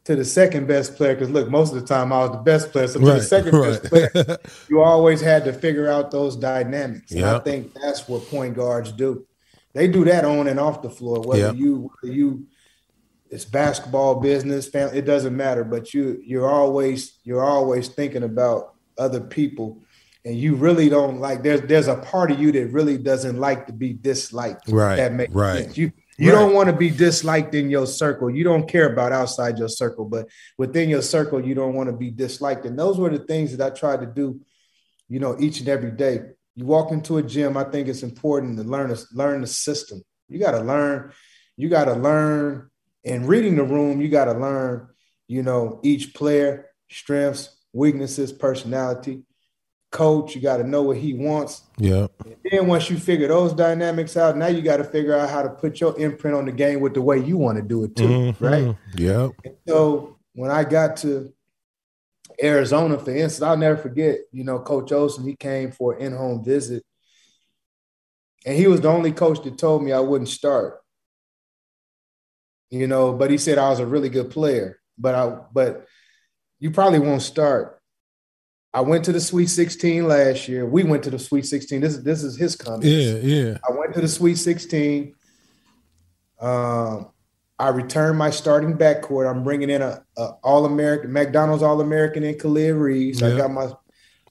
to 0.06 0.16
the 0.16 0.26
second 0.26 0.68
best 0.68 0.96
player. 0.96 1.14
Because 1.16 1.30
look, 1.30 1.50
most 1.50 1.74
of 1.74 1.82
the 1.82 1.88
time 1.88 2.12
I 2.14 2.20
was 2.20 2.32
the 2.32 2.38
best 2.38 2.72
player. 2.72 2.88
So 2.88 3.00
to 3.00 3.06
Right. 3.06 3.16
the 3.18 3.24
second 3.24 3.52
best 3.62 3.84
player, 3.84 4.38
you 4.70 4.82
always 4.82 5.22
had 5.22 5.44
to 5.46 5.54
figure 5.54 5.90
out 5.90 6.12
those 6.12 6.36
dynamics. 6.36 7.12
And 7.12 7.26
I 7.26 7.40
think 7.40 7.74
that's 7.74 8.08
what 8.08 8.28
point 8.30 8.56
guards 8.56 8.92
do. 8.92 9.26
They 9.74 9.88
do 9.88 10.06
that 10.06 10.24
on 10.24 10.48
and 10.48 10.60
off 10.60 10.82
the 10.82 10.90
floor. 10.90 11.20
Whether 11.22 11.48
Yep. 11.48 11.56
you 11.56 11.92
whether 12.02 12.14
you 12.16 12.46
it's 13.30 13.46
basketball 13.46 14.20
business, 14.20 14.68
family, 14.68 15.00
it 15.00 15.06
doesn't 15.06 15.36
matter. 15.36 15.64
But 15.64 15.94
you 15.94 16.22
you're 16.24 16.50
always 16.50 17.20
you're 17.24 17.44
always 17.44 17.88
thinking 17.88 18.24
about 18.24 18.74
other 18.98 19.22
people. 19.22 19.82
And 20.24 20.36
you 20.36 20.56
really 20.56 20.90
don't 20.90 21.20
like 21.20 21.44
there's 21.44 21.62
there's 21.62 21.88
a 21.88 21.98
part 21.98 22.32
of 22.32 22.40
you 22.40 22.52
that 22.54 22.68
really 22.68 22.98
doesn't 22.98 23.38
like 23.38 23.68
to 23.68 23.74
be 23.74 23.94
disliked. 23.94 24.70
Right, 24.70 24.96
That 24.98 25.14
makes 25.14 25.34
right. 25.34 25.66
sense. 25.66 25.78
You 25.78 25.92
you 26.18 26.32
Right. 26.32 26.40
don't 26.40 26.54
want 26.54 26.70
to 26.70 26.76
be 26.76 26.90
disliked 26.90 27.54
in 27.56 27.70
your 27.70 27.86
circle. 27.86 28.30
You 28.30 28.44
don't 28.44 28.68
care 28.70 28.92
about 28.92 29.12
outside 29.12 29.58
your 29.60 29.68
circle, 29.68 30.06
but 30.06 30.28
within 30.58 30.90
your 30.90 31.02
circle, 31.02 31.46
you 31.46 31.54
don't 31.56 31.74
want 31.76 31.90
to 31.90 31.96
be 31.96 32.10
disliked. 32.10 32.66
And 32.66 32.80
those 32.80 32.98
were 32.98 33.10
the 33.10 33.20
things 33.26 33.56
that 33.56 33.74
I 33.74 33.76
tried 33.76 34.00
to 34.00 34.06
do, 34.06 34.40
you 35.10 35.20
know, 35.20 35.36
each 35.40 35.60
and 35.60 35.68
every 35.68 35.92
day. 35.92 36.22
You 36.56 36.66
walk 36.66 36.94
into 36.94 37.18
a 37.18 37.24
gym, 37.24 37.58
I 37.58 37.66
think 37.66 37.90
it's 37.90 38.02
important 38.02 38.58
to 38.58 38.64
learn 38.64 38.92
a, 38.92 38.98
learn 39.14 39.42
the 39.42 39.48
system. 39.48 40.04
You 40.30 40.40
got 40.40 40.52
to 40.52 40.62
learn, 40.62 41.12
you 41.58 41.68
got 41.68 41.86
to 41.86 41.94
learn 41.94 42.70
in 43.06 43.28
reading 43.28 43.56
the 43.56 43.64
room, 43.64 44.02
you 44.02 44.10
got 44.10 44.26
to 44.26 44.34
learn, 44.34 44.88
you 45.28 45.44
know, 45.44 45.80
each 45.84 46.14
player, 46.14 46.72
strengths, 46.90 47.56
weaknesses, 47.72 48.34
personality. 48.34 49.24
Coach, 49.92 50.36
you 50.36 50.42
got 50.42 50.58
to 50.58 50.64
know 50.64 50.82
what 50.82 50.98
he 50.98 51.14
wants. 51.14 51.62
Yeah. 51.78 52.08
And 52.26 52.36
then 52.52 52.68
once 52.68 52.90
you 52.90 52.98
figure 52.98 53.30
those 53.30 53.54
dynamics 53.54 54.18
out, 54.18 54.36
now 54.36 54.48
you 54.48 54.62
got 54.62 54.78
to 54.78 54.84
figure 54.84 55.16
out 55.16 55.30
how 55.30 55.44
to 55.44 55.50
put 55.50 55.80
your 55.80 55.98
imprint 55.98 56.36
on 56.36 56.46
the 56.46 56.52
game 56.52 56.82
with 56.82 56.96
the 56.96 57.02
way 57.02 57.20
you 57.20 57.38
want 57.38 57.58
to 57.58 57.62
do 57.62 57.84
it 57.86 57.96
too, 57.96 58.08
Mhm. 58.08 58.36
right? 58.42 58.76
Yeah. 58.96 59.30
And 59.46 59.56
so 59.68 60.18
when 60.34 60.52
I 60.52 60.66
got 60.66 60.98
to 60.98 61.32
Arizona, 62.44 62.98
for 62.98 63.12
instance, 63.12 63.42
I'll 63.42 63.56
never 63.56 63.78
forget, 63.78 64.20
you 64.32 64.44
know, 64.44 64.60
Coach 64.60 64.92
Olson, 64.92 65.24
he 65.24 65.36
came 65.36 65.72
for 65.72 65.94
an 65.94 66.02
in-home 66.02 66.44
visit. 66.44 66.84
And 68.46 68.58
he 68.58 68.68
was 68.68 68.82
the 68.82 68.90
only 68.90 69.12
coach 69.12 69.42
that 69.44 69.58
told 69.58 69.84
me 69.84 69.94
I 69.94 70.00
wouldn't 70.00 70.30
start. 70.30 70.80
You 72.76 72.88
know, 72.88 73.14
but 73.14 73.32
he 73.32 73.38
said 73.38 73.58
I 73.58 73.70
was 73.70 73.80
a 73.80 73.86
really 73.86 74.10
good 74.10 74.30
player. 74.30 74.80
But 74.98 75.16
I 75.16 75.38
but 75.54 75.86
you 76.60 76.72
probably 76.72 77.00
won't 77.00 77.22
start. 77.22 77.82
I 78.74 78.82
went 78.82 79.06
to 79.06 79.14
the 79.14 79.22
Sweet 79.22 79.48
16 79.48 80.06
last 80.06 80.50
year. 80.50 80.66
We 80.66 80.84
went 80.84 81.04
to 81.06 81.10
the 81.10 81.18
Sweet 81.18 81.46
16. 81.46 81.80
This 81.80 81.94
is 81.94 82.04
this 82.04 82.24
is 82.24 82.36
his 82.36 82.58
comment. 82.58 82.84
Yeah. 82.84 83.16
Yeah. 83.16 83.58
I 83.68 83.72
went 83.72 83.94
to 83.94 84.02
the 84.02 84.10
Sweet 84.10 84.36
16. 84.36 85.16
Um, 86.42 87.12
I 87.58 87.70
returned 87.70 88.18
my 88.18 88.32
starting 88.32 88.78
backcourt. 88.78 89.30
I'm 89.30 89.46
bringing 89.46 89.70
in 89.70 89.82
a, 89.82 90.04
a 90.18 90.32
All 90.44 90.66
American, 90.66 91.14
McDonald's 91.14 91.64
All 91.64 91.80
American 91.80 92.24
in 92.24 92.38
Khalid 92.38 92.76
Reeves. 92.76 93.24
I 93.24 93.38
got 93.38 93.52
my, 93.52 93.72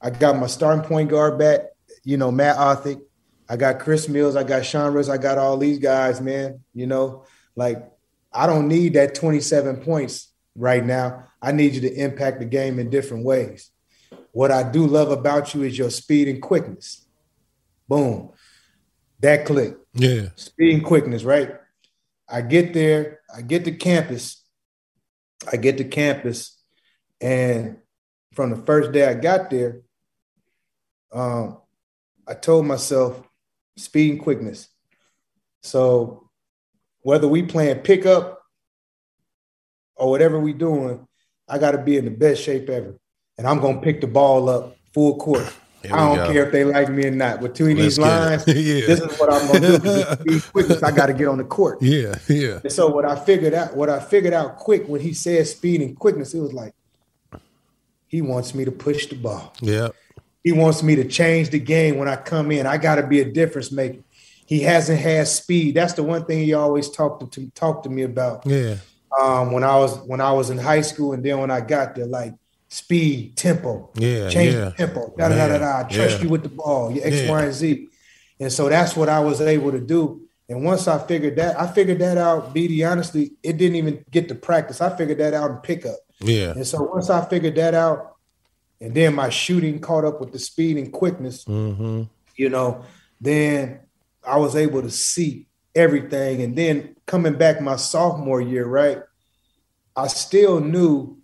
I 0.03 0.11
got 0.11 0.36
my 0.36 0.47
starting 0.47 0.84
point 0.84 1.09
guard 1.09 1.38
back. 1.38 1.61
You 2.03 2.18
know, 2.18 2.30
Matt 2.30 2.57
Othick. 2.57 3.01
I 3.49 3.57
got 3.57 3.78
Chris 3.78 4.11
Mills. 4.11 4.36
I 4.36 4.45
got 4.45 4.66
Sean 4.66 4.92
Rose. 4.92 5.09
I 5.09 5.16
got 5.16 5.38
all 5.38 5.57
these 5.57 5.78
guys, 5.78 6.20
man. 6.20 6.61
You 6.74 6.86
know, 6.86 7.24
like 7.57 7.93
I 8.35 8.47
don't 8.47 8.68
need 8.68 8.95
that 8.95 9.14
27 9.14 9.76
points 9.78 10.32
right 10.57 10.85
now. 10.85 11.24
I 11.41 11.53
need 11.53 11.74
you 11.74 11.80
to 11.82 11.95
impact 11.95 12.41
the 12.41 12.45
game 12.47 12.78
in 12.78 12.91
different 12.91 13.24
ways. 13.24 13.70
What 14.32 14.51
I 14.51 14.68
do 14.68 14.87
love 14.87 15.11
about 15.11 15.55
you 15.55 15.62
is 15.62 15.78
your 15.78 15.91
speed 15.91 16.28
and 16.28 16.43
quickness. 16.43 17.07
Boom. 17.89 18.32
That 19.20 19.47
click 19.47 19.76
Yeah. 19.93 20.30
speed 20.35 20.74
and 20.74 20.85
quickness, 20.85 21.22
right? 21.22 21.55
I 22.28 22.41
get 22.41 22.74
there, 22.74 23.20
I 23.35 23.43
get 23.43 23.64
to 23.66 23.72
campus, 23.72 24.43
I 25.51 25.57
get 25.57 25.78
to 25.78 25.85
campus, 25.85 26.59
and 27.20 27.78
from 28.32 28.51
the 28.51 28.57
first 28.57 28.93
day 28.93 29.07
I 29.07 29.14
got 29.14 29.51
there, 29.51 29.82
um, 31.12 31.59
I 32.26 32.35
told 32.35 32.66
myself 32.66 33.22
speed 33.76 34.12
and 34.12 34.20
quickness. 34.20 34.68
So 35.62 36.24
whether 37.05 37.28
we 37.28 37.42
playing 37.42 37.78
pickup 37.80 38.42
or 39.94 40.11
whatever 40.11 40.40
we 40.40 40.52
doing, 40.52 41.07
I 41.46 41.59
got 41.59 41.72
to 41.72 41.78
be 41.78 41.96
in 41.96 42.07
the 42.07 42.11
best 42.11 42.42
shape 42.42 42.68
ever, 42.68 42.98
and 43.38 43.46
I'm 43.46 43.61
gonna 43.61 43.80
pick 43.80 44.00
the 44.00 44.09
ball 44.09 44.48
up 44.48 44.76
full 44.92 45.16
court. 45.18 45.46
I 45.84 45.88
don't 45.88 46.16
go. 46.16 46.32
care 46.32 46.46
if 46.46 46.52
they 46.52 46.64
like 46.64 46.88
me 46.88 47.07
or 47.07 47.11
not. 47.11 47.42
Between 47.42 47.76
Let's 47.76 47.96
these 47.96 47.98
lines, 47.98 48.44
yeah. 48.46 48.86
this 48.86 49.00
is 49.00 49.20
what 49.20 49.30
I'm 49.30 49.46
gonna 49.52 49.78
do. 49.78 50.40
quickness, 50.52 50.82
I 50.82 50.90
got 50.90 51.07
to 51.07 51.12
get 51.12 51.28
on 51.28 51.36
the 51.36 51.44
court. 51.44 51.82
yeah. 51.82 52.14
Yeah. 52.26 52.61
And 52.64 52.72
so 52.72 52.88
what 52.88 53.05
I 53.05 53.22
figured 53.22 53.52
out, 53.52 53.76
what 53.76 53.90
I 53.90 54.00
figured 54.00 54.32
out 54.32 54.57
quick 54.57 54.88
when 54.88 55.02
he 55.02 55.12
said 55.12 55.46
speed 55.46 55.82
and 55.82 55.96
quickness, 55.96 56.32
it 56.32 56.40
was 56.40 56.55
like 56.55 56.74
he 58.07 58.22
wants 58.22 58.55
me 58.55 58.64
to 58.64 58.72
push 58.72 59.07
the 59.07 59.16
ball. 59.16 59.52
Yeah. 59.61 59.88
He 60.42 60.52
wants 60.52 60.82
me 60.82 60.96
to 60.96 61.05
change 61.05 61.50
the 61.50 61.59
game 61.59 61.98
when 61.98 62.09
I 62.09 62.16
come 62.16 62.50
in. 62.50 62.66
I 62.66 62.78
got 62.78 62.94
to 62.96 63.07
be 63.07 63.20
a 63.20 63.24
difference 63.24 63.70
maker. 63.70 64.00
He 64.47 64.61
hasn't 64.61 65.01
had 65.01 65.26
speed. 65.28 65.74
That's 65.74 65.95
the 65.95 66.03
one 66.03 66.24
thing 66.24 66.45
he 66.45 66.53
always 66.55 66.90
talked 66.90 67.32
to 67.32 67.47
talked 67.51 67.84
to 67.84 67.90
me 67.90 68.03
about 68.03 68.45
Yeah. 68.47 68.76
um, 69.20 69.53
when 69.53 69.64
I 69.64 69.76
was 69.78 69.97
when 70.07 70.20
I 70.20 70.32
was 70.32 70.51
in 70.51 70.59
high 70.59 70.82
school, 70.82 71.12
and 71.12 71.24
then 71.24 71.38
when 71.38 71.51
I 71.51 71.61
got 71.61 71.95
there, 71.95 72.07
like 72.07 72.34
speed, 72.68 73.36
tempo, 73.36 73.90
Yeah. 73.95 74.28
change 74.28 74.55
yeah. 74.55 74.70
tempo, 74.70 75.14
da 75.16 75.28
da 75.28 75.49
da 75.49 75.59
da. 75.59 75.78
I 75.80 75.82
Trust 75.84 76.18
Yeah. 76.18 76.22
you 76.24 76.28
with 76.28 76.42
the 76.42 76.49
ball, 76.49 76.90
your 76.90 77.07
X, 77.07 77.16
Yeah. 77.22 77.30
Y, 77.30 77.42
and 77.45 77.55
Z. 77.55 77.88
And 78.40 78.53
so 78.53 78.68
that's 78.68 78.97
what 78.97 79.09
I 79.09 79.20
was 79.20 79.40
able 79.40 79.70
to 79.72 79.80
do. 79.80 80.20
And 80.49 80.64
once 80.64 80.88
I 80.88 80.99
figured 80.99 81.36
that, 81.36 81.59
I 81.59 81.66
figured 81.68 82.01
that 82.01 82.18
out. 82.18 82.53
BD, 82.53 82.84
honestly, 82.84 83.32
it 83.42 83.57
didn't 83.57 83.76
even 83.76 84.05
get 84.11 84.28
to 84.28 84.34
practice. 84.34 84.80
I 84.80 84.95
figured 84.95 85.18
that 85.18 85.32
out 85.32 85.51
in 85.53 85.57
pickup. 85.59 85.97
Yeah. 86.20 86.51
And 86.51 86.66
so 86.66 86.82
once 86.82 87.09
I 87.09 87.24
figured 87.24 87.55
that 87.57 87.74
out, 87.74 88.16
and 88.80 88.92
then 88.92 89.14
my 89.14 89.30
shooting 89.30 89.78
caught 89.78 90.05
up 90.05 90.20
with 90.20 90.32
the 90.32 90.38
speed 90.38 90.76
and 90.76 90.92
quickness, 90.92 91.45
Mm-hmm. 91.45 92.03
you 92.36 92.49
know, 92.51 92.82
then 93.20 93.78
I 94.27 94.39
was 94.39 94.57
able 94.57 94.83
to 94.83 94.91
see 94.91 95.47
everything. 95.75 96.43
And 96.43 96.57
then 96.57 96.97
coming 97.07 97.35
back 97.35 97.61
my 97.61 97.77
sophomore 97.77 98.41
year, 98.41 98.66
right? 98.66 99.01
I 99.97 100.07
still 100.09 100.61
knew 100.61 101.18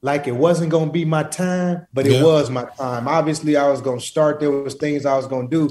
like 0.00 0.28
it 0.28 0.36
wasn't 0.36 0.70
gonna 0.70 0.92
be 0.92 1.04
my 1.04 1.24
time, 1.24 1.86
but 1.92 2.06
it 2.06 2.12
Yeah. 2.12 2.24
was 2.24 2.50
my 2.50 2.66
time. 2.78 3.08
Obviously, 3.08 3.56
I 3.56 3.68
was 3.68 3.80
gonna 3.80 4.00
start. 4.00 4.38
There 4.40 4.50
was 4.50 4.74
things 4.74 5.04
I 5.04 5.16
was 5.16 5.26
gonna 5.26 5.48
do, 5.48 5.70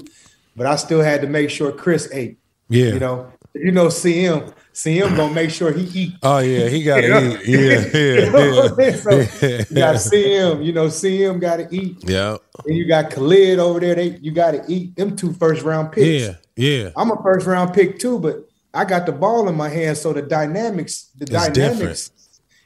but 0.55 0.65
I 0.67 0.75
still 0.75 1.01
had 1.01 1.21
to 1.21 1.27
make 1.27 1.49
sure 1.49 1.71
Chris 1.71 2.09
ate. 2.11 2.37
Yeah. 2.69 2.93
You 2.93 2.99
know, 2.99 3.27
you 3.55 3.71
know, 3.71 3.87
CM, 3.87 4.51
CM 4.77 5.15
gonna 5.17 5.33
make 5.33 5.49
sure 5.49 5.71
he 5.71 5.85
eat. 6.01 6.13
Oh 6.21 6.37
yeah, 6.37 6.67
he 6.69 6.83
gotta 6.83 7.07
You 7.07 7.09
know? 7.09 7.41
eat. 7.41 7.47
Yeah, 7.47 7.79
You 8.25 8.31
know 8.31 8.75
yeah? 8.77 8.95
So 8.95 9.11
you 9.11 9.75
got 9.75 9.95
CM, 9.95 10.63
you 10.67 10.71
know, 10.71 10.85
CM 10.85 11.41
gotta 11.41 11.67
eat. 11.71 11.97
yeah. 12.07 12.37
And 12.63 12.77
you 12.77 12.87
got 12.87 13.09
Khalid 13.09 13.57
over 13.57 13.79
there. 13.79 13.95
They 13.95 14.19
you 14.21 14.31
gotta 14.31 14.63
eat 14.67 14.95
them 14.95 15.15
two 15.15 15.33
first 15.33 15.63
round 15.63 15.91
picks. 15.93 16.27
Yeah, 16.27 16.35
yeah. 16.55 16.89
I'm 16.95 17.09
a 17.09 17.19
first 17.23 17.47
round 17.47 17.73
pick 17.73 17.97
too, 17.97 18.19
but 18.19 18.47
I 18.71 18.85
got 18.85 19.07
the 19.07 19.11
ball 19.13 19.49
in 19.49 19.55
my 19.55 19.69
hand, 19.69 19.97
so 19.97 20.13
the 20.13 20.21
dynamics, 20.21 21.09
the 21.17 21.23
It's 21.23 21.31
dynamics 21.31 22.11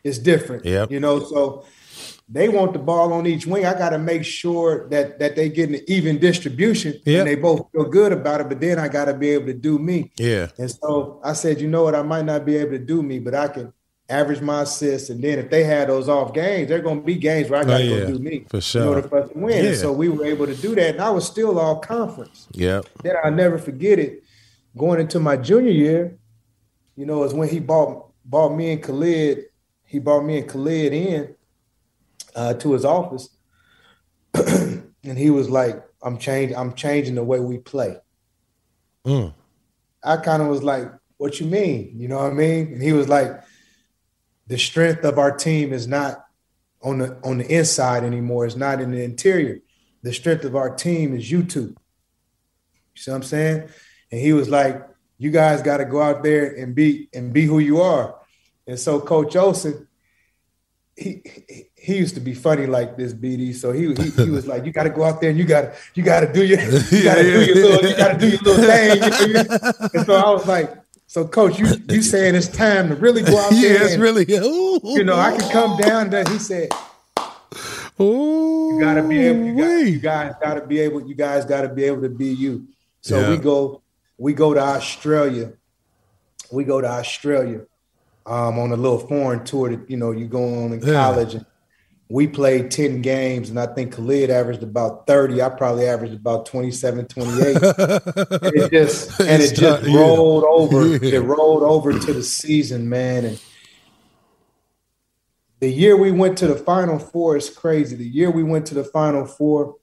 is 0.04 0.20
different. 0.20 0.66
Yeah. 0.66 0.88
You 0.90 1.00
know, 1.00 1.24
so 1.24 1.64
they 2.34 2.48
want 2.48 2.72
the 2.74 2.80
ball 2.80 3.12
on 3.14 3.28
each 3.28 3.46
wing. 3.46 3.66
I 3.66 3.74
got 3.78 3.90
to 3.90 4.00
make 4.00 4.24
sure 4.24 4.88
that 4.90 5.20
that 5.20 5.36
they 5.36 5.50
get 5.50 5.70
an 5.70 5.82
even 5.88 6.18
distribution 6.18 6.94
Yep. 7.06 7.20
and 7.20 7.28
they 7.28 7.36
both 7.36 7.70
feel 7.72 7.84
good 7.86 8.14
about 8.14 8.42
it. 8.42 8.48
But 8.50 8.60
then 8.62 8.80
I 8.80 8.88
got 8.88 9.06
to 9.06 9.14
be 9.14 9.30
able 9.32 9.48
to 9.48 9.54
do 9.54 9.78
me. 9.78 10.12
Yeah. 10.18 10.48
And 10.58 10.72
so 10.72 11.20
I 11.24 11.34
said, 11.34 11.60
you 11.60 11.68
know 11.68 11.84
what? 11.84 11.96
I 11.96 12.04
might 12.04 12.26
not 12.26 12.46
be 12.46 12.56
able 12.56 12.72
to 12.72 12.80
do 12.80 13.04
me, 13.04 13.20
but 13.20 13.36
I 13.36 13.48
can 13.50 13.74
average 14.10 14.42
my 14.42 14.62
assists. 14.62 15.10
And 15.10 15.22
then 15.24 15.40
if 15.40 15.50
they 15.50 15.64
had 15.64 15.90
those 15.90 16.08
off 16.10 16.34
games, 16.34 16.70
they're 16.70 16.80
going 16.82 17.00
to 17.02 17.06
be 17.06 17.16
games 17.16 17.50
where 17.50 17.60
I 17.62 17.64
got 17.64 17.78
to 17.80 17.84
Oh, 17.84 17.98
yeah, 17.98 18.06
go 18.06 18.14
do 18.14 18.20
me 18.20 18.46
for 18.50 18.62
sure 18.62 18.82
in 18.82 18.88
order 18.88 19.08
for 19.08 19.24
us 19.24 19.30
to 19.32 19.38
win. 19.38 19.66
Yeah. 19.66 19.76
So 19.76 19.92
we 19.92 20.10
were 20.10 20.26
able 20.26 20.46
to 20.48 20.56
do 20.56 20.74
that, 20.76 20.96
and 20.96 21.02
I 21.02 21.10
was 21.10 21.26
still 21.28 21.60
all 21.60 21.80
conference 21.80 22.48
Yeah. 22.54 22.82
then 23.04 23.16
I'll 23.24 23.32
never 23.32 23.58
forget 23.58 24.00
it. 24.00 24.24
Going 24.78 25.00
into 25.02 25.20
my 25.20 25.36
junior 25.38 25.72
year, 25.72 26.18
you 26.96 27.06
know, 27.06 27.24
is 27.24 27.34
when 27.34 27.50
he 27.50 27.60
bought 27.60 28.08
bought 28.24 28.50
me 28.56 28.72
and 28.72 28.82
Khalid. 28.84 29.46
He 29.86 30.00
bought 30.00 30.24
me 30.24 30.38
and 30.40 30.48
Khalid 30.48 30.94
in 30.94 31.36
uh, 32.36 32.54
to 32.56 32.74
his 32.74 32.86
office, 32.86 33.30
and 34.34 35.18
he 35.18 35.30
was 35.30 35.50
like, 35.50 35.84
"I'm 36.02 36.18
changing. 36.18 36.58
I'm 36.58 36.74
changing 36.74 37.16
the 37.16 37.24
way 37.24 37.40
we 37.40 37.58
play." 37.58 37.98
Mm. 39.06 39.34
I 40.04 40.18
kind 40.18 40.42
of 40.42 40.48
was 40.48 40.64
like, 40.64 40.92
"What 41.18 41.40
you 41.40 41.48
mean?" 41.48 41.94
You 41.98 42.08
know 42.08 42.18
what 42.18 42.32
I 42.32 42.34
mean? 42.34 42.74
And 42.74 42.82
he 42.82 42.94
was 42.94 43.08
like, 43.10 43.42
"The 44.48 44.58
strength 44.58 45.04
of 45.04 45.18
our 45.18 45.36
team 45.36 45.74
is 45.74 45.88
not 45.88 46.26
on 46.82 47.00
the 47.00 47.18
on 47.24 47.40
the 47.40 47.48
inside 47.48 48.04
anymore. 48.04 48.46
It's 48.46 48.56
not 48.56 48.82
in 48.82 48.92
the 48.92 49.04
interior. 49.04 49.60
The 50.04 50.14
strength 50.14 50.46
of 50.46 50.56
our 50.56 50.76
team 50.76 51.16
is 51.16 51.30
you 51.30 51.44
two. 51.44 51.76
You 52.96 53.02
see 53.02 53.12
what 53.12 53.18
I'm 53.18 53.24
saying? 53.24 53.70
And 54.12 54.20
he 54.20 54.34
was 54.34 54.50
like, 54.50 54.88
"You 55.18 55.32
guys 55.32 55.62
got 55.62 55.78
to 55.78 55.86
go 55.86 56.02
out 56.02 56.24
there 56.24 56.54
and 56.56 56.76
be 56.76 57.10
and 57.14 57.34
be 57.34 57.46
who 57.46 57.60
you 57.60 57.82
are." 57.82 58.20
And 58.68 58.80
so 58.80 59.00
Coach 59.00 59.36
Olson, 59.36 59.88
he 60.96 61.22
he- 61.48 61.71
he 61.84 61.98
used 61.98 62.14
to 62.14 62.22
be 62.22 62.36
funny 62.36 62.68
like 62.68 62.96
this, 62.96 63.12
BD. 63.12 63.56
So 63.56 63.72
he 63.72 63.92
he, 63.96 64.10
he 64.12 64.30
was 64.30 64.46
like, 64.46 64.66
"You 64.66 64.72
got 64.72 64.84
to 64.84 64.92
go 64.92 65.04
out 65.04 65.20
there 65.20 65.32
and 65.32 65.40
you 65.40 65.46
got 65.46 65.62
to 65.62 65.74
you 65.96 66.04
got 66.04 66.20
to 66.20 66.32
do 66.32 66.46
your 66.46 66.60
you 66.92 67.04
got 67.04 67.16
to 67.16 67.24
do 67.24 67.44
your 67.44 67.56
little 67.56 67.90
you 67.90 67.98
got 67.98 68.14
to 68.14 68.20
do 68.20 68.30
your 68.30 68.40
little 68.42 68.64
thing." 68.64 69.02
You 69.02 69.34
me? 69.34 69.40
And 69.96 70.06
so 70.06 70.14
I 70.16 70.30
was 70.30 70.46
like, 70.48 70.72
"So 71.08 71.28
Coach, 71.28 71.58
you 71.60 71.66
you 71.90 72.02
saying 72.14 72.36
it's 72.36 72.48
time 72.48 72.90
to 72.90 72.96
really 72.96 73.24
go 73.24 73.36
out 73.40 73.52
Yeah, 73.56 73.62
there? 73.62 73.74
Yeah, 73.78 73.84
it's 73.86 73.94
and, 73.94 74.04
really. 74.04 74.24
Ooh, 74.36 74.80
you 74.84 75.04
know, 75.04 75.16
I 75.18 75.36
can 75.36 75.50
come 75.50 75.78
down." 75.78 76.10
There, 76.12 76.24
he 76.30 76.38
said, 76.38 76.70
Ooh, 78.00 78.74
you 78.76 78.80
gotta 78.80 79.04
be 79.04 79.20
able 79.20 79.46
you, 79.46 79.56
got, 79.58 79.86
you 79.88 80.00
guys 80.00 80.34
gotta 80.42 80.66
be 80.66 80.80
able 80.80 81.08
you 81.08 81.16
guys 81.16 81.46
gotta 81.46 81.68
be 81.70 81.84
able 81.84 82.02
to 82.02 82.10
be 82.10 82.28
you 82.28 82.68
so 83.02 83.20
Yeah. 83.20 83.30
we 83.32 83.38
go 83.38 83.82
we 84.18 84.34
go 84.34 84.54
to 84.54 84.60
australia 84.60 85.54
we 86.52 86.64
go 86.64 86.80
to 86.82 86.88
australia 86.88 87.62
um, 88.26 88.58
on 88.60 88.72
a 88.72 88.76
little 88.76 89.00
foreign 89.00 89.44
tour 89.44 89.70
that 89.76 89.90
you 89.90 89.98
know 89.98 90.12
you 90.12 90.26
go 90.28 90.64
on 90.64 90.74
in 90.74 90.80
Yeah. 90.82 90.94
college 90.94 91.36
and 91.36 91.46
we 92.12 92.28
played 92.28 92.70
10 92.70 93.02
games 93.02 93.50
and 93.50 93.58
i 93.60 93.66
think 93.66 93.94
khalid 93.94 94.30
averaged 94.30 94.64
about 94.64 95.08
30 95.08 95.42
i 95.42 95.48
probably 95.50 95.88
averaged 95.88 96.14
about 96.14 96.46
27 96.46 97.06
28 97.06 97.38
and 97.46 97.64
it 97.64 98.72
just 98.72 99.20
and 99.22 99.42
it 99.42 99.56
just 99.56 99.86
rolled 99.88 100.44
over. 100.44 100.88
Yeah. 101.06 101.20
it 101.20 101.24
rolled 101.24 101.64
over 101.64 101.98
to 101.98 102.14
the 102.14 102.22
season 102.24 102.90
man. 102.90 103.26
And 103.26 103.42
the 105.62 105.70
year 105.72 105.96
we 105.96 106.12
went 106.12 106.38
to 106.40 106.48
the 106.48 106.56
final 106.56 107.00
four 107.00 107.38
is 107.38 107.50
crazy. 107.50 107.96
The 107.96 108.04
year 108.08 108.30
we 108.32 108.44
went 108.44 108.66
to 108.68 108.74
the 108.74 108.84
final 108.84 109.26
four 109.26 109.78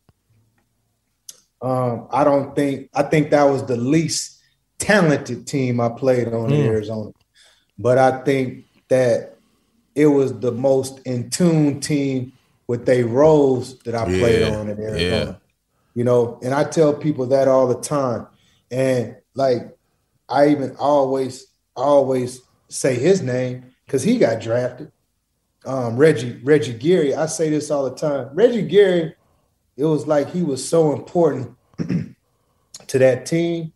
um, 1.63 2.09
i 2.13 2.23
don't 2.25 2.55
think 2.55 2.91
i 2.95 3.03
think 3.03 3.31
that 3.31 3.45
was 3.45 3.65
the 3.65 3.77
least 3.77 4.41
talented 4.79 5.47
team 5.47 5.81
i 5.81 5.89
played 5.89 6.29
on 6.29 6.53
in 6.53 6.61
Mm. 6.61 6.67
arizona. 6.67 7.11
But 7.79 7.97
i 7.99 8.23
think 8.23 8.67
that 8.89 9.38
it 9.99 10.07
was 10.07 10.39
the 10.41 10.53
most 10.53 11.01
in 11.07 11.29
tune 11.31 11.81
team 11.81 12.33
with 12.69 12.87
they 12.87 13.03
roles 13.03 13.79
that 13.81 13.95
i 13.95 14.05
played 14.05 14.41
Yeah, 14.43 14.57
on 14.57 14.69
in 14.69 14.79
arizona. 14.79 15.01
yeah. 15.27 15.35
you 15.95 16.05
know 16.05 16.39
and 16.43 16.53
i 16.55 16.65
tell 16.65 16.93
people 16.95 17.27
that 17.27 17.49
all 17.49 17.67
the 17.67 17.81
time. 17.81 18.27
And 18.71 19.17
like 19.35 19.77
i 20.29 20.49
even 20.49 20.77
always 20.79 21.47
always 21.75 22.41
say 22.69 22.95
his 22.95 23.23
name 23.23 23.57
because 23.87 24.03
he 24.03 24.19
got 24.19 24.41
drafted. 24.41 24.93
Um 25.65 25.97
reggie 25.97 26.39
reggie 26.45 26.75
geary 26.85 27.15
i 27.15 27.27
say 27.27 27.51
this 27.51 27.71
all 27.71 27.85
the 27.91 27.97
time. 27.97 28.29
Reggie 28.35 28.67
geary 28.75 29.15
it 29.77 29.85
was 29.85 30.07
like 30.07 30.31
he 30.31 30.43
was 30.43 30.61
so 30.75 30.93
important 30.93 31.57
to 31.79 32.99
that 32.99 33.27
team 33.27 33.73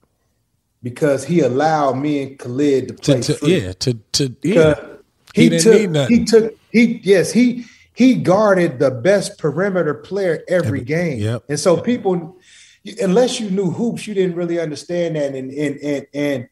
because 0.82 1.24
he 1.24 1.40
allowed 1.40 1.94
me 1.96 2.22
and 2.22 2.38
khalid 2.38 2.88
to 2.88 2.94
play 2.94 3.20
To, 3.20 3.34
to, 3.34 3.50
yeah, 3.50 3.72
to 3.72 3.94
to 4.12 4.36
yeah. 4.42 4.74
He 5.34 5.42
he, 5.44 5.48
didn't 5.48 5.62
took 5.64 5.80
need 5.80 5.90
nothing. 5.90 6.18
he 6.18 6.24
took 6.24 6.54
he 6.70 7.00
yes 7.04 7.32
he 7.32 7.64
he 7.94 8.14
guarded 8.16 8.78
the 8.78 8.90
best 8.90 9.38
perimeter 9.38 9.94
player 9.94 10.42
every 10.48 10.66
Every- 10.66 10.80
game 10.82 11.18
yep. 11.20 11.44
and 11.48 11.58
so 11.58 11.76
people 11.76 12.36
unless 13.00 13.38
you 13.40 13.50
knew 13.50 13.70
hoops 13.70 14.06
you 14.06 14.14
didn't 14.14 14.36
really 14.36 14.58
understand 14.58 15.16
that 15.16 15.34
and 15.34 15.50
and 15.52 15.76
and, 15.80 16.06
and 16.14 16.48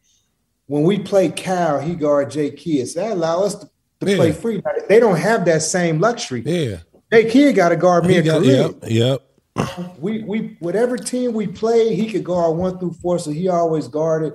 when 0.66 0.82
we 0.84 0.98
played 0.98 1.36
Cal 1.36 1.80
he 1.80 1.94
guarded 1.94 2.30
Jay 2.32 2.50
Kidd 2.50 2.88
so 2.88 3.00
that 3.00 3.12
allowed 3.12 3.42
us 3.44 3.54
to, 3.56 3.70
to 4.00 4.10
Yeah. 4.10 4.16
play 4.16 4.32
free 4.32 4.62
they 4.88 5.00
don't 5.00 5.16
have 5.16 5.44
that 5.46 5.62
same 5.62 5.98
luxury 6.00 6.42
Yeah. 6.44 6.78
Jay 7.12 7.28
Kidd 7.30 7.56
got 7.56 7.70
to 7.70 7.76
guard 7.76 8.04
me 8.06 8.12
He 8.14 8.18
and 8.18 8.26
got- 8.26 8.42
Khalid 8.42 8.76
yep. 8.82 9.20
Yep. 9.56 9.96
we 9.98 10.22
we 10.22 10.56
whatever 10.60 10.96
team 10.96 11.32
we 11.32 11.46
played, 11.46 11.94
he 11.96 12.10
could 12.10 12.22
guard 12.24 12.56
one 12.56 12.78
through 12.78 12.92
four, 12.92 13.18
so 13.18 13.30
he 13.32 13.48
always 13.48 13.88
guarded 13.88 14.32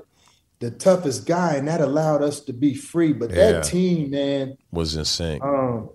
the 0.65 0.71
toughest 0.71 1.27
guy, 1.27 1.53
and 1.55 1.67
that 1.67 1.79
allowed 1.79 2.23
us 2.23 2.39
to 2.41 2.53
be 2.53 2.73
free. 2.73 3.13
But 3.13 3.29
Yeah. 3.29 3.35
that 3.51 3.63
team, 3.65 4.09
man, 4.09 4.57
Was 4.71 4.95
insane. 4.95 5.39
um, 5.43 5.89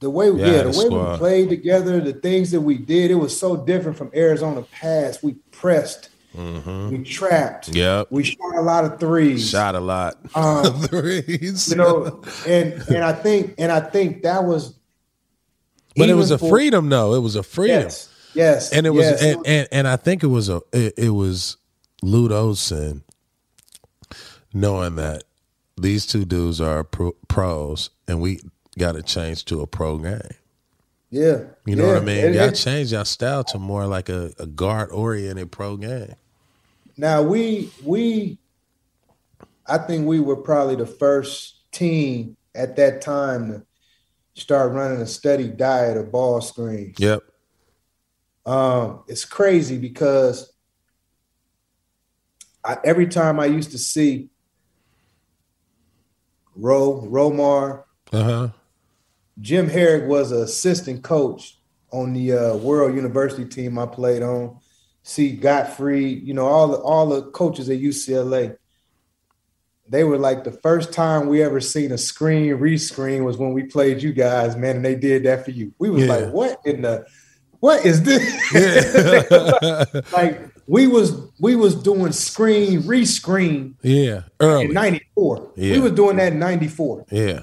the 0.00 0.10
way 0.10 0.26
Yeah, 0.30 0.46
yeah, 0.46 0.62
the 0.62 0.70
the 0.70 0.78
way 0.78 0.84
squad. 0.86 1.12
we 1.12 1.18
played 1.18 1.48
together, 1.48 2.00
the 2.00 2.12
things 2.12 2.50
that 2.52 2.60
we 2.60 2.78
did, 2.78 3.10
it 3.10 3.16
was 3.16 3.36
so 3.38 3.56
different 3.56 3.96
from 3.98 4.10
Arizona 4.14 4.62
past. 4.72 5.22
We 5.24 5.34
pressed, 5.50 6.08
hmm 6.36 6.88
we 6.90 6.98
trapped, 7.02 7.68
Yep. 7.74 8.08
we 8.10 8.22
shot 8.22 8.54
a 8.56 8.62
lot 8.62 8.84
of 8.84 9.00
threes. 9.00 9.48
Shot 9.50 9.74
a 9.74 9.80
lot. 9.80 10.18
Um, 10.36 10.82
Threes. 10.88 11.68
you 11.70 11.76
know, 11.76 12.22
and 12.46 12.74
and 12.88 13.02
I 13.04 13.12
think 13.12 13.54
and 13.58 13.70
I 13.72 13.80
think 13.80 14.22
that 14.22 14.44
was 14.44 14.74
but 15.96 16.08
it 16.08 16.14
was 16.14 16.30
a 16.30 16.38
for- 16.38 16.48
freedom, 16.48 16.88
though. 16.88 17.14
It 17.14 17.20
was 17.20 17.34
a 17.36 17.42
freedom. 17.42 17.82
Yes. 17.82 18.08
Yes. 18.34 18.72
and 18.72 18.86
it 18.86 18.90
was 18.90 19.04
yes. 19.04 19.22
and, 19.22 19.46
and 19.46 19.68
and 19.72 19.88
I 19.88 19.96
think 19.96 20.22
it 20.22 20.28
was 20.28 20.48
a 20.48 20.62
it, 20.72 20.94
it 20.96 21.10
was 21.10 21.58
Lute 22.02 22.32
Olson 22.32 23.02
knowing 24.54 24.96
that 24.96 25.24
these 25.76 26.06
two 26.06 26.24
dudes 26.24 26.60
are 26.60 26.84
pro, 26.84 27.12
pros 27.28 27.90
and 28.06 28.20
we 28.20 28.40
got 28.78 28.92
to 28.92 29.02
change 29.02 29.44
to 29.46 29.60
a 29.60 29.66
pro 29.66 29.98
game. 29.98 30.20
yeah. 31.10 31.40
You 31.66 31.76
know 31.76 31.86
yeah. 31.86 31.92
what 31.94 32.02
I 32.02 32.04
mean? 32.04 32.24
And 32.26 32.34
Y'all 32.34 32.50
change 32.50 32.92
your 32.92 33.04
style 33.04 33.44
to 33.44 33.58
more 33.58 33.86
like 33.86 34.08
a, 34.08 34.32
a 34.38 34.46
guard 34.46 34.90
oriented 34.90 35.50
pro 35.52 35.76
game. 35.76 36.14
Now 36.96 37.22
we 37.22 37.70
we 37.84 38.38
I 39.66 39.78
think 39.78 40.06
we 40.06 40.20
were 40.20 40.36
probably 40.36 40.76
the 40.76 40.86
first 40.86 41.70
team 41.72 42.36
at 42.54 42.76
that 42.76 43.00
time 43.00 43.50
to 43.50 43.66
start 44.40 44.72
running 44.72 45.00
a 45.00 45.06
steady 45.06 45.48
diet 45.48 45.96
of 45.96 46.12
ball 46.12 46.40
screens. 46.40 46.96
Yep. 46.98 47.22
Um, 48.44 49.04
it's 49.06 49.24
crazy 49.24 49.78
because 49.78 50.52
I, 52.64 52.78
every 52.84 53.06
time 53.06 53.38
I 53.38 53.46
used 53.46 53.70
to 53.70 53.78
see 53.78 54.30
Ro 56.56 57.02
Romar, 57.10 57.84
Uh 58.12 58.22
huh. 58.22 58.48
Jim 59.40 59.68
Harrick 59.68 60.06
was 60.06 60.32
an 60.32 60.42
assistant 60.42 61.02
coach 61.02 61.58
on 61.90 62.12
the 62.12 62.32
uh, 62.32 62.56
World 62.56 62.94
University 62.94 63.44
team 63.44 63.78
I 63.78 63.86
played 63.86 64.22
on. 64.22 64.58
See 65.02 65.32
Godfrey, 65.32 66.06
you 66.06 66.32
know 66.34 66.46
all 66.46 66.68
the 66.68 66.76
all 66.78 67.06
the 67.08 67.22
coaches 67.30 67.68
at 67.70 67.78
UCLA. 67.78 68.56
They 69.88 70.04
were 70.04 70.18
like 70.18 70.44
the 70.44 70.52
first 70.52 70.92
time 70.92 71.26
we 71.28 71.42
ever 71.42 71.60
seen 71.60 71.92
a 71.92 71.98
screen 71.98 72.56
rescreen 72.56 73.24
was 73.24 73.36
when 73.36 73.52
we 73.52 73.64
played 73.64 74.02
you 74.02 74.12
guys, 74.12 74.56
man, 74.56 74.76
and 74.76 74.84
they 74.84 74.94
did 74.94 75.24
that 75.24 75.44
for 75.44 75.50
you. 75.50 75.74
We 75.78 75.90
was 75.90 76.04
Yeah. 76.04 76.14
like, 76.14 76.32
what 76.32 76.60
in 76.64 76.82
the 76.82 77.04
what 77.60 77.84
is 77.84 78.02
this? 78.02 78.22
Yeah. 78.52 80.00
like 80.12 80.61
we 80.66 80.86
was 80.86 81.16
we 81.40 81.56
was 81.56 81.74
doing 81.74 82.12
screen 82.12 82.82
rescreen 82.82 83.74
yeah. 83.82 84.16
in 84.16 84.24
Early. 84.40 84.68
94. 84.68 85.52
Yeah. 85.56 85.72
We 85.72 85.80
was 85.80 85.92
doing 85.92 86.16
that 86.16 86.32
in 86.32 86.38
94. 86.38 87.06
Yeah. 87.10 87.42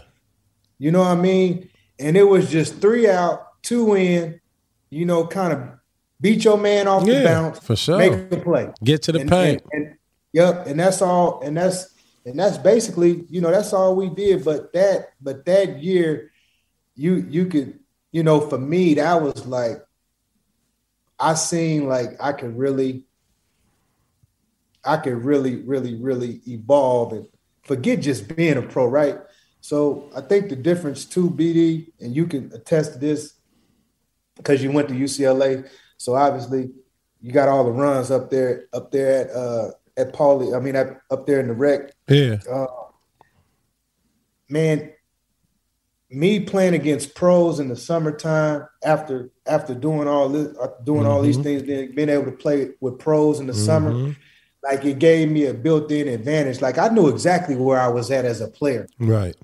You 0.78 0.92
know 0.92 1.00
what 1.00 1.10
I 1.10 1.16
mean? 1.16 1.70
And 2.00 2.16
it 2.16 2.24
was 2.24 2.50
just 2.50 2.80
three 2.80 3.10
out, 3.10 3.62
two 3.62 3.96
in, 3.96 4.40
you 4.90 5.06
know, 5.06 5.28
kind 5.28 5.52
of 5.52 5.60
beat 6.22 6.44
your 6.46 6.58
man 6.58 6.88
off 6.88 7.06
Yeah, 7.06 7.20
the 7.20 7.24
bounce, 7.26 7.60
for 7.60 7.76
sure. 7.76 7.98
make 7.98 8.32
a 8.32 8.38
play. 8.38 8.72
Get 8.84 9.04
to 9.04 9.12
the 9.12 9.22
and, 9.22 9.30
paint. 9.30 9.62
And, 9.74 9.86
and- 9.86 9.98
yep, 10.32 10.68
and 10.68 10.80
that's 10.80 11.02
all. 11.02 11.42
And 11.42 11.58
that's 11.58 11.94
and 12.26 12.38
that's 12.40 12.58
basically, 12.58 13.26
you 13.30 13.42
know, 13.42 13.52
that's 13.52 13.74
all 13.74 13.96
we 13.96 14.10
did. 14.10 14.46
But 14.46 14.72
that, 14.74 15.14
but 15.22 15.46
that 15.46 15.80
year, 15.80 16.32
you 16.96 17.16
you 17.30 17.48
could, 17.48 17.80
you 18.12 18.24
know, 18.24 18.40
for 18.40 18.58
me, 18.58 18.94
that 18.96 19.22
was 19.22 19.46
like, 19.46 19.84
I 21.20 21.34
seen 21.34 21.88
like 21.88 22.12
I 22.22 22.32
could 22.34 22.58
really, 22.58 23.04
I 24.84 24.98
could 24.98 25.24
really, 25.24 25.58
really, 25.58 25.96
really 25.96 26.42
evolve 26.48 27.14
and 27.14 27.28
forget 27.64 28.02
just 28.02 28.36
being 28.36 28.58
a 28.58 28.62
pro, 28.62 28.86
right? 28.88 29.18
So 29.62 30.10
I 30.16 30.22
think 30.22 30.50
the 30.50 30.56
difference 30.56 31.06
too, 31.06 31.30
BD, 31.30 31.92
and 32.00 32.16
you 32.16 32.26
can 32.28 32.52
attest 32.54 32.94
to 32.94 33.00
this 33.00 33.34
because 34.38 34.64
you 34.64 34.72
went 34.72 34.88
to 34.90 34.96
UCLA. 34.96 35.68
So 35.98 36.16
obviously 36.16 36.72
you 37.22 37.32
got 37.34 37.50
all 37.50 37.66
the 37.66 37.72
runs 37.72 38.10
up 38.10 38.30
there, 38.30 38.66
up 38.74 38.92
there 38.92 39.28
at 39.30 39.36
uh 39.36 39.72
at 39.98 40.14
Pauley. 40.14 40.56
I 40.56 40.62
mean, 40.62 40.78
at, 40.78 41.02
up 41.12 41.28
there 41.28 41.42
in 41.42 41.48
the 41.50 41.54
rec. 41.54 41.92
Yeah. 42.08 42.38
Man, 44.48 44.92
me 46.10 46.40
playing 46.40 46.74
against 46.74 47.14
pros 47.14 47.60
in 47.60 47.68
the 47.68 47.76
summertime 47.76 48.66
after 48.84 49.30
after 49.46 49.76
doing 49.76 50.08
all 50.08 50.30
this, 50.30 50.58
uh, 50.58 50.70
doing 50.84 51.06
all 51.06 51.22
these 51.22 51.38
Mhm. 51.38 51.44
things, 51.44 51.62
being, 51.64 51.92
being 51.94 52.10
able 52.10 52.26
to 52.26 52.32
play 52.32 52.70
with 52.80 52.98
pros 52.98 53.40
in 53.40 53.48
the 53.48 53.54
summer, 53.54 53.94
Mhm. 53.94 54.16
Like 54.64 54.84
it 54.86 55.00
gave 55.00 55.30
me 55.32 55.46
a 55.46 55.54
built-in 55.54 56.08
advantage. 56.08 56.62
Like 56.62 56.78
I 56.78 56.90
knew 56.90 57.08
exactly 57.08 57.56
where 57.56 57.80
I 57.80 57.88
was 57.88 58.12
at 58.12 58.26
as 58.26 58.42
a 58.42 58.48
player. 58.48 58.88
Right. 59.00 59.36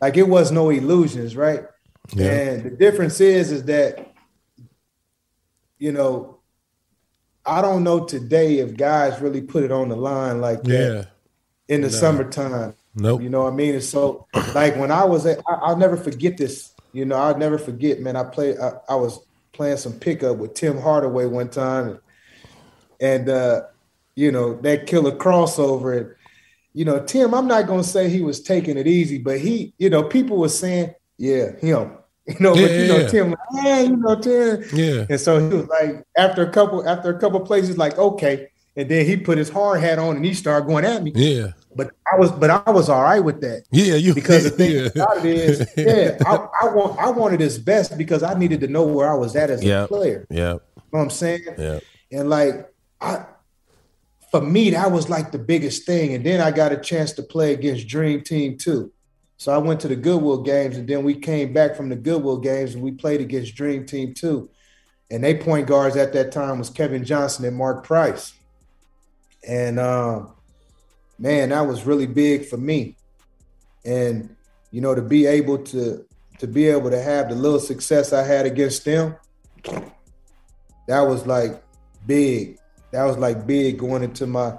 Like 0.00 0.16
it 0.16 0.28
was 0.28 0.50
no 0.50 0.70
illusions, 0.70 1.36
right? 1.36 1.64
Yeah. 2.14 2.30
And 2.30 2.64
the 2.64 2.70
difference 2.70 3.20
is, 3.20 3.52
is 3.52 3.64
that, 3.64 4.12
you 5.78 5.92
know, 5.92 6.38
I 7.46 7.62
don't 7.62 7.84
know 7.84 8.04
today 8.04 8.58
if 8.58 8.76
guys 8.76 9.20
really 9.20 9.40
put 9.42 9.64
it 9.64 9.72
on 9.72 9.88
the 9.88 9.96
line 9.96 10.40
like 10.40 10.62
that 10.64 10.70
Yeah. 11.68 11.74
in 11.74 11.80
the 11.82 11.88
No. 11.88 11.94
summertime. 11.94 12.74
Nope. 12.94 13.22
You 13.22 13.30
know 13.30 13.44
what 13.44 13.52
I 13.52 13.56
mean? 13.56 13.74
And 13.74 13.84
so, 13.84 14.26
like 14.54 14.76
when 14.76 14.90
I 14.90 15.04
was 15.04 15.24
at, 15.24 15.38
I, 15.46 15.54
I'll 15.54 15.76
never 15.76 15.96
forget 15.96 16.36
this. 16.36 16.72
You 16.92 17.04
know, 17.04 17.16
I'll 17.16 17.38
never 17.38 17.58
forget, 17.58 18.00
man. 18.00 18.16
I 18.16 18.24
played, 18.24 18.58
I, 18.58 18.72
I 18.88 18.96
was 18.96 19.20
playing 19.52 19.76
some 19.76 19.92
pickup 19.92 20.36
with 20.38 20.54
Tim 20.54 20.80
Hardaway 20.80 21.26
one 21.26 21.48
time, 21.48 21.88
and, 21.88 21.98
and 23.00 23.28
uh, 23.28 23.62
you 24.18 24.32
know 24.32 24.60
that 24.62 24.86
killer 24.86 25.12
crossover. 25.12 25.96
And 25.96 26.14
you 26.74 26.84
know, 26.84 26.98
Tim, 27.04 27.34
I'm 27.34 27.46
not 27.46 27.68
gonna 27.68 27.84
say 27.84 28.08
he 28.08 28.20
was 28.20 28.40
taking 28.40 28.76
it 28.76 28.86
easy, 28.88 29.18
but 29.18 29.38
he, 29.38 29.72
you 29.78 29.88
know, 29.90 30.02
people 30.02 30.38
were 30.38 30.48
saying, 30.48 30.94
yeah, 31.16 31.56
him. 31.56 31.92
You 32.28 32.36
know, 32.40 32.52
but 32.52 32.60
Yeah, 32.60 32.76
you 32.76 32.88
know, 32.88 32.98
yeah. 32.98 33.06
Tim, 33.08 33.30
like, 33.30 33.38
yeah, 33.54 33.80
you 33.80 33.96
know, 33.96 34.20
Tim. 34.20 34.62
Yeah. 34.74 35.06
And 35.08 35.18
so 35.18 35.38
he 35.38 35.56
was 35.56 35.66
like, 35.68 36.04
after 36.14 36.42
a 36.42 36.50
couple, 36.50 36.86
after 36.86 37.08
a 37.08 37.18
couple 37.18 37.40
places, 37.40 37.78
like, 37.78 37.96
okay. 37.96 38.48
And 38.76 38.86
then 38.86 39.06
he 39.06 39.16
put 39.16 39.38
his 39.38 39.48
hard 39.48 39.80
hat 39.80 39.98
on 39.98 40.16
and 40.16 40.24
he 40.26 40.34
started 40.34 40.66
going 40.66 40.84
at 40.84 41.02
me. 41.02 41.10
Yeah. 41.14 41.52
But 41.74 41.92
I 42.12 42.18
was, 42.18 42.30
but 42.30 42.50
I 42.50 42.70
was 42.70 42.90
all 42.90 43.02
right 43.02 43.20
with 43.20 43.40
that 43.40 43.62
Yeah. 43.70 43.94
You 43.94 44.12
because 44.12 44.44
the 44.44 44.50
thing 44.60 44.72
yeah. 44.72 44.88
about 44.94 45.24
it 45.24 45.36
is, 45.38 45.72
yeah, 45.78 46.18
I, 46.26 46.66
I 46.66 46.74
want, 46.74 46.98
I 46.98 47.08
wanted 47.10 47.40
his 47.40 47.58
best 47.58 47.96
because 47.96 48.22
I 48.22 48.34
needed 48.34 48.60
to 48.60 48.68
know 48.68 48.84
where 48.84 49.10
I 49.10 49.14
was 49.14 49.34
at 49.34 49.48
as 49.48 49.64
Yep. 49.64 49.84
a 49.86 49.88
player. 49.88 50.26
Yeah. 50.28 50.36
You 50.36 50.42
know 50.52 50.60
what 50.90 51.00
I'm 51.00 51.10
saying? 51.10 51.44
Yeah. 51.56 51.80
And 52.12 52.28
like, 52.28 52.70
I, 53.00 53.24
for 54.30 54.40
me, 54.40 54.70
that 54.70 54.92
was 54.92 55.08
like 55.08 55.32
the 55.32 55.38
biggest 55.38 55.86
thing. 55.86 56.14
And 56.14 56.24
then 56.24 56.40
I 56.40 56.50
got 56.50 56.72
a 56.72 56.76
chance 56.76 57.12
to 57.12 57.22
play 57.22 57.54
against 57.54 57.88
Dream 57.88 58.22
Team 58.22 58.58
too. 58.58 58.92
So 59.38 59.52
I 59.52 59.58
went 59.58 59.80
to 59.80 59.88
the 59.88 59.96
Goodwill 59.96 60.42
games, 60.42 60.76
and 60.76 60.88
then 60.88 61.04
we 61.04 61.14
came 61.14 61.52
back 61.52 61.76
from 61.76 61.88
the 61.88 61.96
Goodwill 61.96 62.38
games, 62.38 62.74
and 62.74 62.82
we 62.82 62.90
played 62.90 63.20
against 63.20 63.54
Dream 63.54 63.86
Team 63.86 64.12
too. 64.12 64.50
And 65.10 65.22
they 65.24 65.36
point 65.36 65.66
guards 65.66 65.96
at 65.96 66.12
that 66.12 66.32
time 66.32 66.58
was 66.58 66.70
Kevin 66.70 67.04
Johnson 67.04 67.44
and 67.44 67.56
Mark 67.56 67.84
Price. 67.84 68.34
And 69.46 69.78
um, 69.78 70.34
man, 71.18 71.50
that 71.50 71.66
was 71.66 71.86
really 71.86 72.06
big 72.06 72.46
for 72.46 72.56
me. 72.56 72.96
And 73.84 74.34
you 74.70 74.80
know, 74.80 74.94
to 74.94 75.02
be 75.02 75.26
able 75.26 75.58
to 75.58 76.04
to 76.40 76.46
be 76.46 76.66
able 76.66 76.90
to 76.90 77.00
have 77.00 77.28
the 77.28 77.34
little 77.34 77.60
success 77.60 78.12
I 78.12 78.22
had 78.22 78.44
against 78.44 78.84
them, 78.84 79.16
that 80.86 81.00
was 81.00 81.26
like 81.26 81.62
big. 82.06 82.58
That 82.90 83.04
was 83.04 83.18
like 83.18 83.46
big 83.46 83.78
going 83.78 84.02
into 84.02 84.26
my 84.26 84.54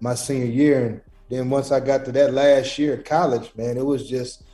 my 0.00 0.14
senior 0.14 0.46
year. 0.46 0.86
And 0.86 1.00
then 1.28 1.50
once 1.50 1.72
I 1.72 1.80
got 1.80 2.04
to 2.06 2.12
that 2.12 2.32
last 2.32 2.78
year 2.78 2.94
at 2.94 3.04
college, 3.04 3.50
man, 3.56 3.76
it 3.76 3.84
was 3.84 4.08
just 4.08 4.44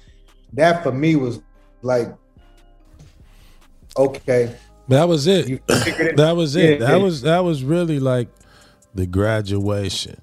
that 0.53 0.83
for 0.83 0.93
me 0.93 1.17
was 1.17 1.41
like, 1.83 2.09
okay, 3.97 4.55
That 4.89 5.09
was 5.09 5.27
it. 5.27 5.61
it. 5.69 6.17
That 6.17 6.37
was 6.37 6.57
it. 6.57 6.81
Yeah, 6.81 6.87
that 6.87 6.99
yeah. 6.99 7.05
was 7.05 7.23
that 7.23 7.41
was 7.41 7.63
really 7.63 8.01
like 8.01 8.29
the 8.95 9.07
graduation, 9.07 10.21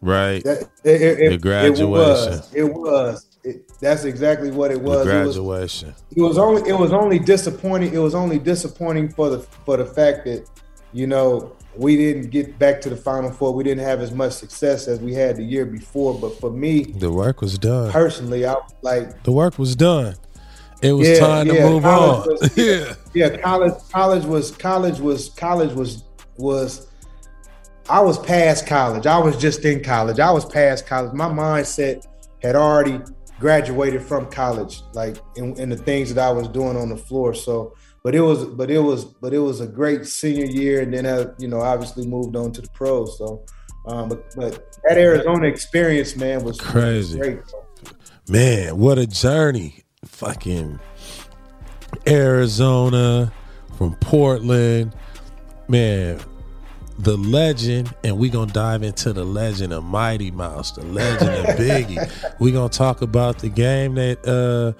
right? 0.00 0.42
That, 0.44 0.68
it, 0.84 1.02
it, 1.02 1.30
The 1.30 1.38
graduation. 1.38 1.84
It 1.84 1.88
was. 1.90 2.54
It 2.54 2.64
was. 2.64 3.26
It, 3.42 3.78
that's 3.78 4.04
exactly 4.04 4.50
what 4.50 4.70
it 4.70 4.78
the 4.78 4.84
was. 4.84 5.06
It 5.06 5.24
was. 5.26 5.36
graduation. 5.36 5.94
It 6.16 6.22
was 6.22 6.38
only. 6.38 6.68
It 6.68 6.78
was 6.78 6.92
only 6.92 7.18
disappointing. 7.18 7.92
It 7.92 7.98
was 7.98 8.14
only 8.14 8.38
disappointing 8.38 9.10
for 9.10 9.30
the 9.30 9.40
for 9.40 9.76
the 9.76 9.84
fact 9.84 10.24
that 10.26 10.48
you 10.94 11.06
know 11.06 11.52
we 11.76 11.96
didn't 11.96 12.30
get 12.30 12.56
back 12.58 12.80
to 12.82 12.88
the 12.88 12.96
final 12.96 13.30
four. 13.32 13.52
We 13.52 13.64
didn't 13.64 13.84
have 13.84 14.00
as 14.00 14.12
much 14.12 14.32
success 14.32 14.86
as 14.86 15.00
we 15.00 15.12
had 15.12 15.36
the 15.36 15.42
year 15.42 15.66
before. 15.66 16.16
But 16.18 16.38
for 16.38 16.50
me 16.50 16.84
The 16.84 17.10
work 17.10 17.40
was 17.40 17.58
done. 17.58 17.90
personally, 17.90 18.46
I 18.46 18.52
was 18.54 18.72
like, 18.82 19.24
The 19.24 19.32
work 19.32 19.58
was 19.58 19.74
done. 19.74 20.14
It 20.82 20.92
was 20.92 21.08
Yeah, 21.08 21.18
time 21.18 21.46
to 21.48 21.60
move 21.68 21.84
on. 21.84 22.26
was- 22.28 22.56
yeah. 22.56 22.94
yeah, 23.12 23.36
college. 23.38 23.72
College 23.90 24.24
was. 24.24 24.50
College 24.52 25.00
was. 25.00 25.30
College 25.30 25.72
was. 25.72 26.04
Was. 26.38 26.86
I 27.88 28.00
was 28.00 28.18
past 28.18 28.66
college. 28.66 29.06
I 29.06 29.18
was 29.18 29.36
just 29.36 29.64
in 29.64 29.82
college. 29.82 30.18
I 30.20 30.30
was 30.30 30.44
past 30.44 30.86
college. 30.86 31.12
My 31.12 31.28
mindset 31.28 32.06
had 32.42 32.54
already 32.56 33.00
graduated 33.40 34.00
from 34.02 34.26
college, 34.30 34.82
like 34.94 35.16
in, 35.36 35.54
in 35.58 35.68
the 35.70 35.76
things 35.76 36.14
that 36.14 36.24
I 36.26 36.30
was 36.30 36.48
doing 36.48 36.76
on 36.76 36.88
the 36.88 36.96
floor. 36.96 37.34
So, 37.34 37.74
but 38.04 38.14
it 38.14 38.20
was, 38.20 38.44
but 38.44 38.70
it 38.70 38.78
was, 38.78 39.04
but 39.06 39.32
it 39.34 39.38
was 39.40 39.60
a 39.60 39.66
great 39.66 40.06
senior 40.06 40.44
year, 40.44 40.82
and 40.82 40.92
then 40.94 41.06
I, 41.06 41.26
you 41.38 41.48
know, 41.48 41.60
obviously 41.60 42.06
moved 42.06 42.36
on 42.36 42.52
to 42.52 42.60
the 42.60 42.68
pros. 42.68 43.18
So, 43.18 43.42
um, 43.86 44.10
but 44.10 44.32
but 44.36 44.78
that 44.86 44.98
Arizona 44.98 45.46
experience, 45.48 46.14
man, 46.14 46.44
was 46.44 46.60
Crazy. 46.60 47.18
great. 47.18 47.40
Man, 48.28 48.78
what 48.78 48.98
a 48.98 49.06
journey. 49.06 49.82
Fucking 50.04 50.78
Arizona 52.06 53.32
from 53.78 53.94
Portland. 53.96 54.94
Man, 55.66 56.20
the 56.98 57.16
legend, 57.16 57.94
and 58.04 58.18
we 58.18 58.28
gonna 58.28 58.52
dive 58.52 58.82
into 58.82 59.12
the 59.14 59.24
legend 59.24 59.72
of 59.72 59.82
Mighty 59.82 60.30
Mouse, 60.30 60.72
the 60.72 60.84
legend 60.84 61.30
of 61.30 61.46
Biggie. 61.56 62.38
we 62.38 62.52
gonna 62.52 62.68
talk 62.68 63.00
about 63.02 63.38
the 63.38 63.48
game 63.48 63.94
that 63.94 64.26
uh 64.28 64.78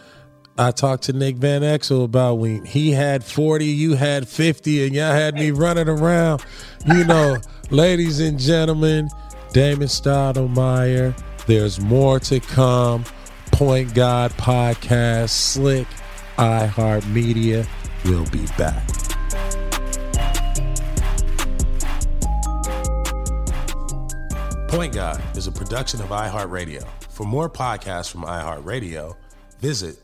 I 0.57 0.71
talked 0.71 1.05
to 1.05 1.13
Nick 1.13 1.35
Van 1.37 1.63
Exel 1.63 2.05
about 2.05 2.37
when 2.37 2.65
he 2.65 2.93
had 2.93 3.25
40, 3.25 3.65
you 3.65 3.95
had 3.95 4.29
50, 4.29 4.87
and 4.87 4.95
y'all 4.95 5.11
had 5.11 5.35
me 5.35 5.51
running 5.51 5.89
around. 5.89 6.45
You 6.87 7.05
know, 7.05 7.39
ladies 7.71 8.21
and 8.21 8.39
gentlemen, 8.39 9.11
Damon 9.53 9.89
Stoudamire, 9.89 11.21
there's 11.47 11.81
more 11.81 12.21
to 12.21 12.39
come. 12.39 13.05
Point 13.51 13.95
God 13.95 14.31
Podcast, 14.33 15.31
Slick, 15.31 15.89
iHeartMedia. 16.39 17.67
We'll 18.05 18.27
be 18.27 18.47
back. 18.57 18.87
Point 24.69 24.95
God 24.95 25.21
is 25.37 25.49
a 25.49 25.53
production 25.53 26.01
of 26.01 26.11
iHeartRadio. 26.11 26.87
For 27.11 27.25
more 27.25 27.51
podcasts 27.51 28.11
from 28.11 28.23
iHeartRadio, 28.23 29.17
visit 29.61 30.04